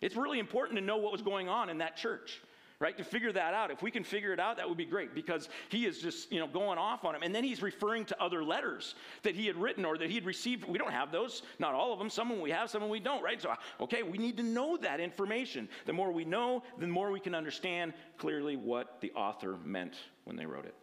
It's 0.00 0.16
really 0.16 0.38
important 0.38 0.78
to 0.78 0.84
know 0.84 0.98
what 0.98 1.12
was 1.12 1.22
going 1.22 1.48
on 1.48 1.70
in 1.70 1.78
that 1.78 1.96
church 1.96 2.42
right? 2.80 2.96
To 2.96 3.04
figure 3.04 3.32
that 3.32 3.54
out. 3.54 3.70
If 3.72 3.82
we 3.82 3.90
can 3.90 4.04
figure 4.04 4.32
it 4.32 4.38
out, 4.38 4.58
that 4.58 4.68
would 4.68 4.78
be 4.78 4.84
great 4.84 5.12
because 5.14 5.48
he 5.68 5.84
is 5.84 5.98
just, 5.98 6.30
you 6.30 6.38
know, 6.38 6.46
going 6.46 6.78
off 6.78 7.04
on 7.04 7.14
him. 7.14 7.22
And 7.22 7.34
then 7.34 7.42
he's 7.42 7.60
referring 7.60 8.04
to 8.06 8.22
other 8.22 8.44
letters 8.44 8.94
that 9.24 9.34
he 9.34 9.46
had 9.46 9.56
written 9.56 9.84
or 9.84 9.98
that 9.98 10.08
he 10.08 10.14
had 10.14 10.24
received. 10.24 10.64
We 10.64 10.78
don't 10.78 10.92
have 10.92 11.10
those, 11.10 11.42
not 11.58 11.74
all 11.74 11.92
of 11.92 11.98
them. 11.98 12.08
Some 12.08 12.30
of 12.30 12.36
them 12.36 12.42
we 12.42 12.50
have, 12.50 12.70
some 12.70 12.82
of 12.82 12.86
them 12.86 12.90
we 12.92 13.00
don't, 13.00 13.22
right? 13.22 13.42
So, 13.42 13.52
okay, 13.80 14.04
we 14.04 14.16
need 14.16 14.36
to 14.36 14.44
know 14.44 14.76
that 14.76 15.00
information. 15.00 15.68
The 15.86 15.92
more 15.92 16.12
we 16.12 16.24
know, 16.24 16.62
the 16.78 16.86
more 16.86 17.10
we 17.10 17.20
can 17.20 17.34
understand 17.34 17.94
clearly 18.16 18.54
what 18.54 19.00
the 19.00 19.10
author 19.12 19.56
meant 19.64 19.96
when 20.24 20.36
they 20.36 20.46
wrote 20.46 20.64
it. 20.64 20.74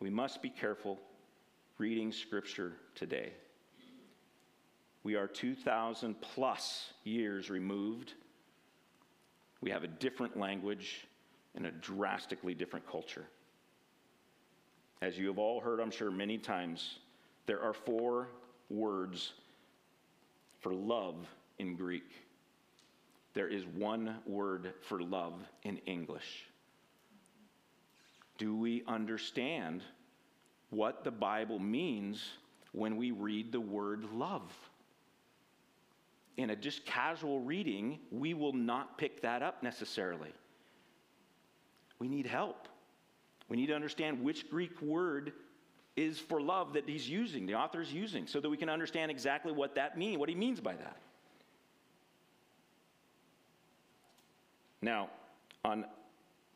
We 0.00 0.08
must 0.08 0.40
be 0.40 0.48
careful 0.48 0.98
reading 1.76 2.12
scripture 2.12 2.72
today. 2.94 3.32
We 5.04 5.16
are 5.16 5.26
2,000 5.26 6.18
plus 6.20 6.92
years 7.04 7.50
removed 7.50 8.14
we 9.62 9.70
have 9.70 9.84
a 9.84 9.88
different 9.88 10.36
language 10.36 11.06
and 11.54 11.66
a 11.66 11.70
drastically 11.70 12.52
different 12.54 12.86
culture. 12.90 13.24
As 15.00 15.16
you 15.16 15.28
have 15.28 15.38
all 15.38 15.60
heard, 15.60 15.80
I'm 15.80 15.90
sure, 15.90 16.10
many 16.10 16.36
times, 16.36 16.98
there 17.46 17.62
are 17.62 17.72
four 17.72 18.28
words 18.68 19.32
for 20.60 20.74
love 20.74 21.26
in 21.58 21.76
Greek. 21.76 22.10
There 23.34 23.48
is 23.48 23.64
one 23.66 24.16
word 24.26 24.74
for 24.82 25.00
love 25.00 25.34
in 25.62 25.78
English. 25.86 26.44
Do 28.38 28.56
we 28.56 28.82
understand 28.86 29.82
what 30.70 31.04
the 31.04 31.10
Bible 31.10 31.58
means 31.58 32.22
when 32.72 32.96
we 32.96 33.10
read 33.10 33.52
the 33.52 33.60
word 33.60 34.04
love? 34.12 34.52
In 36.36 36.50
a 36.50 36.56
just 36.56 36.84
casual 36.86 37.40
reading, 37.40 37.98
we 38.10 38.34
will 38.34 38.52
not 38.52 38.98
pick 38.98 39.22
that 39.22 39.42
up 39.42 39.62
necessarily. 39.62 40.32
We 41.98 42.08
need 42.08 42.26
help. 42.26 42.68
We 43.48 43.56
need 43.56 43.66
to 43.66 43.74
understand 43.74 44.22
which 44.22 44.50
Greek 44.50 44.80
word 44.80 45.32
is 45.94 46.18
for 46.18 46.40
love 46.40 46.72
that 46.72 46.88
he's 46.88 47.08
using, 47.08 47.46
the 47.46 47.54
author 47.54 47.82
is 47.82 47.92
using, 47.92 48.26
so 48.26 48.40
that 48.40 48.48
we 48.48 48.56
can 48.56 48.70
understand 48.70 49.10
exactly 49.10 49.52
what 49.52 49.74
that 49.74 49.98
means, 49.98 50.18
what 50.18 50.28
he 50.28 50.34
means 50.34 50.58
by 50.58 50.74
that. 50.74 50.96
Now, 54.80 55.10
on 55.64 55.84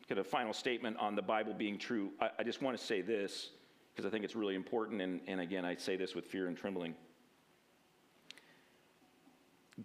get 0.09 0.19
a 0.19 0.25
final 0.25 0.53
statement 0.53 0.97
on 0.99 1.15
the 1.17 1.23
Bible 1.23 1.53
being 1.53 1.79
true, 1.79 2.11
I, 2.21 2.31
I 2.39 2.43
just 2.45 2.63
want 2.63 2.79
to 2.79 2.83
say 2.83 3.03
this 3.03 3.51
because 3.93 4.07
I 4.07 4.11
think 4.11 4.25
it's 4.25 4.37
really 4.37 4.55
important, 4.55 5.01
and, 5.01 5.21
and 5.27 5.41
again, 5.41 5.65
I 5.65 5.77
say 5.77 5.97
this 5.97 6.15
with 6.15 6.27
fear 6.27 6.49
and 6.49 6.57
trembling. 6.57 6.95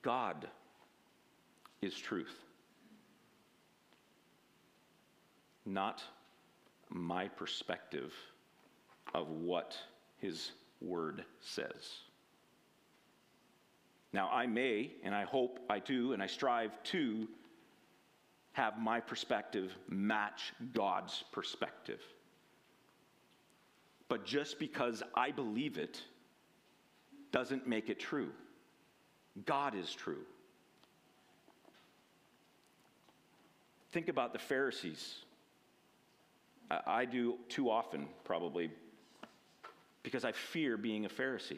God 0.01 0.47
is 1.81 1.95
truth, 1.97 2.35
not 5.65 6.01
my 6.89 7.27
perspective 7.27 8.13
of 9.13 9.29
what 9.29 9.77
His 10.17 10.51
Word 10.81 11.25
says. 11.39 12.01
Now, 14.13 14.29
I 14.31 14.45
may, 14.45 14.91
and 15.03 15.15
I 15.15 15.23
hope 15.23 15.59
I 15.69 15.79
do, 15.79 16.13
and 16.13 16.21
I 16.21 16.27
strive 16.27 16.71
to 16.83 17.27
have 18.53 18.77
my 18.77 18.99
perspective 18.99 19.75
match 19.87 20.53
God's 20.73 21.23
perspective. 21.31 22.01
But 24.09 24.25
just 24.25 24.59
because 24.59 25.01
I 25.15 25.31
believe 25.31 25.77
it 25.77 26.01
doesn't 27.31 27.65
make 27.65 27.89
it 27.89 27.99
true. 27.99 28.29
God 29.45 29.75
is 29.75 29.93
true. 29.93 30.25
Think 33.91 34.07
about 34.07 34.33
the 34.33 34.39
Pharisees. 34.39 35.19
I 36.87 37.03
do 37.05 37.35
too 37.49 37.69
often, 37.69 38.07
probably, 38.23 38.71
because 40.03 40.23
I 40.23 40.31
fear 40.31 40.77
being 40.77 41.05
a 41.05 41.09
Pharisee. 41.09 41.57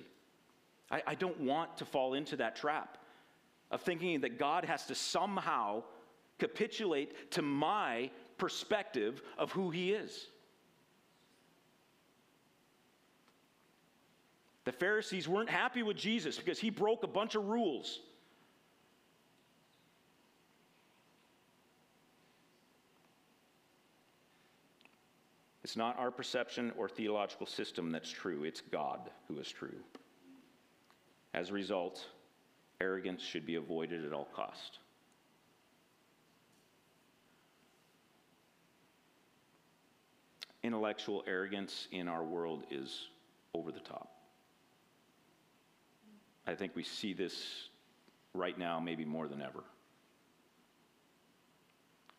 I, 0.90 1.04
I, 1.08 1.16
don't 1.16 1.40
want 1.40 1.78
to 1.78 1.86
fall 1.86 2.16
into 2.16 2.36
that 2.38 2.56
trap 2.56 2.98
of 3.70 3.82
thinking 3.82 4.22
that 4.22 4.40
God 4.40 4.66
has 4.66 4.86
to 4.88 4.96
somehow 4.96 5.84
capitulate 6.40 7.32
to 7.32 7.42
my 7.42 8.10
perspective 8.38 9.22
of 9.38 9.52
who 9.52 9.70
He 9.70 9.94
is. 9.94 10.28
The 14.66 14.72
Pharisees 14.72 15.28
weren't 15.28 15.50
happy 15.50 15.84
with 15.84 15.98
Jesus 15.98 16.38
because 16.38 16.60
he 16.60 16.70
broke 16.70 17.04
a 17.04 17.08
bunch 17.08 17.36
of 17.36 17.46
rules. 17.46 18.00
It's 25.64 25.78
not 25.78 25.98
our 25.98 26.12
perception 26.12 26.72
or 26.78 26.88
theological 26.88 27.46
system 27.46 27.92
that's 27.92 28.10
true, 28.10 28.44
it's 28.44 28.62
God 28.62 29.10
who 29.28 29.40
is 29.40 29.50
true. 29.50 29.80
As 31.34 31.50
a 31.50 31.54
result, 31.54 32.06
arrogance 32.80 33.22
should 33.22 33.46
be 33.46 33.56
avoided 33.56 34.06
at 34.06 34.14
all 34.14 34.28
cost. 34.36 34.80
Intellectual 40.64 41.24
arrogance 41.28 41.88
in 41.92 42.08
our 42.08 42.24
world 42.24 42.64
is 42.70 43.08
over 43.54 43.72
the 43.72 43.80
top. 43.80 44.13
I 46.48 46.56
think 46.56 46.76
we 46.76 46.84
see 46.84 47.14
this 47.14 47.70
right 48.34 48.58
now, 48.58 48.80
maybe 48.80 49.06
more 49.06 49.28
than 49.28 49.42
ever. 49.42 49.64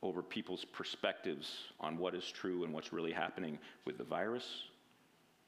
Over 0.03 0.23
people's 0.23 0.65
perspectives 0.65 1.51
on 1.81 1.99
what 1.99 2.15
is 2.15 2.25
true 2.25 2.65
and 2.65 2.73
what's 2.73 2.93
really 2.93 3.13
happening 3.13 3.59
with 3.85 3.99
the 3.99 4.05
virus, 4.05 4.47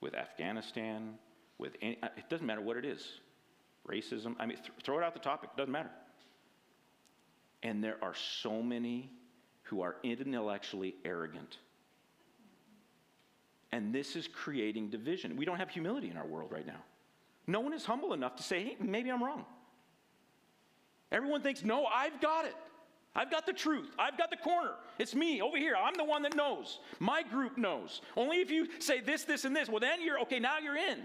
with 0.01 0.15
Afghanistan, 0.15 1.15
with 1.59 1.77
any, 1.83 1.99
uh, 2.03 2.09
it 2.17 2.29
doesn't 2.29 2.47
matter 2.47 2.61
what 2.61 2.77
it 2.77 2.85
is. 2.85 3.21
Racism, 3.89 4.35
I 4.39 4.47
mean, 4.47 4.57
th- 4.57 4.71
throw 4.83 4.99
it 4.99 5.05
out 5.05 5.15
the 5.15 5.21
topic, 5.21 5.51
doesn't 5.57 5.73
matter. 5.73 5.91
And 7.63 7.83
there 7.83 7.97
are 8.03 8.15
so 8.15 8.63
many 8.63 9.11
who 9.63 9.81
are 9.83 9.97
intellectually 10.03 10.95
arrogant 11.05 11.59
And 13.73 13.95
this 13.95 14.17
is 14.17 14.29
creating 14.29 14.91
division. 14.91 15.37
We 15.37 15.45
don't 15.45 15.59
have 15.59 15.71
humility 15.71 16.09
in 16.11 16.17
our 16.17 16.27
world 16.27 16.51
right 16.53 16.67
now. 16.67 16.83
No 17.47 17.61
one 17.61 17.73
is 17.73 17.85
humble 17.85 18.13
enough 18.13 18.37
to 18.37 18.43
say, 18.43 18.63
hey, 18.65 18.77
maybe 18.81 19.11
I'm 19.11 19.23
wrong. 19.23 19.45
Everyone 21.13 21.43
thinks, 21.43 21.63
no, 21.63 21.87
I've 21.87 22.21
got 22.21 22.45
it. 22.45 22.55
I've 23.15 23.31
got 23.31 23.47
the 23.47 23.53
truth. 23.53 23.91
I've 23.99 24.19
got 24.19 24.31
the 24.31 24.37
corner. 24.37 24.73
It's 24.99 25.15
me 25.15 25.41
over 25.41 25.57
here. 25.57 25.75
I'm 25.75 25.95
the 25.95 26.05
one 26.05 26.23
that 26.23 26.37
knows. 26.37 26.81
My 26.99 27.23
group 27.23 27.57
knows. 27.57 28.03
Only 28.17 28.39
if 28.39 28.51
you 28.51 28.69
say 28.79 29.01
this, 29.01 29.25
this, 29.25 29.45
and 29.45 29.57
this, 29.57 29.69
well, 29.69 29.81
then 29.81 30.03
you're 30.03 30.21
okay, 30.21 30.39
now 30.39 30.59
you're 30.59 30.77
in. 30.77 30.99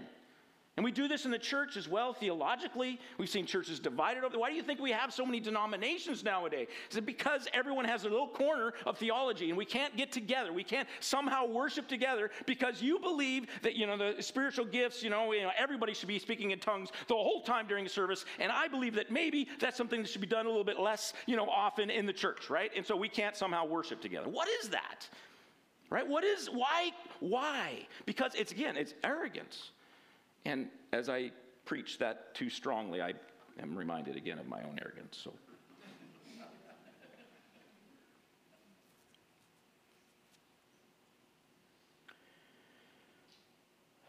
And 0.78 0.84
we 0.84 0.90
do 0.90 1.06
this 1.06 1.26
in 1.26 1.30
the 1.30 1.38
church 1.38 1.76
as 1.76 1.86
well, 1.86 2.14
theologically. 2.14 2.98
We've 3.18 3.28
seen 3.28 3.44
churches 3.44 3.78
divided 3.78 4.24
over. 4.24 4.38
Why 4.38 4.48
do 4.48 4.56
you 4.56 4.62
think 4.62 4.80
we 4.80 4.90
have 4.90 5.12
so 5.12 5.26
many 5.26 5.38
denominations 5.38 6.24
nowadays? 6.24 6.68
Is 6.90 6.96
it 6.96 7.04
because 7.04 7.46
everyone 7.52 7.84
has 7.84 8.04
a 8.04 8.08
little 8.08 8.28
corner 8.28 8.72
of 8.86 8.96
theology 8.96 9.50
and 9.50 9.58
we 9.58 9.66
can't 9.66 9.94
get 9.98 10.12
together? 10.12 10.50
We 10.50 10.64
can't 10.64 10.88
somehow 11.00 11.46
worship 11.46 11.88
together 11.88 12.30
because 12.46 12.80
you 12.80 12.98
believe 12.98 13.48
that, 13.60 13.76
you 13.76 13.86
know, 13.86 13.98
the 13.98 14.22
spiritual 14.22 14.64
gifts, 14.64 15.02
you 15.02 15.10
know, 15.10 15.32
you 15.32 15.42
know 15.42 15.50
everybody 15.58 15.92
should 15.92 16.08
be 16.08 16.18
speaking 16.18 16.52
in 16.52 16.58
tongues 16.58 16.88
the 17.06 17.14
whole 17.14 17.42
time 17.42 17.66
during 17.66 17.84
a 17.84 17.90
service. 17.90 18.24
And 18.40 18.50
I 18.50 18.66
believe 18.66 18.94
that 18.94 19.10
maybe 19.10 19.48
that's 19.60 19.76
something 19.76 20.00
that 20.00 20.08
should 20.08 20.22
be 20.22 20.26
done 20.26 20.46
a 20.46 20.48
little 20.48 20.64
bit 20.64 20.80
less, 20.80 21.12
you 21.26 21.36
know, 21.36 21.50
often 21.50 21.90
in 21.90 22.06
the 22.06 22.14
church, 22.14 22.48
right? 22.48 22.70
And 22.74 22.86
so 22.86 22.96
we 22.96 23.10
can't 23.10 23.36
somehow 23.36 23.66
worship 23.66 24.00
together. 24.00 24.30
What 24.30 24.48
is 24.62 24.70
that? 24.70 25.06
Right? 25.90 26.08
What 26.08 26.24
is, 26.24 26.46
why, 26.46 26.92
why? 27.20 27.86
Because 28.06 28.34
it's, 28.34 28.52
again, 28.52 28.78
it's 28.78 28.94
arrogance. 29.04 29.72
And 30.44 30.68
as 30.92 31.08
I 31.08 31.30
preach 31.64 31.98
that 31.98 32.34
too 32.34 32.50
strongly, 32.50 33.00
I 33.00 33.14
am 33.60 33.76
reminded 33.76 34.16
again 34.16 34.38
of 34.38 34.48
my 34.48 34.62
own 34.62 34.78
arrogance. 34.82 35.18
So. 35.22 35.32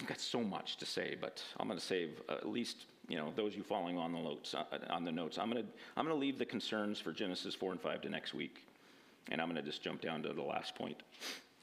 I've 0.00 0.06
got 0.06 0.20
so 0.20 0.40
much 0.42 0.78
to 0.78 0.86
say, 0.86 1.16
but 1.20 1.42
I'm 1.60 1.66
going 1.68 1.78
to 1.78 1.84
save 1.84 2.22
uh, 2.28 2.32
at 2.34 2.48
least 2.48 2.86
you 3.06 3.18
know 3.18 3.30
those 3.36 3.54
you 3.54 3.62
following 3.62 3.98
on 3.98 4.12
the 4.12 4.20
notes. 4.20 4.54
Uh, 4.54 4.64
on 4.88 5.04
the 5.04 5.12
notes, 5.12 5.36
I'm 5.38 5.50
going 5.50 5.62
to 5.62 5.68
I'm 5.96 6.06
going 6.06 6.16
to 6.16 6.20
leave 6.20 6.38
the 6.38 6.46
concerns 6.46 6.98
for 6.98 7.12
Genesis 7.12 7.54
four 7.54 7.72
and 7.72 7.80
five 7.80 8.00
to 8.02 8.08
next 8.08 8.32
week, 8.32 8.64
and 9.30 9.42
I'm 9.42 9.48
going 9.48 9.62
to 9.62 9.68
just 9.68 9.82
jump 9.82 10.00
down 10.00 10.22
to 10.22 10.32
the 10.32 10.42
last 10.42 10.74
point 10.74 11.02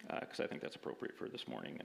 because 0.07 0.39
uh, 0.39 0.43
I 0.43 0.47
think 0.47 0.61
that's 0.61 0.75
appropriate 0.75 1.17
for 1.17 1.27
this 1.27 1.47
morning, 1.47 1.79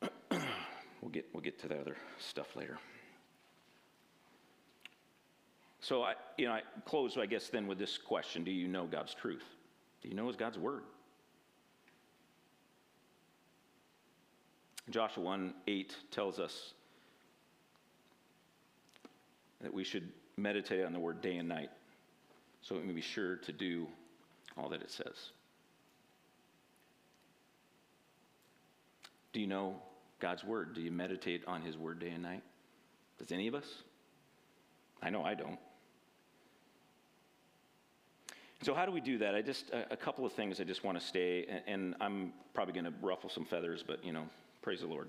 and 0.00 0.10
we'll 1.02 1.10
get 1.10 1.26
we'll 1.32 1.42
get 1.42 1.58
to 1.60 1.68
the 1.68 1.80
other 1.80 1.96
stuff 2.18 2.56
later. 2.56 2.78
So 5.80 6.02
I, 6.02 6.14
you 6.36 6.46
know, 6.46 6.52
I 6.52 6.62
close, 6.84 7.16
I 7.16 7.26
guess, 7.26 7.48
then 7.48 7.66
with 7.66 7.78
this 7.78 7.98
question: 7.98 8.44
Do 8.44 8.50
you 8.50 8.68
know 8.68 8.86
God's 8.86 9.14
truth? 9.14 9.44
Do 10.02 10.08
you 10.08 10.14
know 10.14 10.26
His 10.26 10.36
God's 10.36 10.58
word? 10.58 10.82
Joshua 14.90 15.22
1 15.22 15.54
8 15.66 15.96
tells 16.10 16.38
us 16.38 16.72
that 19.60 19.72
we 19.72 19.84
should 19.84 20.08
meditate 20.36 20.84
on 20.84 20.92
the 20.92 20.98
word 20.98 21.20
day 21.20 21.36
and 21.36 21.48
night 21.48 21.70
so 22.62 22.76
we 22.76 22.82
may 22.82 22.92
be 22.92 23.00
sure 23.00 23.36
to 23.36 23.52
do 23.52 23.86
all 24.56 24.68
that 24.68 24.82
it 24.82 24.90
says. 24.90 25.30
Do 29.38 29.42
you 29.42 29.46
know 29.46 29.76
God's 30.18 30.42
word? 30.42 30.74
Do 30.74 30.80
you 30.80 30.90
meditate 30.90 31.44
on 31.46 31.62
his 31.62 31.78
word 31.78 32.00
day 32.00 32.08
and 32.08 32.24
night? 32.24 32.42
Does 33.20 33.30
any 33.30 33.46
of 33.46 33.54
us? 33.54 33.84
I 35.00 35.10
know 35.10 35.22
I 35.22 35.34
don't. 35.34 35.60
So, 38.62 38.74
how 38.74 38.84
do 38.84 38.90
we 38.90 39.00
do 39.00 39.16
that? 39.18 39.36
I 39.36 39.42
just, 39.42 39.70
a, 39.70 39.92
a 39.92 39.96
couple 39.96 40.26
of 40.26 40.32
things 40.32 40.60
I 40.60 40.64
just 40.64 40.82
want 40.82 40.98
to 40.98 41.06
stay, 41.06 41.46
and, 41.48 41.62
and 41.68 41.94
I'm 42.00 42.32
probably 42.52 42.74
going 42.74 42.86
to 42.86 42.92
ruffle 43.00 43.30
some 43.30 43.44
feathers, 43.44 43.84
but, 43.86 44.04
you 44.04 44.12
know, 44.12 44.24
praise 44.60 44.80
the 44.80 44.88
Lord. 44.88 45.08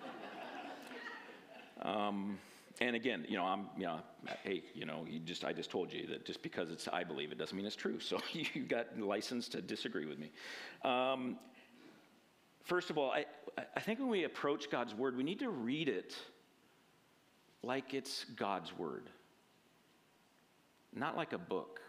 um, 1.82 2.38
and 2.80 2.96
again, 2.96 3.26
you 3.28 3.36
know, 3.36 3.44
I'm, 3.44 3.66
you 3.76 3.84
know, 3.84 4.00
hey, 4.42 4.62
you 4.74 4.86
know, 4.86 5.04
you 5.06 5.18
just, 5.18 5.44
I 5.44 5.52
just 5.52 5.70
told 5.70 5.92
you 5.92 6.06
that 6.06 6.24
just 6.24 6.42
because 6.42 6.70
it's, 6.70 6.88
I 6.88 7.04
believe 7.04 7.32
it 7.32 7.36
doesn't 7.36 7.54
mean 7.54 7.66
it's 7.66 7.76
true. 7.76 8.00
So 8.00 8.18
you 8.32 8.62
got 8.62 8.98
license 8.98 9.46
to 9.48 9.60
disagree 9.60 10.06
with 10.06 10.18
me. 10.18 10.30
Um, 10.82 11.36
First 12.70 12.88
of 12.88 12.98
all, 12.98 13.10
I, 13.10 13.24
I 13.74 13.80
think 13.80 13.98
when 13.98 14.08
we 14.10 14.22
approach 14.22 14.70
God's 14.70 14.94
word, 14.94 15.16
we 15.16 15.24
need 15.24 15.40
to 15.40 15.50
read 15.50 15.88
it 15.88 16.14
like 17.64 17.94
it's 17.94 18.26
God's 18.36 18.72
word, 18.78 19.10
not 20.94 21.16
like 21.16 21.32
a 21.32 21.38
book. 21.38 21.80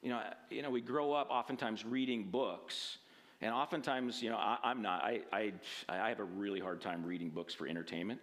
You 0.00 0.10
know, 0.10 0.20
you 0.48 0.62
know, 0.62 0.70
we 0.70 0.80
grow 0.80 1.12
up 1.12 1.26
oftentimes 1.28 1.84
reading 1.84 2.28
books, 2.30 2.98
and 3.40 3.52
oftentimes, 3.52 4.22
you 4.22 4.30
know, 4.30 4.36
I, 4.36 4.58
am 4.62 4.80
not. 4.80 5.02
I, 5.02 5.22
I, 5.32 5.52
I 5.88 6.08
have 6.08 6.20
a 6.20 6.24
really 6.24 6.60
hard 6.60 6.80
time 6.80 7.04
reading 7.04 7.30
books 7.30 7.52
for 7.52 7.66
entertainment. 7.66 8.20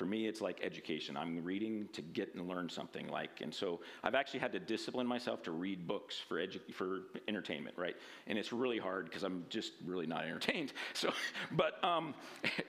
For 0.00 0.06
me, 0.06 0.26
it's 0.26 0.40
like 0.40 0.62
education. 0.62 1.14
I'm 1.14 1.44
reading 1.44 1.86
to 1.92 2.00
get 2.00 2.34
and 2.34 2.48
learn 2.48 2.70
something. 2.70 3.08
Like, 3.08 3.42
and 3.42 3.54
so 3.54 3.80
I've 4.02 4.14
actually 4.14 4.40
had 4.40 4.50
to 4.52 4.58
discipline 4.58 5.06
myself 5.06 5.42
to 5.42 5.50
read 5.50 5.86
books 5.86 6.16
for 6.16 6.38
edu- 6.38 6.72
for 6.72 7.00
entertainment, 7.28 7.76
right? 7.76 7.94
And 8.26 8.38
it's 8.38 8.50
really 8.50 8.78
hard 8.78 9.04
because 9.04 9.24
I'm 9.24 9.44
just 9.50 9.72
really 9.84 10.06
not 10.06 10.24
entertained. 10.24 10.72
So, 10.94 11.12
but 11.52 11.84
um, 11.84 12.14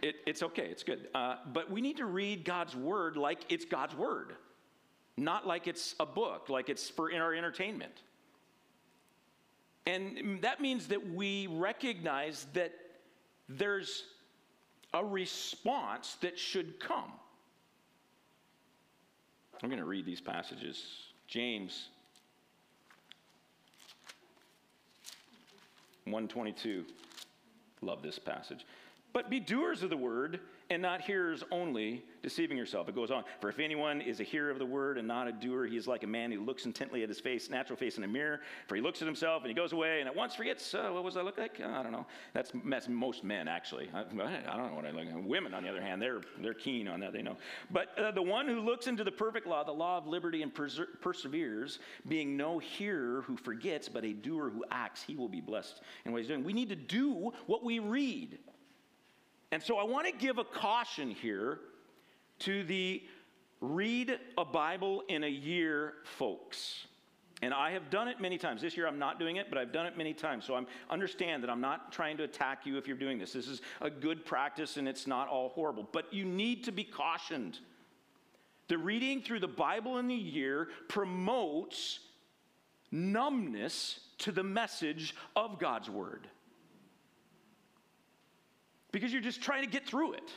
it, 0.02 0.18
it's 0.28 0.44
okay. 0.44 0.66
It's 0.66 0.84
good. 0.84 1.08
Uh, 1.16 1.38
but 1.54 1.72
we 1.72 1.80
need 1.80 1.96
to 1.98 2.06
read 2.06 2.44
God's 2.44 2.76
word 2.76 3.16
like 3.16 3.40
it's 3.48 3.64
God's 3.64 3.96
word, 3.96 4.34
not 5.16 5.48
like 5.48 5.68
it's 5.68 5.96
a 6.02 6.06
book, 6.06 6.50
like 6.50 6.68
it's 6.68 6.90
for 6.90 7.14
our 7.14 7.34
entertainment. 7.34 7.94
And 9.86 10.42
that 10.42 10.60
means 10.60 10.90
that 10.90 11.14
we 11.14 11.48
recognize 11.48 12.46
that 12.56 12.74
there's 13.48 14.04
a 14.94 15.06
response 15.06 16.18
that 16.20 16.38
should 16.38 16.78
come. 16.82 17.14
I'm 19.64 19.70
going 19.70 19.80
to 19.80 19.86
read 19.86 20.06
these 20.06 20.22
passages. 20.22 20.84
James 21.28 21.90
122. 26.06 26.86
Love 27.82 28.02
this 28.02 28.18
passage. 28.18 28.66
But 29.14 29.30
be 29.30 29.40
doers 29.40 29.84
of 29.84 29.90
the 29.90 29.98
word 29.98 30.40
and 30.72 30.82
not 30.82 31.02
hearers 31.02 31.44
only, 31.52 32.02
deceiving 32.24 32.58
yourself. 32.58 32.88
It 32.88 32.96
goes 32.96 33.12
on. 33.12 33.26
For 33.42 33.50
if 33.50 33.60
anyone 33.60 34.00
is 34.00 34.22
a 34.22 34.24
hearer 34.24 34.50
of 34.50 34.58
the 34.58 34.66
word 34.66 34.98
and 34.98 35.06
not 35.06 35.28
a 35.28 35.32
doer, 35.34 35.66
he 35.66 35.76
is 35.76 35.86
like 35.86 36.04
a 36.04 36.08
man 36.08 36.32
who 36.32 36.40
looks 36.40 36.66
intently 36.66 37.04
at 37.04 37.10
his 37.10 37.20
face, 37.20 37.50
natural 37.50 37.76
face 37.76 37.98
in 37.98 38.06
a 38.06 38.08
mirror. 38.08 38.40
For 38.68 38.76
he 38.76 38.82
looks 38.82 39.02
at 39.02 39.06
himself 39.06 39.44
and 39.44 39.50
he 39.50 39.54
goes 39.54 39.74
away 39.74 40.00
and 40.00 40.08
at 40.08 40.16
once 40.16 40.34
forgets, 40.34 40.74
uh, 40.74 40.90
what 40.94 41.04
was 41.04 41.18
I 41.18 41.24
look 41.24 41.38
like? 41.38 41.60
Uh, 41.62 41.68
I 41.68 41.84
don't 41.84 41.92
know. 41.92 42.06
That's, 42.34 42.54
that's 42.66 42.88
most 42.88 43.26
men, 43.26 43.50
actually. 43.50 43.90
I, 43.94 44.00
I, 44.00 44.04
don't 44.04 44.70
know 44.70 44.76
what 44.76 44.86
I 44.86 44.92
look 44.92 45.06
like. 45.14 45.26
Women, 45.26 45.54
on 45.54 45.64
the 45.64 45.70
other 45.70 45.82
hand, 45.82 46.02
they're, 46.02 46.22
they're 46.42 46.54
keen 46.54 46.88
on 46.88 47.02
that, 47.02 47.12
they 47.12 47.22
know. 47.22 47.36
But 47.70 47.98
uh, 48.00 48.12
the 48.12 48.22
one 48.22 48.48
who 48.48 48.62
looks 48.62 48.88
into 48.88 49.04
the 49.04 49.12
perfect 49.12 49.48
law, 49.48 49.66
the 49.66 49.74
law 49.74 49.98
of 49.98 50.08
liberty, 50.08 50.42
and 50.42 50.54
perser- 50.54 51.02
perseveres, 51.02 51.80
being 52.08 52.38
no 52.38 52.60
hearer 52.60 53.24
who 53.24 53.36
forgets, 53.36 53.90
but 53.90 54.06
a 54.06 54.14
doer 54.14 54.50
who 54.50 54.64
acts, 54.72 55.04
he 55.04 55.18
will 55.18 55.30
be 55.30 55.42
blessed 55.42 55.82
in 56.06 56.14
what 56.14 56.20
he's 56.20 56.30
doing. 56.30 56.46
We 56.46 56.54
need 56.54 56.70
to 56.70 56.78
do 56.78 57.34
what 57.46 57.66
we 57.66 57.80
read. 57.80 58.40
And 59.52 59.62
so 59.62 59.78
I 59.78 59.84
want 59.84 60.08
to 60.08 60.14
give 60.14 60.38
a 60.38 60.44
caution 60.44 61.12
here 61.12 61.60
to 62.40 62.64
the 62.64 63.04
read 63.60 64.18
a 64.38 64.46
Bible 64.46 65.04
in 65.08 65.24
a 65.24 65.30
year 65.30 65.94
folks. 66.04 66.88
And 67.44 67.54
I 67.54 67.72
have 67.72 67.90
done 67.90 68.08
it 68.08 68.22
many 68.22 68.38
times. 68.38 68.62
This 68.62 68.78
year 68.78 68.88
I'm 68.88 69.00
not 69.00 69.20
doing 69.20 69.38
it, 69.38 69.48
but 69.50 69.58
I've 69.58 69.72
done 69.72 69.88
it 69.88 69.98
many 69.98 70.14
times. 70.14 70.46
So 70.46 70.56
I 70.56 70.64
understand 70.92 71.44
that 71.44 71.50
I'm 71.50 71.62
not 71.62 71.92
trying 71.92 72.18
to 72.18 72.24
attack 72.24 72.66
you 72.66 72.78
if 72.78 72.88
you're 72.88 72.98
doing 72.98 73.18
this. 73.18 73.34
This 73.34 73.48
is 73.48 73.62
a 73.82 73.90
good 73.90 74.26
practice 74.26 74.78
and 74.78 74.88
it's 74.88 75.08
not 75.08 75.28
all 75.28 75.50
horrible. 75.50 75.88
But 75.92 76.14
you 76.14 76.24
need 76.24 76.64
to 76.66 76.72
be 76.72 76.84
cautioned. 76.84 77.60
The 78.68 78.78
reading 78.78 79.22
through 79.22 79.40
the 79.40 79.48
Bible 79.48 79.98
in 79.98 80.08
the 80.08 80.16
year 80.16 80.70
promotes 80.88 82.00
numbness 82.92 84.00
to 84.20 84.32
the 84.32 84.44
message 84.44 85.16
of 85.36 85.60
God's 85.60 85.90
word 85.90 86.28
because 88.92 89.12
you're 89.12 89.22
just 89.22 89.42
trying 89.42 89.64
to 89.64 89.70
get 89.70 89.86
through 89.86 90.14
it. 90.14 90.32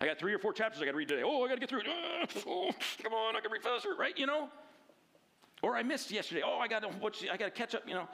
I 0.00 0.06
got 0.06 0.18
three 0.18 0.32
or 0.32 0.38
four 0.38 0.52
chapters 0.52 0.80
I 0.80 0.84
got 0.84 0.92
to 0.92 0.96
read 0.96 1.08
today. 1.08 1.22
Oh, 1.24 1.44
I 1.44 1.48
got 1.48 1.54
to 1.54 1.60
get 1.60 1.68
through 1.68 1.80
it. 1.80 1.86
Ah, 1.88 2.26
oh, 2.46 2.70
come 3.02 3.12
on, 3.12 3.36
I 3.36 3.40
can 3.40 3.50
read 3.50 3.62
faster, 3.62 3.94
right? 3.98 4.16
You 4.16 4.26
know? 4.26 4.48
Or 5.62 5.76
I 5.76 5.82
missed 5.82 6.10
yesterday. 6.10 6.42
Oh, 6.44 6.58
I 6.58 6.68
got 6.68 6.82
to 6.82 6.88
watch, 7.00 7.24
I 7.30 7.36
got 7.36 7.46
to 7.46 7.50
catch 7.50 7.74
up, 7.74 7.82
you 7.86 7.94
know. 7.94 8.08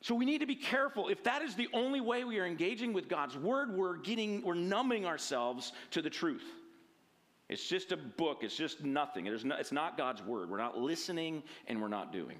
So 0.00 0.14
we 0.14 0.24
need 0.24 0.40
to 0.40 0.46
be 0.46 0.56
careful. 0.56 1.08
If 1.08 1.22
that 1.24 1.42
is 1.42 1.54
the 1.54 1.68
only 1.72 2.00
way 2.00 2.24
we 2.24 2.40
are 2.40 2.46
engaging 2.46 2.92
with 2.92 3.08
God's 3.08 3.36
word, 3.36 3.72
we're 3.72 3.98
getting 3.98 4.42
we're 4.42 4.54
numbing 4.54 5.06
ourselves 5.06 5.72
to 5.90 6.02
the 6.02 6.10
truth. 6.10 6.44
It's 7.48 7.68
just 7.68 7.92
a 7.92 7.96
book. 7.96 8.38
It's 8.42 8.56
just 8.56 8.82
nothing. 8.82 9.26
No, 9.44 9.56
it's 9.56 9.72
not 9.72 9.96
God's 9.96 10.22
word. 10.22 10.50
We're 10.50 10.56
not 10.56 10.76
listening 10.76 11.42
and 11.68 11.80
we're 11.80 11.88
not 11.88 12.12
doing. 12.12 12.38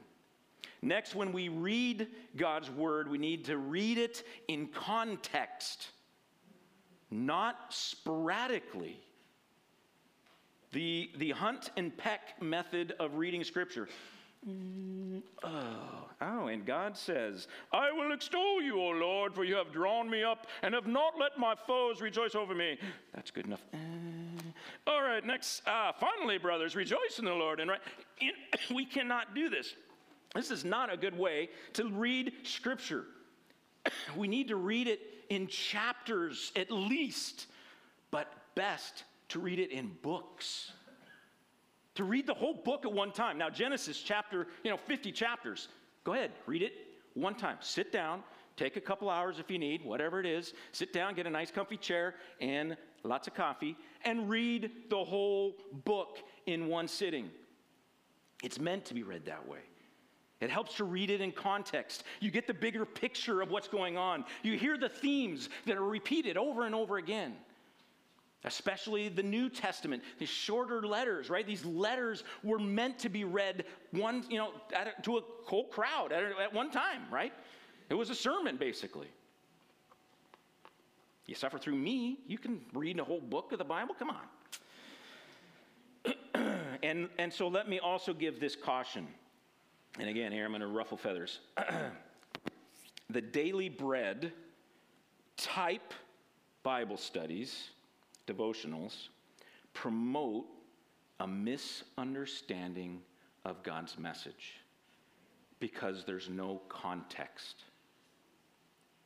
Next, 0.80 1.14
when 1.14 1.32
we 1.32 1.48
read 1.48 2.08
God's 2.36 2.68
word, 2.68 3.08
we 3.08 3.18
need 3.18 3.44
to 3.44 3.58
read 3.58 3.98
it 3.98 4.24
in 4.48 4.66
context 4.68 5.90
not 7.12 7.56
sporadically. 7.68 8.98
The, 10.72 11.10
the 11.18 11.30
hunt 11.30 11.70
and 11.76 11.96
peck 11.96 12.40
method 12.40 12.94
of 12.98 13.16
reading 13.16 13.44
Scripture. 13.44 13.88
Oh, 15.44 16.08
oh, 16.20 16.46
and 16.48 16.66
God 16.66 16.96
says, 16.96 17.46
I 17.72 17.92
will 17.92 18.12
extol 18.12 18.60
you, 18.60 18.80
O 18.80 18.88
Lord, 18.88 19.34
for 19.34 19.44
you 19.44 19.54
have 19.54 19.70
drawn 19.72 20.10
me 20.10 20.24
up 20.24 20.46
and 20.62 20.74
have 20.74 20.86
not 20.86 21.18
let 21.18 21.38
my 21.38 21.54
foes 21.66 22.00
rejoice 22.00 22.34
over 22.34 22.54
me. 22.54 22.78
That's 23.14 23.30
good 23.30 23.46
enough. 23.46 23.62
Uh, 23.72 23.76
all 24.86 25.02
right, 25.02 25.24
next. 25.24 25.62
Uh, 25.66 25.92
finally, 25.92 26.38
brothers, 26.38 26.74
rejoice 26.74 27.18
in 27.18 27.24
the 27.24 27.34
Lord. 27.34 27.60
And 27.60 27.70
right, 27.70 27.80
in, 28.20 28.32
we 28.74 28.84
cannot 28.84 29.34
do 29.34 29.48
this. 29.48 29.74
This 30.34 30.50
is 30.50 30.64
not 30.64 30.92
a 30.92 30.96
good 30.96 31.16
way 31.16 31.50
to 31.74 31.88
read 31.90 32.32
Scripture. 32.42 33.04
We 34.16 34.28
need 34.28 34.48
to 34.48 34.56
read 34.56 34.88
it 34.88 35.00
in 35.28 35.46
chapters 35.46 36.52
at 36.56 36.70
least, 36.70 37.46
but 38.10 38.32
best 38.54 39.04
to 39.28 39.40
read 39.40 39.58
it 39.58 39.70
in 39.70 39.90
books 40.02 40.72
to 41.94 42.04
read 42.04 42.26
the 42.26 42.34
whole 42.34 42.54
book 42.54 42.84
at 42.84 42.92
one 42.92 43.12
time. 43.12 43.38
Now, 43.38 43.50
Genesis 43.50 44.00
chapter, 44.00 44.46
you 44.64 44.70
know, 44.70 44.76
50 44.76 45.12
chapters. 45.12 45.68
Go 46.04 46.14
ahead, 46.14 46.32
read 46.46 46.62
it 46.62 46.72
one 47.14 47.34
time. 47.34 47.58
Sit 47.60 47.92
down, 47.92 48.22
take 48.56 48.76
a 48.76 48.80
couple 48.80 49.10
hours 49.10 49.38
if 49.38 49.50
you 49.50 49.58
need, 49.58 49.84
whatever 49.84 50.18
it 50.18 50.26
is. 50.26 50.54
Sit 50.72 50.92
down, 50.92 51.14
get 51.14 51.26
a 51.26 51.30
nice 51.30 51.50
comfy 51.50 51.76
chair 51.76 52.14
and 52.40 52.76
lots 53.04 53.28
of 53.28 53.34
coffee, 53.34 53.76
and 54.04 54.28
read 54.28 54.70
the 54.88 55.04
whole 55.04 55.56
book 55.84 56.18
in 56.46 56.66
one 56.66 56.88
sitting. 56.88 57.30
It's 58.42 58.58
meant 58.58 58.84
to 58.86 58.94
be 58.94 59.02
read 59.02 59.26
that 59.26 59.46
way. 59.46 59.60
It 60.42 60.50
helps 60.50 60.74
to 60.76 60.84
read 60.84 61.08
it 61.10 61.20
in 61.20 61.32
context. 61.32 62.04
You 62.20 62.30
get 62.30 62.46
the 62.46 62.54
bigger 62.54 62.84
picture 62.84 63.40
of 63.40 63.50
what's 63.50 63.68
going 63.68 63.96
on. 63.96 64.24
You 64.42 64.58
hear 64.58 64.76
the 64.76 64.88
themes 64.88 65.48
that 65.66 65.76
are 65.76 65.84
repeated 65.84 66.36
over 66.36 66.66
and 66.66 66.74
over 66.74 66.98
again 66.98 67.36
especially 68.44 69.08
the 69.08 69.22
New 69.22 69.48
Testament, 69.48 70.02
these 70.18 70.28
shorter 70.28 70.82
letters, 70.82 71.30
right? 71.30 71.46
These 71.46 71.64
letters 71.64 72.24
were 72.42 72.58
meant 72.58 72.98
to 73.00 73.08
be 73.08 73.24
read 73.24 73.64
one, 73.92 74.24
you 74.28 74.38
know, 74.38 74.50
a, 74.74 75.00
to 75.02 75.18
a 75.18 75.20
whole 75.44 75.68
crowd 75.68 76.12
at, 76.12 76.24
at 76.24 76.52
one 76.52 76.70
time, 76.70 77.02
right? 77.10 77.32
It 77.88 77.94
was 77.94 78.10
a 78.10 78.14
sermon, 78.14 78.56
basically. 78.56 79.08
You 81.26 81.34
suffer 81.34 81.58
through 81.58 81.76
me, 81.76 82.18
you 82.26 82.36
can 82.36 82.60
read 82.74 82.98
a 82.98 83.04
whole 83.04 83.20
book 83.20 83.52
of 83.52 83.58
the 83.58 83.64
Bible. 83.64 83.94
Come 83.96 84.10
on. 84.10 84.22
and, 86.82 87.08
and 87.18 87.32
so 87.32 87.46
let 87.46 87.68
me 87.68 87.78
also 87.78 88.12
give 88.12 88.40
this 88.40 88.56
caution. 88.56 89.06
And 89.98 90.08
again, 90.08 90.32
here 90.32 90.44
I'm 90.44 90.50
going 90.50 90.60
to 90.62 90.66
ruffle 90.66 90.96
feathers. 90.96 91.40
the 93.10 93.20
daily 93.20 93.68
bread 93.68 94.32
type 95.36 95.92
Bible 96.62 96.96
studies 96.96 97.70
devotionals 98.26 99.08
promote 99.74 100.46
a 101.20 101.26
misunderstanding 101.26 103.00
of 103.44 103.62
God's 103.62 103.98
message 103.98 104.60
because 105.60 106.04
there's 106.04 106.28
no 106.28 106.60
context. 106.68 107.64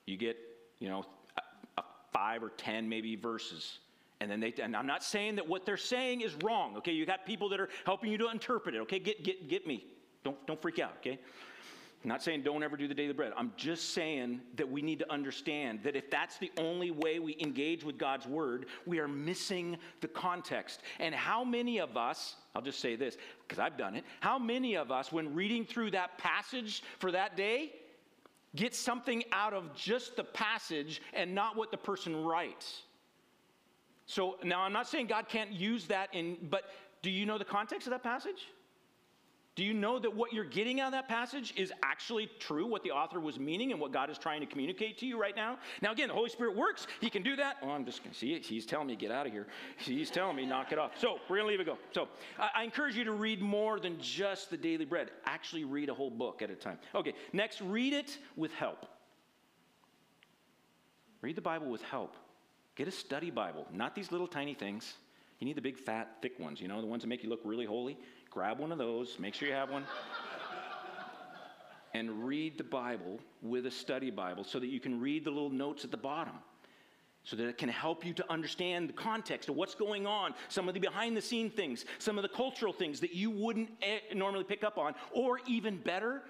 You 0.07 0.17
get, 0.17 0.37
you 0.79 0.89
know, 0.89 1.05
a, 1.37 1.81
a 1.81 1.85
five 2.13 2.43
or 2.43 2.51
10 2.51 2.89
maybe 2.89 3.17
verses. 3.17 3.79
And 4.21 4.31
then 4.31 4.41
they, 4.41 4.55
and 4.63 4.75
I'm 4.75 4.87
not 4.87 5.03
saying 5.03 5.37
that 5.37 5.47
what 5.47 5.67
they're 5.67 5.77
saying 5.77 6.23
is 6.23 6.35
wrong, 6.43 6.77
okay? 6.79 6.93
You 6.93 7.05
got 7.05 7.27
people 7.27 7.49
that 7.51 7.61
are 7.61 7.69
helping 7.85 8.11
you 8.11 8.19
to 8.19 8.31
interpret 8.31 8.75
it, 8.75 8.79
okay? 8.79 8.99
Get, 8.99 9.23
get, 9.23 9.49
get 9.49 9.67
me. 9.67 9.85
Don't, 10.27 10.47
don't 10.49 10.61
freak 10.61 10.81
out, 10.81 10.95
okay? 10.99 11.21
I'm 12.03 12.09
not 12.09 12.21
saying 12.21 12.43
don't 12.43 12.65
ever 12.65 12.77
do 12.77 12.89
the 12.89 12.95
daily 12.95 13.13
bread. 13.13 13.33
I'm 13.37 13.53
just 13.57 13.95
saying 13.95 14.41
that 14.57 14.69
we 14.69 14.83
need 14.83 14.99
to 14.99 15.13
understand 15.13 15.85
that 15.85 15.95
if 15.95 16.11
that's 16.11 16.37
the 16.39 16.51
only 16.59 16.91
way 16.91 17.21
we 17.21 17.37
engage 17.39 17.85
with 17.85 17.97
God's 17.97 18.27
word, 18.27 18.67
we 18.87 18.99
are 18.99 19.07
missing 19.07 19.77
the 20.01 20.09
context. 20.09 20.83
And 20.99 21.15
how 21.15 21.45
many 21.45 21.79
of 21.79 21.97
us, 21.97 22.35
I'll 22.57 22.63
just 22.63 22.81
say 22.81 22.97
this 22.97 23.17
because 23.47 23.61
I've 23.61 23.79
done 23.79 23.95
it, 23.95 24.03
how 24.19 24.37
many 24.37 24.77
of 24.77 24.91
us, 24.91 25.13
when 25.13 25.33
reading 25.33 25.65
through 25.65 25.93
that 25.93 26.19
passage 26.19 26.83
for 26.99 27.13
that 27.13 27.37
day, 27.37 27.71
get 28.57 28.75
something 28.75 29.23
out 29.31 29.55
of 29.55 29.77
just 29.77 30.17
the 30.17 30.25
passage 30.25 31.01
and 31.15 31.37
not 31.37 31.57
what 31.57 31.71
the 31.71 31.77
person 31.77 32.25
writes? 32.25 32.83
So 34.07 34.39
now 34.43 34.63
I'm 34.63 34.73
not 34.73 34.89
saying 34.89 35.07
God 35.07 35.29
can't 35.29 35.53
use 35.53 35.87
that 35.87 36.13
in, 36.13 36.37
but 36.51 36.65
do 37.03 37.11
you 37.11 37.27
know 37.27 37.39
the 37.39 37.45
context 37.45 37.87
of 37.87 37.93
that 37.93 38.03
passage? 38.03 38.49
Do 39.57 39.65
you 39.65 39.73
know 39.73 39.99
that 39.99 40.15
what 40.15 40.35
you're 40.35 40.45
getting 40.45 40.81
out 40.81 40.89
of 40.89 40.93
that 40.93 41.09
passage 41.09 41.55
is 41.57 41.73
actually 41.83 42.29
true, 42.39 42.67
what 42.67 42.83
the 42.83 42.91
author 42.91 43.19
was 43.19 43.41
meaning 43.41 43.73
and 43.73 43.81
what 43.81 43.91
God 43.91 44.11
is 44.11 44.19
trying 44.19 44.41
to 44.41 44.47
communicate 44.47 44.99
to 44.99 45.07
you 45.07 45.19
right 45.19 45.35
now? 45.35 45.59
Now, 45.81 45.93
again, 45.93 46.09
the 46.09 46.15
Holy 46.15 46.29
Spirit 46.29 46.55
works. 46.55 46.87
He 47.01 47.09
can 47.09 47.23
do 47.23 47.37
that. 47.37 47.57
Oh, 47.63 47.71
I'm 47.71 47.87
just 47.87 48.03
going 48.03 48.13
to 48.13 48.19
see 48.19 48.35
it. 48.35 48.45
He's 48.45 48.67
telling 48.67 48.87
me, 48.87 48.97
get 48.97 49.11
out 49.11 49.27
of 49.27 49.33
here. 49.33 49.47
He's 49.79 50.11
telling 50.11 50.37
me, 50.37 50.45
knock 50.45 50.73
it 50.73 50.79
off. 50.79 50.93
So, 51.01 51.21
we're 51.31 51.37
going 51.39 51.47
to 51.47 51.51
leave 51.53 51.61
it 51.61 51.65
go. 51.65 51.79
So, 51.93 52.09
I, 52.39 52.51
I 52.57 52.65
encourage 52.65 52.97
you 52.97 53.05
to 53.05 53.13
read 53.13 53.41
more 53.41 53.81
than 53.81 53.99
just 53.99 54.51
the 54.51 54.59
daily 54.59 54.85
bread. 54.85 55.11
Actually, 55.25 55.65
read 55.65 55.89
a 55.89 55.95
whole 55.95 56.11
book 56.11 56.43
at 56.43 56.51
a 56.51 56.55
time. 56.55 56.79
Okay, 56.95 57.15
next, 57.33 57.63
read 57.63 57.95
it 57.95 58.19
with 58.37 58.53
help. 58.53 58.85
Read 61.23 61.35
the 61.35 61.41
Bible 61.41 61.71
with 61.71 61.83
help. 61.83 62.15
Get 62.75 62.89
a 62.89 62.93
study 62.93 63.31
Bible, 63.31 63.67
not 63.73 63.95
these 63.95 64.13
little 64.13 64.29
tiny 64.29 64.53
things. 64.53 64.97
You 65.39 65.47
need 65.47 65.57
the 65.57 65.63
big, 65.63 65.79
fat, 65.79 66.19
thick 66.21 66.39
ones, 66.39 66.61
you 66.61 66.69
know, 66.69 66.81
the 66.83 66.87
ones 66.87 67.03
that 67.03 67.09
make 67.09 67.23
you 67.23 67.31
look 67.31 67.41
really 67.43 67.65
holy 67.65 67.97
grab 68.37 68.59
one 68.59 68.71
of 68.71 68.77
those, 68.77 69.19
make 69.19 69.33
sure 69.33 69.49
you 69.49 69.55
have 69.55 69.71
one, 69.71 69.83
and 71.95 72.27
read 72.27 72.59
the 72.59 72.65
Bible 72.65 73.19
with 73.41 73.65
a 73.65 73.71
study 73.71 74.11
Bible 74.11 74.45
so 74.45 74.59
that 74.59 74.67
you 74.67 74.79
can 74.79 75.01
read 75.01 75.25
the 75.25 75.31
little 75.31 75.49
notes 75.49 75.87
at 75.87 75.91
the 75.91 75.97
bottom. 75.97 76.35
So 77.25 77.35
that 77.37 77.49
it 77.49 77.57
can 77.57 77.71
help 77.71 78.05
you 78.05 78.13
to 78.13 78.31
understand 78.31 78.91
the 78.91 78.93
context 78.93 79.49
of 79.49 79.57
what's 79.57 79.75
going 79.75 80.07
on, 80.07 80.35
some 80.51 80.69
of 80.69 80.75
the 80.75 80.81
behind 80.81 81.17
the 81.17 81.23
scene 81.23 81.49
things, 81.49 81.87
some 81.99 82.19
of 82.19 82.23
the 82.23 82.29
cultural 82.29 82.75
things 82.75 83.01
that 83.01 83.15
you 83.15 83.31
wouldn't 83.31 83.71
eh, 83.81 84.01
normally 84.15 84.45
pick 84.45 84.63
up 84.63 84.77
on, 84.77 84.95
or 85.15 85.41
even 85.47 85.79
better, 85.79 86.21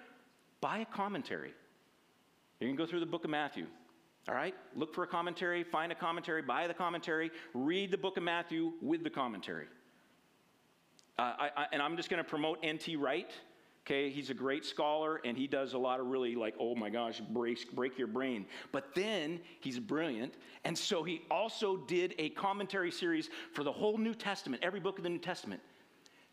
buy 0.60 0.78
a 0.78 0.86
commentary. 0.86 1.54
You 2.60 2.68
can 2.68 2.76
go 2.76 2.86
through 2.86 3.00
the 3.00 3.06
book 3.06 3.24
of 3.24 3.30
Matthew. 3.30 3.66
All 4.28 4.34
right? 4.36 4.54
Look 4.76 4.94
for 4.94 5.02
a 5.02 5.08
commentary, 5.08 5.64
find 5.64 5.90
a 5.90 5.96
commentary, 5.96 6.40
buy 6.40 6.68
the 6.68 6.74
commentary, 6.74 7.32
read 7.52 7.90
the 7.90 7.98
book 7.98 8.16
of 8.16 8.22
Matthew 8.22 8.74
with 8.80 9.02
the 9.02 9.10
commentary. 9.10 9.66
Uh, 11.18 11.22
I, 11.38 11.50
I, 11.56 11.66
and 11.72 11.80
I'm 11.80 11.96
just 11.96 12.10
going 12.10 12.22
to 12.22 12.28
promote 12.28 12.58
N.T. 12.62 12.96
Wright. 12.96 13.30
Okay, 13.86 14.10
he's 14.10 14.30
a 14.30 14.34
great 14.34 14.64
scholar 14.64 15.20
and 15.24 15.38
he 15.38 15.46
does 15.46 15.74
a 15.74 15.78
lot 15.78 16.00
of 16.00 16.06
really 16.06 16.34
like, 16.34 16.54
oh 16.58 16.74
my 16.74 16.90
gosh, 16.90 17.20
break, 17.20 17.72
break 17.72 17.96
your 17.96 18.08
brain. 18.08 18.44
But 18.72 18.92
then 18.96 19.38
he's 19.60 19.78
brilliant. 19.78 20.34
And 20.64 20.76
so 20.76 21.04
he 21.04 21.22
also 21.30 21.76
did 21.76 22.12
a 22.18 22.30
commentary 22.30 22.90
series 22.90 23.30
for 23.52 23.62
the 23.62 23.70
whole 23.70 23.96
New 23.96 24.12
Testament, 24.12 24.64
every 24.64 24.80
book 24.80 24.98
of 24.98 25.04
the 25.04 25.08
New 25.08 25.20
Testament, 25.20 25.60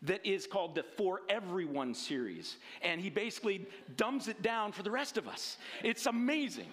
that 0.02 0.26
is 0.26 0.48
called 0.48 0.74
the 0.74 0.82
For 0.82 1.20
Everyone 1.28 1.94
series. 1.94 2.56
And 2.82 3.00
he 3.00 3.08
basically 3.08 3.66
dumbs 3.96 4.26
it 4.26 4.42
down 4.42 4.72
for 4.72 4.82
the 4.82 4.90
rest 4.90 5.16
of 5.16 5.28
us. 5.28 5.56
It's 5.84 6.06
amazing. 6.06 6.68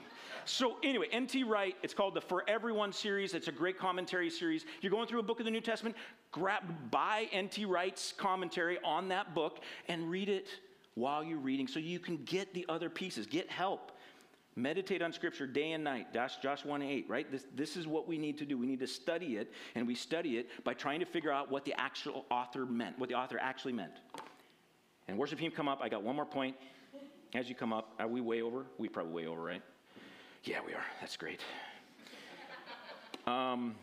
So, 0.46 0.78
anyway, 0.84 1.08
N.T. 1.12 1.44
Wright, 1.44 1.76
it's 1.84 1.94
called 1.94 2.14
the 2.14 2.22
For 2.22 2.44
Everyone 2.50 2.92
series. 2.92 3.34
It's 3.34 3.48
a 3.48 3.52
great 3.52 3.78
commentary 3.78 4.30
series. 4.30 4.66
You're 4.82 4.92
going 4.92 5.08
through 5.08 5.20
a 5.20 5.24
book 5.24 5.40
of 5.40 5.46
the 5.46 5.52
New 5.52 5.62
Testament, 5.62 5.96
grab, 6.32 6.64
buy 6.90 7.28
N.T. 7.32 7.66
Wright's 7.66 8.14
commentary 8.18 8.80
on 8.84 9.10
that 9.10 9.36
book 9.36 9.60
and 9.88 10.10
read 10.10 10.30
it 10.30 10.48
while 10.96 11.24
you're 11.24 11.40
reading 11.40 11.68
so 11.68 11.80
you 11.80 12.00
can 12.00 12.18
get 12.26 12.54
the 12.54 12.66
other 12.70 12.90
pieces, 12.90 13.26
get 13.26 13.50
help. 13.50 13.92
Meditate 14.58 15.02
on 15.02 15.14
Scripture 15.14 15.48
day 15.48 15.72
and 15.72 15.84
night. 15.84 16.08
That's 16.12 16.36
Josh 16.36 16.66
1 16.66 16.82
8, 16.82 17.06
right? 17.08 17.32
This, 17.32 17.46
this 17.56 17.78
is 17.78 17.88
what 17.88 18.06
we 18.06 18.18
need 18.18 18.38
to 18.40 18.46
do. 18.46 18.58
We 18.58 18.66
need 18.66 18.82
to 18.82 18.88
study 18.88 19.38
it, 19.38 19.54
and 19.76 19.88
we 19.88 19.96
study 19.96 20.38
it 20.38 20.50
by 20.66 20.74
trying 20.74 21.00
to 21.00 21.06
figure 21.06 21.32
out 21.32 21.50
what 21.50 21.64
the 21.64 21.74
actual 21.80 22.26
author 22.30 22.66
meant, 22.66 23.00
what 23.00 23.08
the 23.08 23.16
author 23.16 23.40
actually 23.40 23.72
meant. 23.72 23.94
And 25.08 25.18
worship 25.18 25.40
team, 25.40 25.52
come 25.52 25.70
up. 25.70 25.80
I 25.82 25.88
got 25.88 26.04
one 26.04 26.18
more 26.18 26.26
point. 26.26 26.58
As 27.34 27.48
you 27.48 27.56
come 27.56 27.72
up, 27.72 27.94
are 27.98 28.10
we 28.10 28.20
way 28.20 28.42
over? 28.42 28.66
We 28.78 28.90
probably 28.90 29.14
way 29.14 29.26
over, 29.26 29.42
right? 29.42 29.62
Yeah, 30.44 30.60
we 30.66 30.74
are. 30.74 30.86
That's 31.00 31.18
great. 31.18 31.40
Um, 33.28 33.76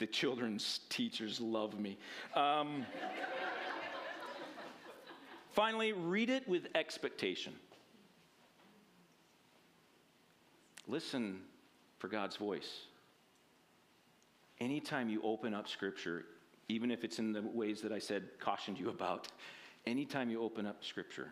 the 0.00 0.06
children's 0.06 0.80
teachers 0.88 1.40
love 1.40 1.78
me. 1.78 1.96
Um, 2.34 2.84
finally, 5.52 5.92
read 5.92 6.28
it 6.28 6.48
with 6.48 6.66
expectation. 6.74 7.52
Listen 10.88 11.40
for 11.98 12.08
God's 12.08 12.34
voice. 12.34 12.86
Anytime 14.58 15.08
you 15.08 15.22
open 15.22 15.54
up 15.54 15.68
Scripture, 15.68 16.24
even 16.68 16.90
if 16.90 17.04
it's 17.04 17.20
in 17.20 17.32
the 17.32 17.42
ways 17.42 17.80
that 17.82 17.92
I 17.92 18.00
said, 18.00 18.24
cautioned 18.40 18.76
you 18.76 18.88
about, 18.88 19.28
anytime 19.86 20.30
you 20.30 20.42
open 20.42 20.66
up 20.66 20.82
Scripture, 20.84 21.28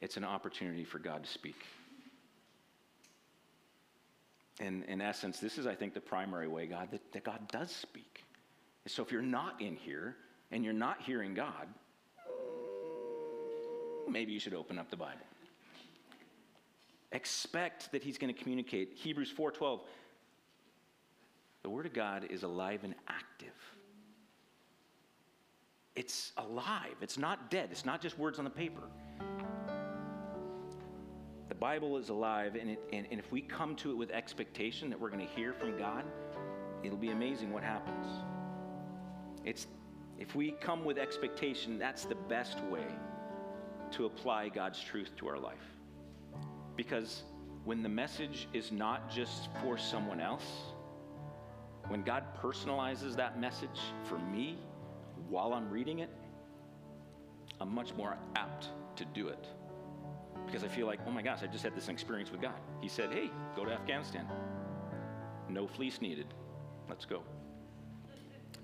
it's 0.00 0.16
an 0.16 0.24
opportunity 0.24 0.84
for 0.84 0.98
God 0.98 1.24
to 1.24 1.28
speak 1.28 1.66
in, 4.60 4.84
in 4.84 5.00
essence, 5.00 5.40
this 5.40 5.58
is, 5.58 5.66
I 5.66 5.74
think, 5.74 5.94
the 5.94 6.00
primary 6.00 6.48
way 6.48 6.66
God 6.66 6.90
that, 6.92 7.12
that 7.12 7.24
God 7.24 7.40
does 7.50 7.70
speak. 7.70 8.24
So 8.86 9.02
if 9.02 9.10
you're 9.10 9.22
not 9.22 9.60
in 9.60 9.76
here 9.76 10.16
and 10.50 10.64
you're 10.64 10.72
not 10.72 11.00
hearing 11.02 11.34
God, 11.34 11.66
maybe 14.08 14.32
you 14.32 14.38
should 14.38 14.54
open 14.54 14.78
up 14.78 14.90
the 14.90 14.96
Bible. 14.96 15.26
Expect 17.12 17.90
that 17.92 18.02
He's 18.02 18.18
going 18.18 18.32
to 18.32 18.40
communicate. 18.40 18.92
Hebrews 18.94 19.32
4:12. 19.36 19.80
The 21.62 21.70
Word 21.70 21.86
of 21.86 21.94
God 21.94 22.26
is 22.28 22.42
alive 22.42 22.84
and 22.84 22.94
active. 23.08 23.54
It's 25.96 26.32
alive. 26.36 26.96
It's 27.00 27.16
not 27.16 27.50
dead. 27.50 27.68
It's 27.70 27.86
not 27.86 28.02
just 28.02 28.18
words 28.18 28.38
on 28.38 28.44
the 28.44 28.50
paper. 28.50 28.82
Bible 31.64 31.96
is 31.96 32.10
alive, 32.10 32.56
and, 32.60 32.72
it, 32.72 32.78
and, 32.92 33.06
and 33.10 33.18
if 33.18 33.32
we 33.32 33.40
come 33.40 33.74
to 33.76 33.90
it 33.90 33.94
with 33.96 34.10
expectation 34.10 34.90
that 34.90 35.00
we're 35.00 35.08
going 35.08 35.26
to 35.26 35.34
hear 35.34 35.54
from 35.54 35.78
God, 35.78 36.04
it'll 36.82 36.98
be 36.98 37.08
amazing 37.08 37.50
what 37.50 37.62
happens. 37.62 38.06
It's, 39.46 39.66
if 40.18 40.34
we 40.34 40.50
come 40.60 40.84
with 40.84 40.98
expectation, 40.98 41.78
that's 41.78 42.04
the 42.04 42.16
best 42.16 42.62
way 42.64 42.84
to 43.92 44.04
apply 44.04 44.50
God's 44.50 44.78
truth 44.78 45.12
to 45.16 45.26
our 45.26 45.38
life. 45.38 45.64
Because 46.76 47.22
when 47.64 47.82
the 47.82 47.88
message 47.88 48.46
is 48.52 48.70
not 48.70 49.10
just 49.10 49.48
for 49.62 49.78
someone 49.78 50.20
else, 50.20 50.44
when 51.88 52.02
God 52.02 52.24
personalizes 52.42 53.16
that 53.16 53.40
message 53.40 53.80
for 54.04 54.18
me 54.18 54.58
while 55.30 55.54
I'm 55.54 55.70
reading 55.70 56.00
it, 56.00 56.10
I'm 57.58 57.74
much 57.74 57.94
more 57.94 58.18
apt 58.36 58.68
to 58.96 59.06
do 59.06 59.28
it. 59.28 59.46
Because 60.46 60.64
I 60.64 60.68
feel 60.68 60.86
like, 60.86 61.00
oh 61.06 61.10
my 61.10 61.22
gosh, 61.22 61.40
I 61.42 61.46
just 61.46 61.64
had 61.64 61.74
this 61.74 61.88
experience 61.88 62.30
with 62.30 62.40
God. 62.40 62.54
He 62.80 62.88
said, 62.88 63.12
hey, 63.12 63.30
go 63.56 63.64
to 63.64 63.72
Afghanistan. 63.72 64.26
No 65.48 65.66
fleece 65.66 66.00
needed. 66.00 66.26
Let's 66.88 67.04
go. 67.04 67.22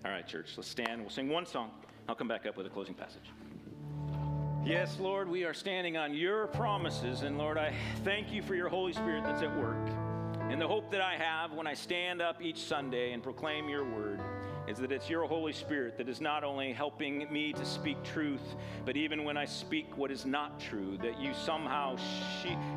All 0.05 0.11
right, 0.11 0.27
church, 0.27 0.53
let's 0.57 0.69
stand. 0.69 1.01
We'll 1.01 1.11
sing 1.11 1.29
one 1.29 1.47
song. 1.47 1.71
I'll 2.09 2.15
come 2.15 2.29
back 2.29 2.47
up 2.47 2.57
with 2.57 2.67
a 2.67 2.71
closing 2.71 2.95
passage. 2.95 3.31
Yes, 4.65 4.99
Lord, 5.01 5.29
we 5.29 5.45
are 5.45 5.55
standing 5.55 5.97
on 5.97 6.15
your 6.15 6.47
promises. 6.49 7.23
And 7.23 7.39
Lord, 7.39 7.57
I 7.57 7.75
thank 8.05 8.33
you 8.33 8.43
for 8.43 8.55
your 8.55 8.69
Holy 8.69 8.93
Spirit 8.93 9.25
that's 9.25 9.43
at 9.43 9.57
work. 9.59 9.89
And 10.51 10.61
the 10.61 10.69
hope 10.69 10.91
that 10.91 11.01
I 11.01 11.17
have 11.17 11.53
when 11.53 11.67
I 11.67 11.75
stand 11.75 12.21
up 12.21 12.43
each 12.43 12.59
Sunday 12.59 13.13
and 13.13 13.23
proclaim 13.23 13.69
your 13.69 13.85
word 13.85 14.21
is 14.71 14.79
that 14.79 14.93
it's 14.93 15.11
your 15.11 15.27
Holy 15.27 15.53
Spirit 15.53 15.99
that 15.99 16.09
is 16.09 16.21
not 16.21 16.45
only 16.45 16.73
helping 16.73 17.27
me 17.33 17.53
to 17.53 17.65
speak 17.65 18.01
truth, 18.05 18.55
but 18.85 18.97
even 18.97 19.25
when 19.25 19.37
I 19.37 19.45
speak 19.45 19.97
what 19.97 20.13
is 20.13 20.25
not 20.25 20.61
true, 20.61 20.97
that 21.03 21.21
you 21.21 21.35
somehow 21.35 21.97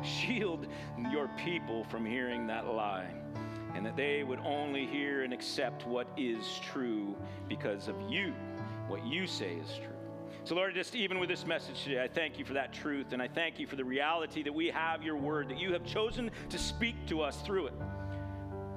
shield 0.02 0.66
your 1.12 1.30
people 1.38 1.84
from 1.84 2.04
hearing 2.04 2.48
that 2.48 2.66
lie. 2.66 3.06
And 3.76 3.86
that 3.86 3.96
they 3.96 4.24
would 4.24 4.40
only 4.40 4.86
hear 4.86 5.22
and 5.22 5.32
accept 5.32 5.86
what 5.86 6.08
is 6.16 6.60
true 6.64 7.14
because 7.48 7.86
of 7.86 7.94
you, 8.08 8.32
what 8.88 9.06
you 9.06 9.28
say 9.28 9.52
is 9.54 9.68
true. 9.76 9.94
So, 10.42 10.56
Lord, 10.56 10.74
just 10.74 10.96
even 10.96 11.20
with 11.20 11.28
this 11.28 11.46
message 11.46 11.84
today, 11.84 12.02
I 12.02 12.08
thank 12.08 12.38
you 12.38 12.44
for 12.44 12.54
that 12.54 12.72
truth, 12.72 13.12
and 13.12 13.22
I 13.22 13.28
thank 13.28 13.58
you 13.58 13.66
for 13.66 13.76
the 13.76 13.84
reality 13.84 14.42
that 14.42 14.52
we 14.52 14.66
have 14.66 15.02
your 15.02 15.16
word, 15.16 15.48
that 15.48 15.58
you 15.58 15.72
have 15.72 15.84
chosen 15.84 16.30
to 16.50 16.58
speak 16.58 16.96
to 17.06 17.22
us 17.22 17.40
through 17.42 17.68
it. 17.68 17.74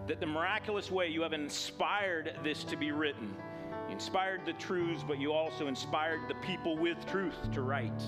That 0.07 0.19
the 0.19 0.25
miraculous 0.25 0.89
way 0.89 1.07
you 1.07 1.21
have 1.21 1.33
inspired 1.33 2.39
this 2.43 2.63
to 2.65 2.77
be 2.77 2.91
written. 2.91 3.35
You 3.87 3.93
inspired 3.93 4.45
the 4.45 4.53
truths, 4.53 5.03
but 5.05 5.19
you 5.19 5.33
also 5.33 5.67
inspired 5.67 6.21
the 6.27 6.35
people 6.35 6.77
with 6.77 6.97
truth 7.05 7.35
to 7.53 7.61
write, 7.61 8.01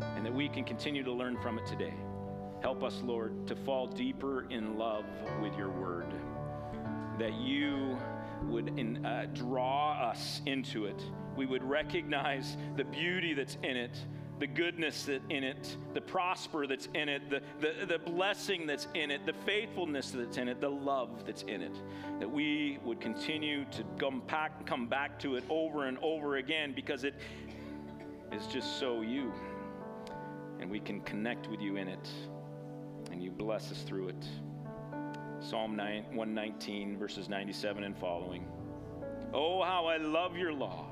and 0.00 0.24
that 0.26 0.34
we 0.34 0.48
can 0.48 0.64
continue 0.64 1.02
to 1.02 1.12
learn 1.12 1.38
from 1.40 1.58
it 1.58 1.66
today. 1.66 1.94
Help 2.60 2.82
us, 2.82 3.00
Lord, 3.02 3.46
to 3.46 3.56
fall 3.56 3.86
deeper 3.86 4.46
in 4.50 4.76
love 4.76 5.04
with 5.42 5.56
your 5.56 5.70
word, 5.70 6.12
that 7.18 7.34
you 7.34 7.98
would 8.44 8.78
in, 8.78 9.04
uh, 9.04 9.26
draw 9.32 10.10
us 10.10 10.42
into 10.46 10.84
it 10.84 11.02
we 11.36 11.46
would 11.46 11.62
recognize 11.62 12.56
the 12.76 12.84
beauty 12.84 13.34
that's 13.34 13.56
in 13.62 13.76
it, 13.76 13.96
the 14.42 14.46
goodness 14.48 15.04
that's 15.04 15.22
in 15.30 15.44
it, 15.44 15.76
the 15.94 16.00
prosper 16.00 16.66
that's 16.66 16.88
in 16.94 17.08
it, 17.08 17.30
the, 17.30 17.40
the, 17.60 17.86
the 17.86 17.98
blessing 18.00 18.66
that's 18.66 18.88
in 18.92 19.12
it, 19.12 19.24
the 19.24 19.32
faithfulness 19.46 20.10
that's 20.10 20.36
in 20.36 20.48
it, 20.48 20.60
the 20.60 20.68
love 20.68 21.24
that's 21.24 21.42
in 21.42 21.62
it. 21.62 21.76
That 22.18 22.28
we 22.28 22.80
would 22.84 23.00
continue 23.00 23.64
to 23.66 23.84
come 24.00 24.20
back, 24.26 24.66
come 24.66 24.88
back 24.88 25.20
to 25.20 25.36
it 25.36 25.44
over 25.48 25.84
and 25.84 25.96
over 26.02 26.38
again 26.38 26.72
because 26.74 27.04
it 27.04 27.14
is 28.32 28.44
just 28.48 28.80
so 28.80 29.02
you. 29.02 29.32
And 30.58 30.68
we 30.68 30.80
can 30.80 31.02
connect 31.02 31.48
with 31.48 31.60
you 31.60 31.76
in 31.76 31.86
it. 31.86 32.10
And 33.12 33.22
you 33.22 33.30
bless 33.30 33.70
us 33.70 33.82
through 33.82 34.08
it. 34.08 34.24
Psalm 35.38 35.76
9, 35.76 36.16
119, 36.16 36.98
verses 36.98 37.28
97 37.28 37.84
and 37.84 37.96
following. 37.96 38.44
Oh, 39.32 39.62
how 39.62 39.86
I 39.86 39.98
love 39.98 40.36
your 40.36 40.52
law. 40.52 40.91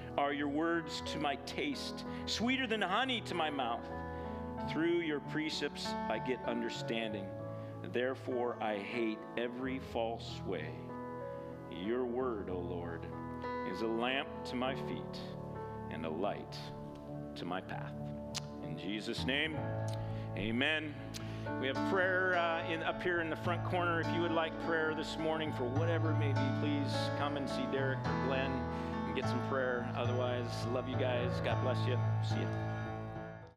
are 0.21 0.33
your 0.33 0.47
words 0.47 1.01
to 1.03 1.17
my 1.17 1.35
taste, 1.47 2.05
sweeter 2.27 2.67
than 2.67 2.79
honey 2.79 3.21
to 3.21 3.33
my 3.33 3.49
mouth. 3.49 3.89
Through 4.69 4.99
your 4.99 5.19
precepts 5.19 5.87
I 6.09 6.19
get 6.19 6.37
understanding. 6.45 7.25
Therefore 7.91 8.55
I 8.61 8.77
hate 8.77 9.17
every 9.35 9.79
false 9.91 10.39
way. 10.45 10.69
Your 11.71 12.05
word, 12.05 12.51
O 12.51 12.59
Lord, 12.59 13.07
is 13.73 13.81
a 13.81 13.87
lamp 13.87 14.27
to 14.45 14.55
my 14.55 14.75
feet 14.75 15.17
and 15.89 16.05
a 16.05 16.09
light 16.09 16.55
to 17.35 17.43
my 17.43 17.59
path. 17.59 17.93
In 18.63 18.77
Jesus' 18.77 19.25
name, 19.25 19.57
amen. 20.37 20.93
We 21.59 21.65
have 21.65 21.91
prayer 21.91 22.37
uh, 22.37 22.71
in, 22.71 22.83
up 22.83 23.01
here 23.01 23.21
in 23.21 23.31
the 23.31 23.35
front 23.37 23.65
corner. 23.65 24.01
If 24.01 24.07
you 24.13 24.21
would 24.21 24.31
like 24.31 24.53
prayer 24.67 24.93
this 24.95 25.17
morning 25.17 25.51
for 25.53 25.63
whatever 25.63 26.11
it 26.11 26.19
may 26.19 26.31
be, 26.31 26.59
please 26.59 26.93
come 27.17 27.37
and 27.37 27.49
see 27.49 27.65
Derek 27.71 27.97
or 28.05 28.25
Glenn 28.27 28.51
and 29.11 29.21
get 29.21 29.29
some 29.29 29.41
prayer. 29.49 29.85
Otherwise, 29.97 30.47
love 30.71 30.87
you 30.87 30.95
guys. 30.95 31.29
God 31.43 31.61
bless 31.63 31.77
you. 31.85 31.97
See 32.23 32.39
you. 32.39 32.70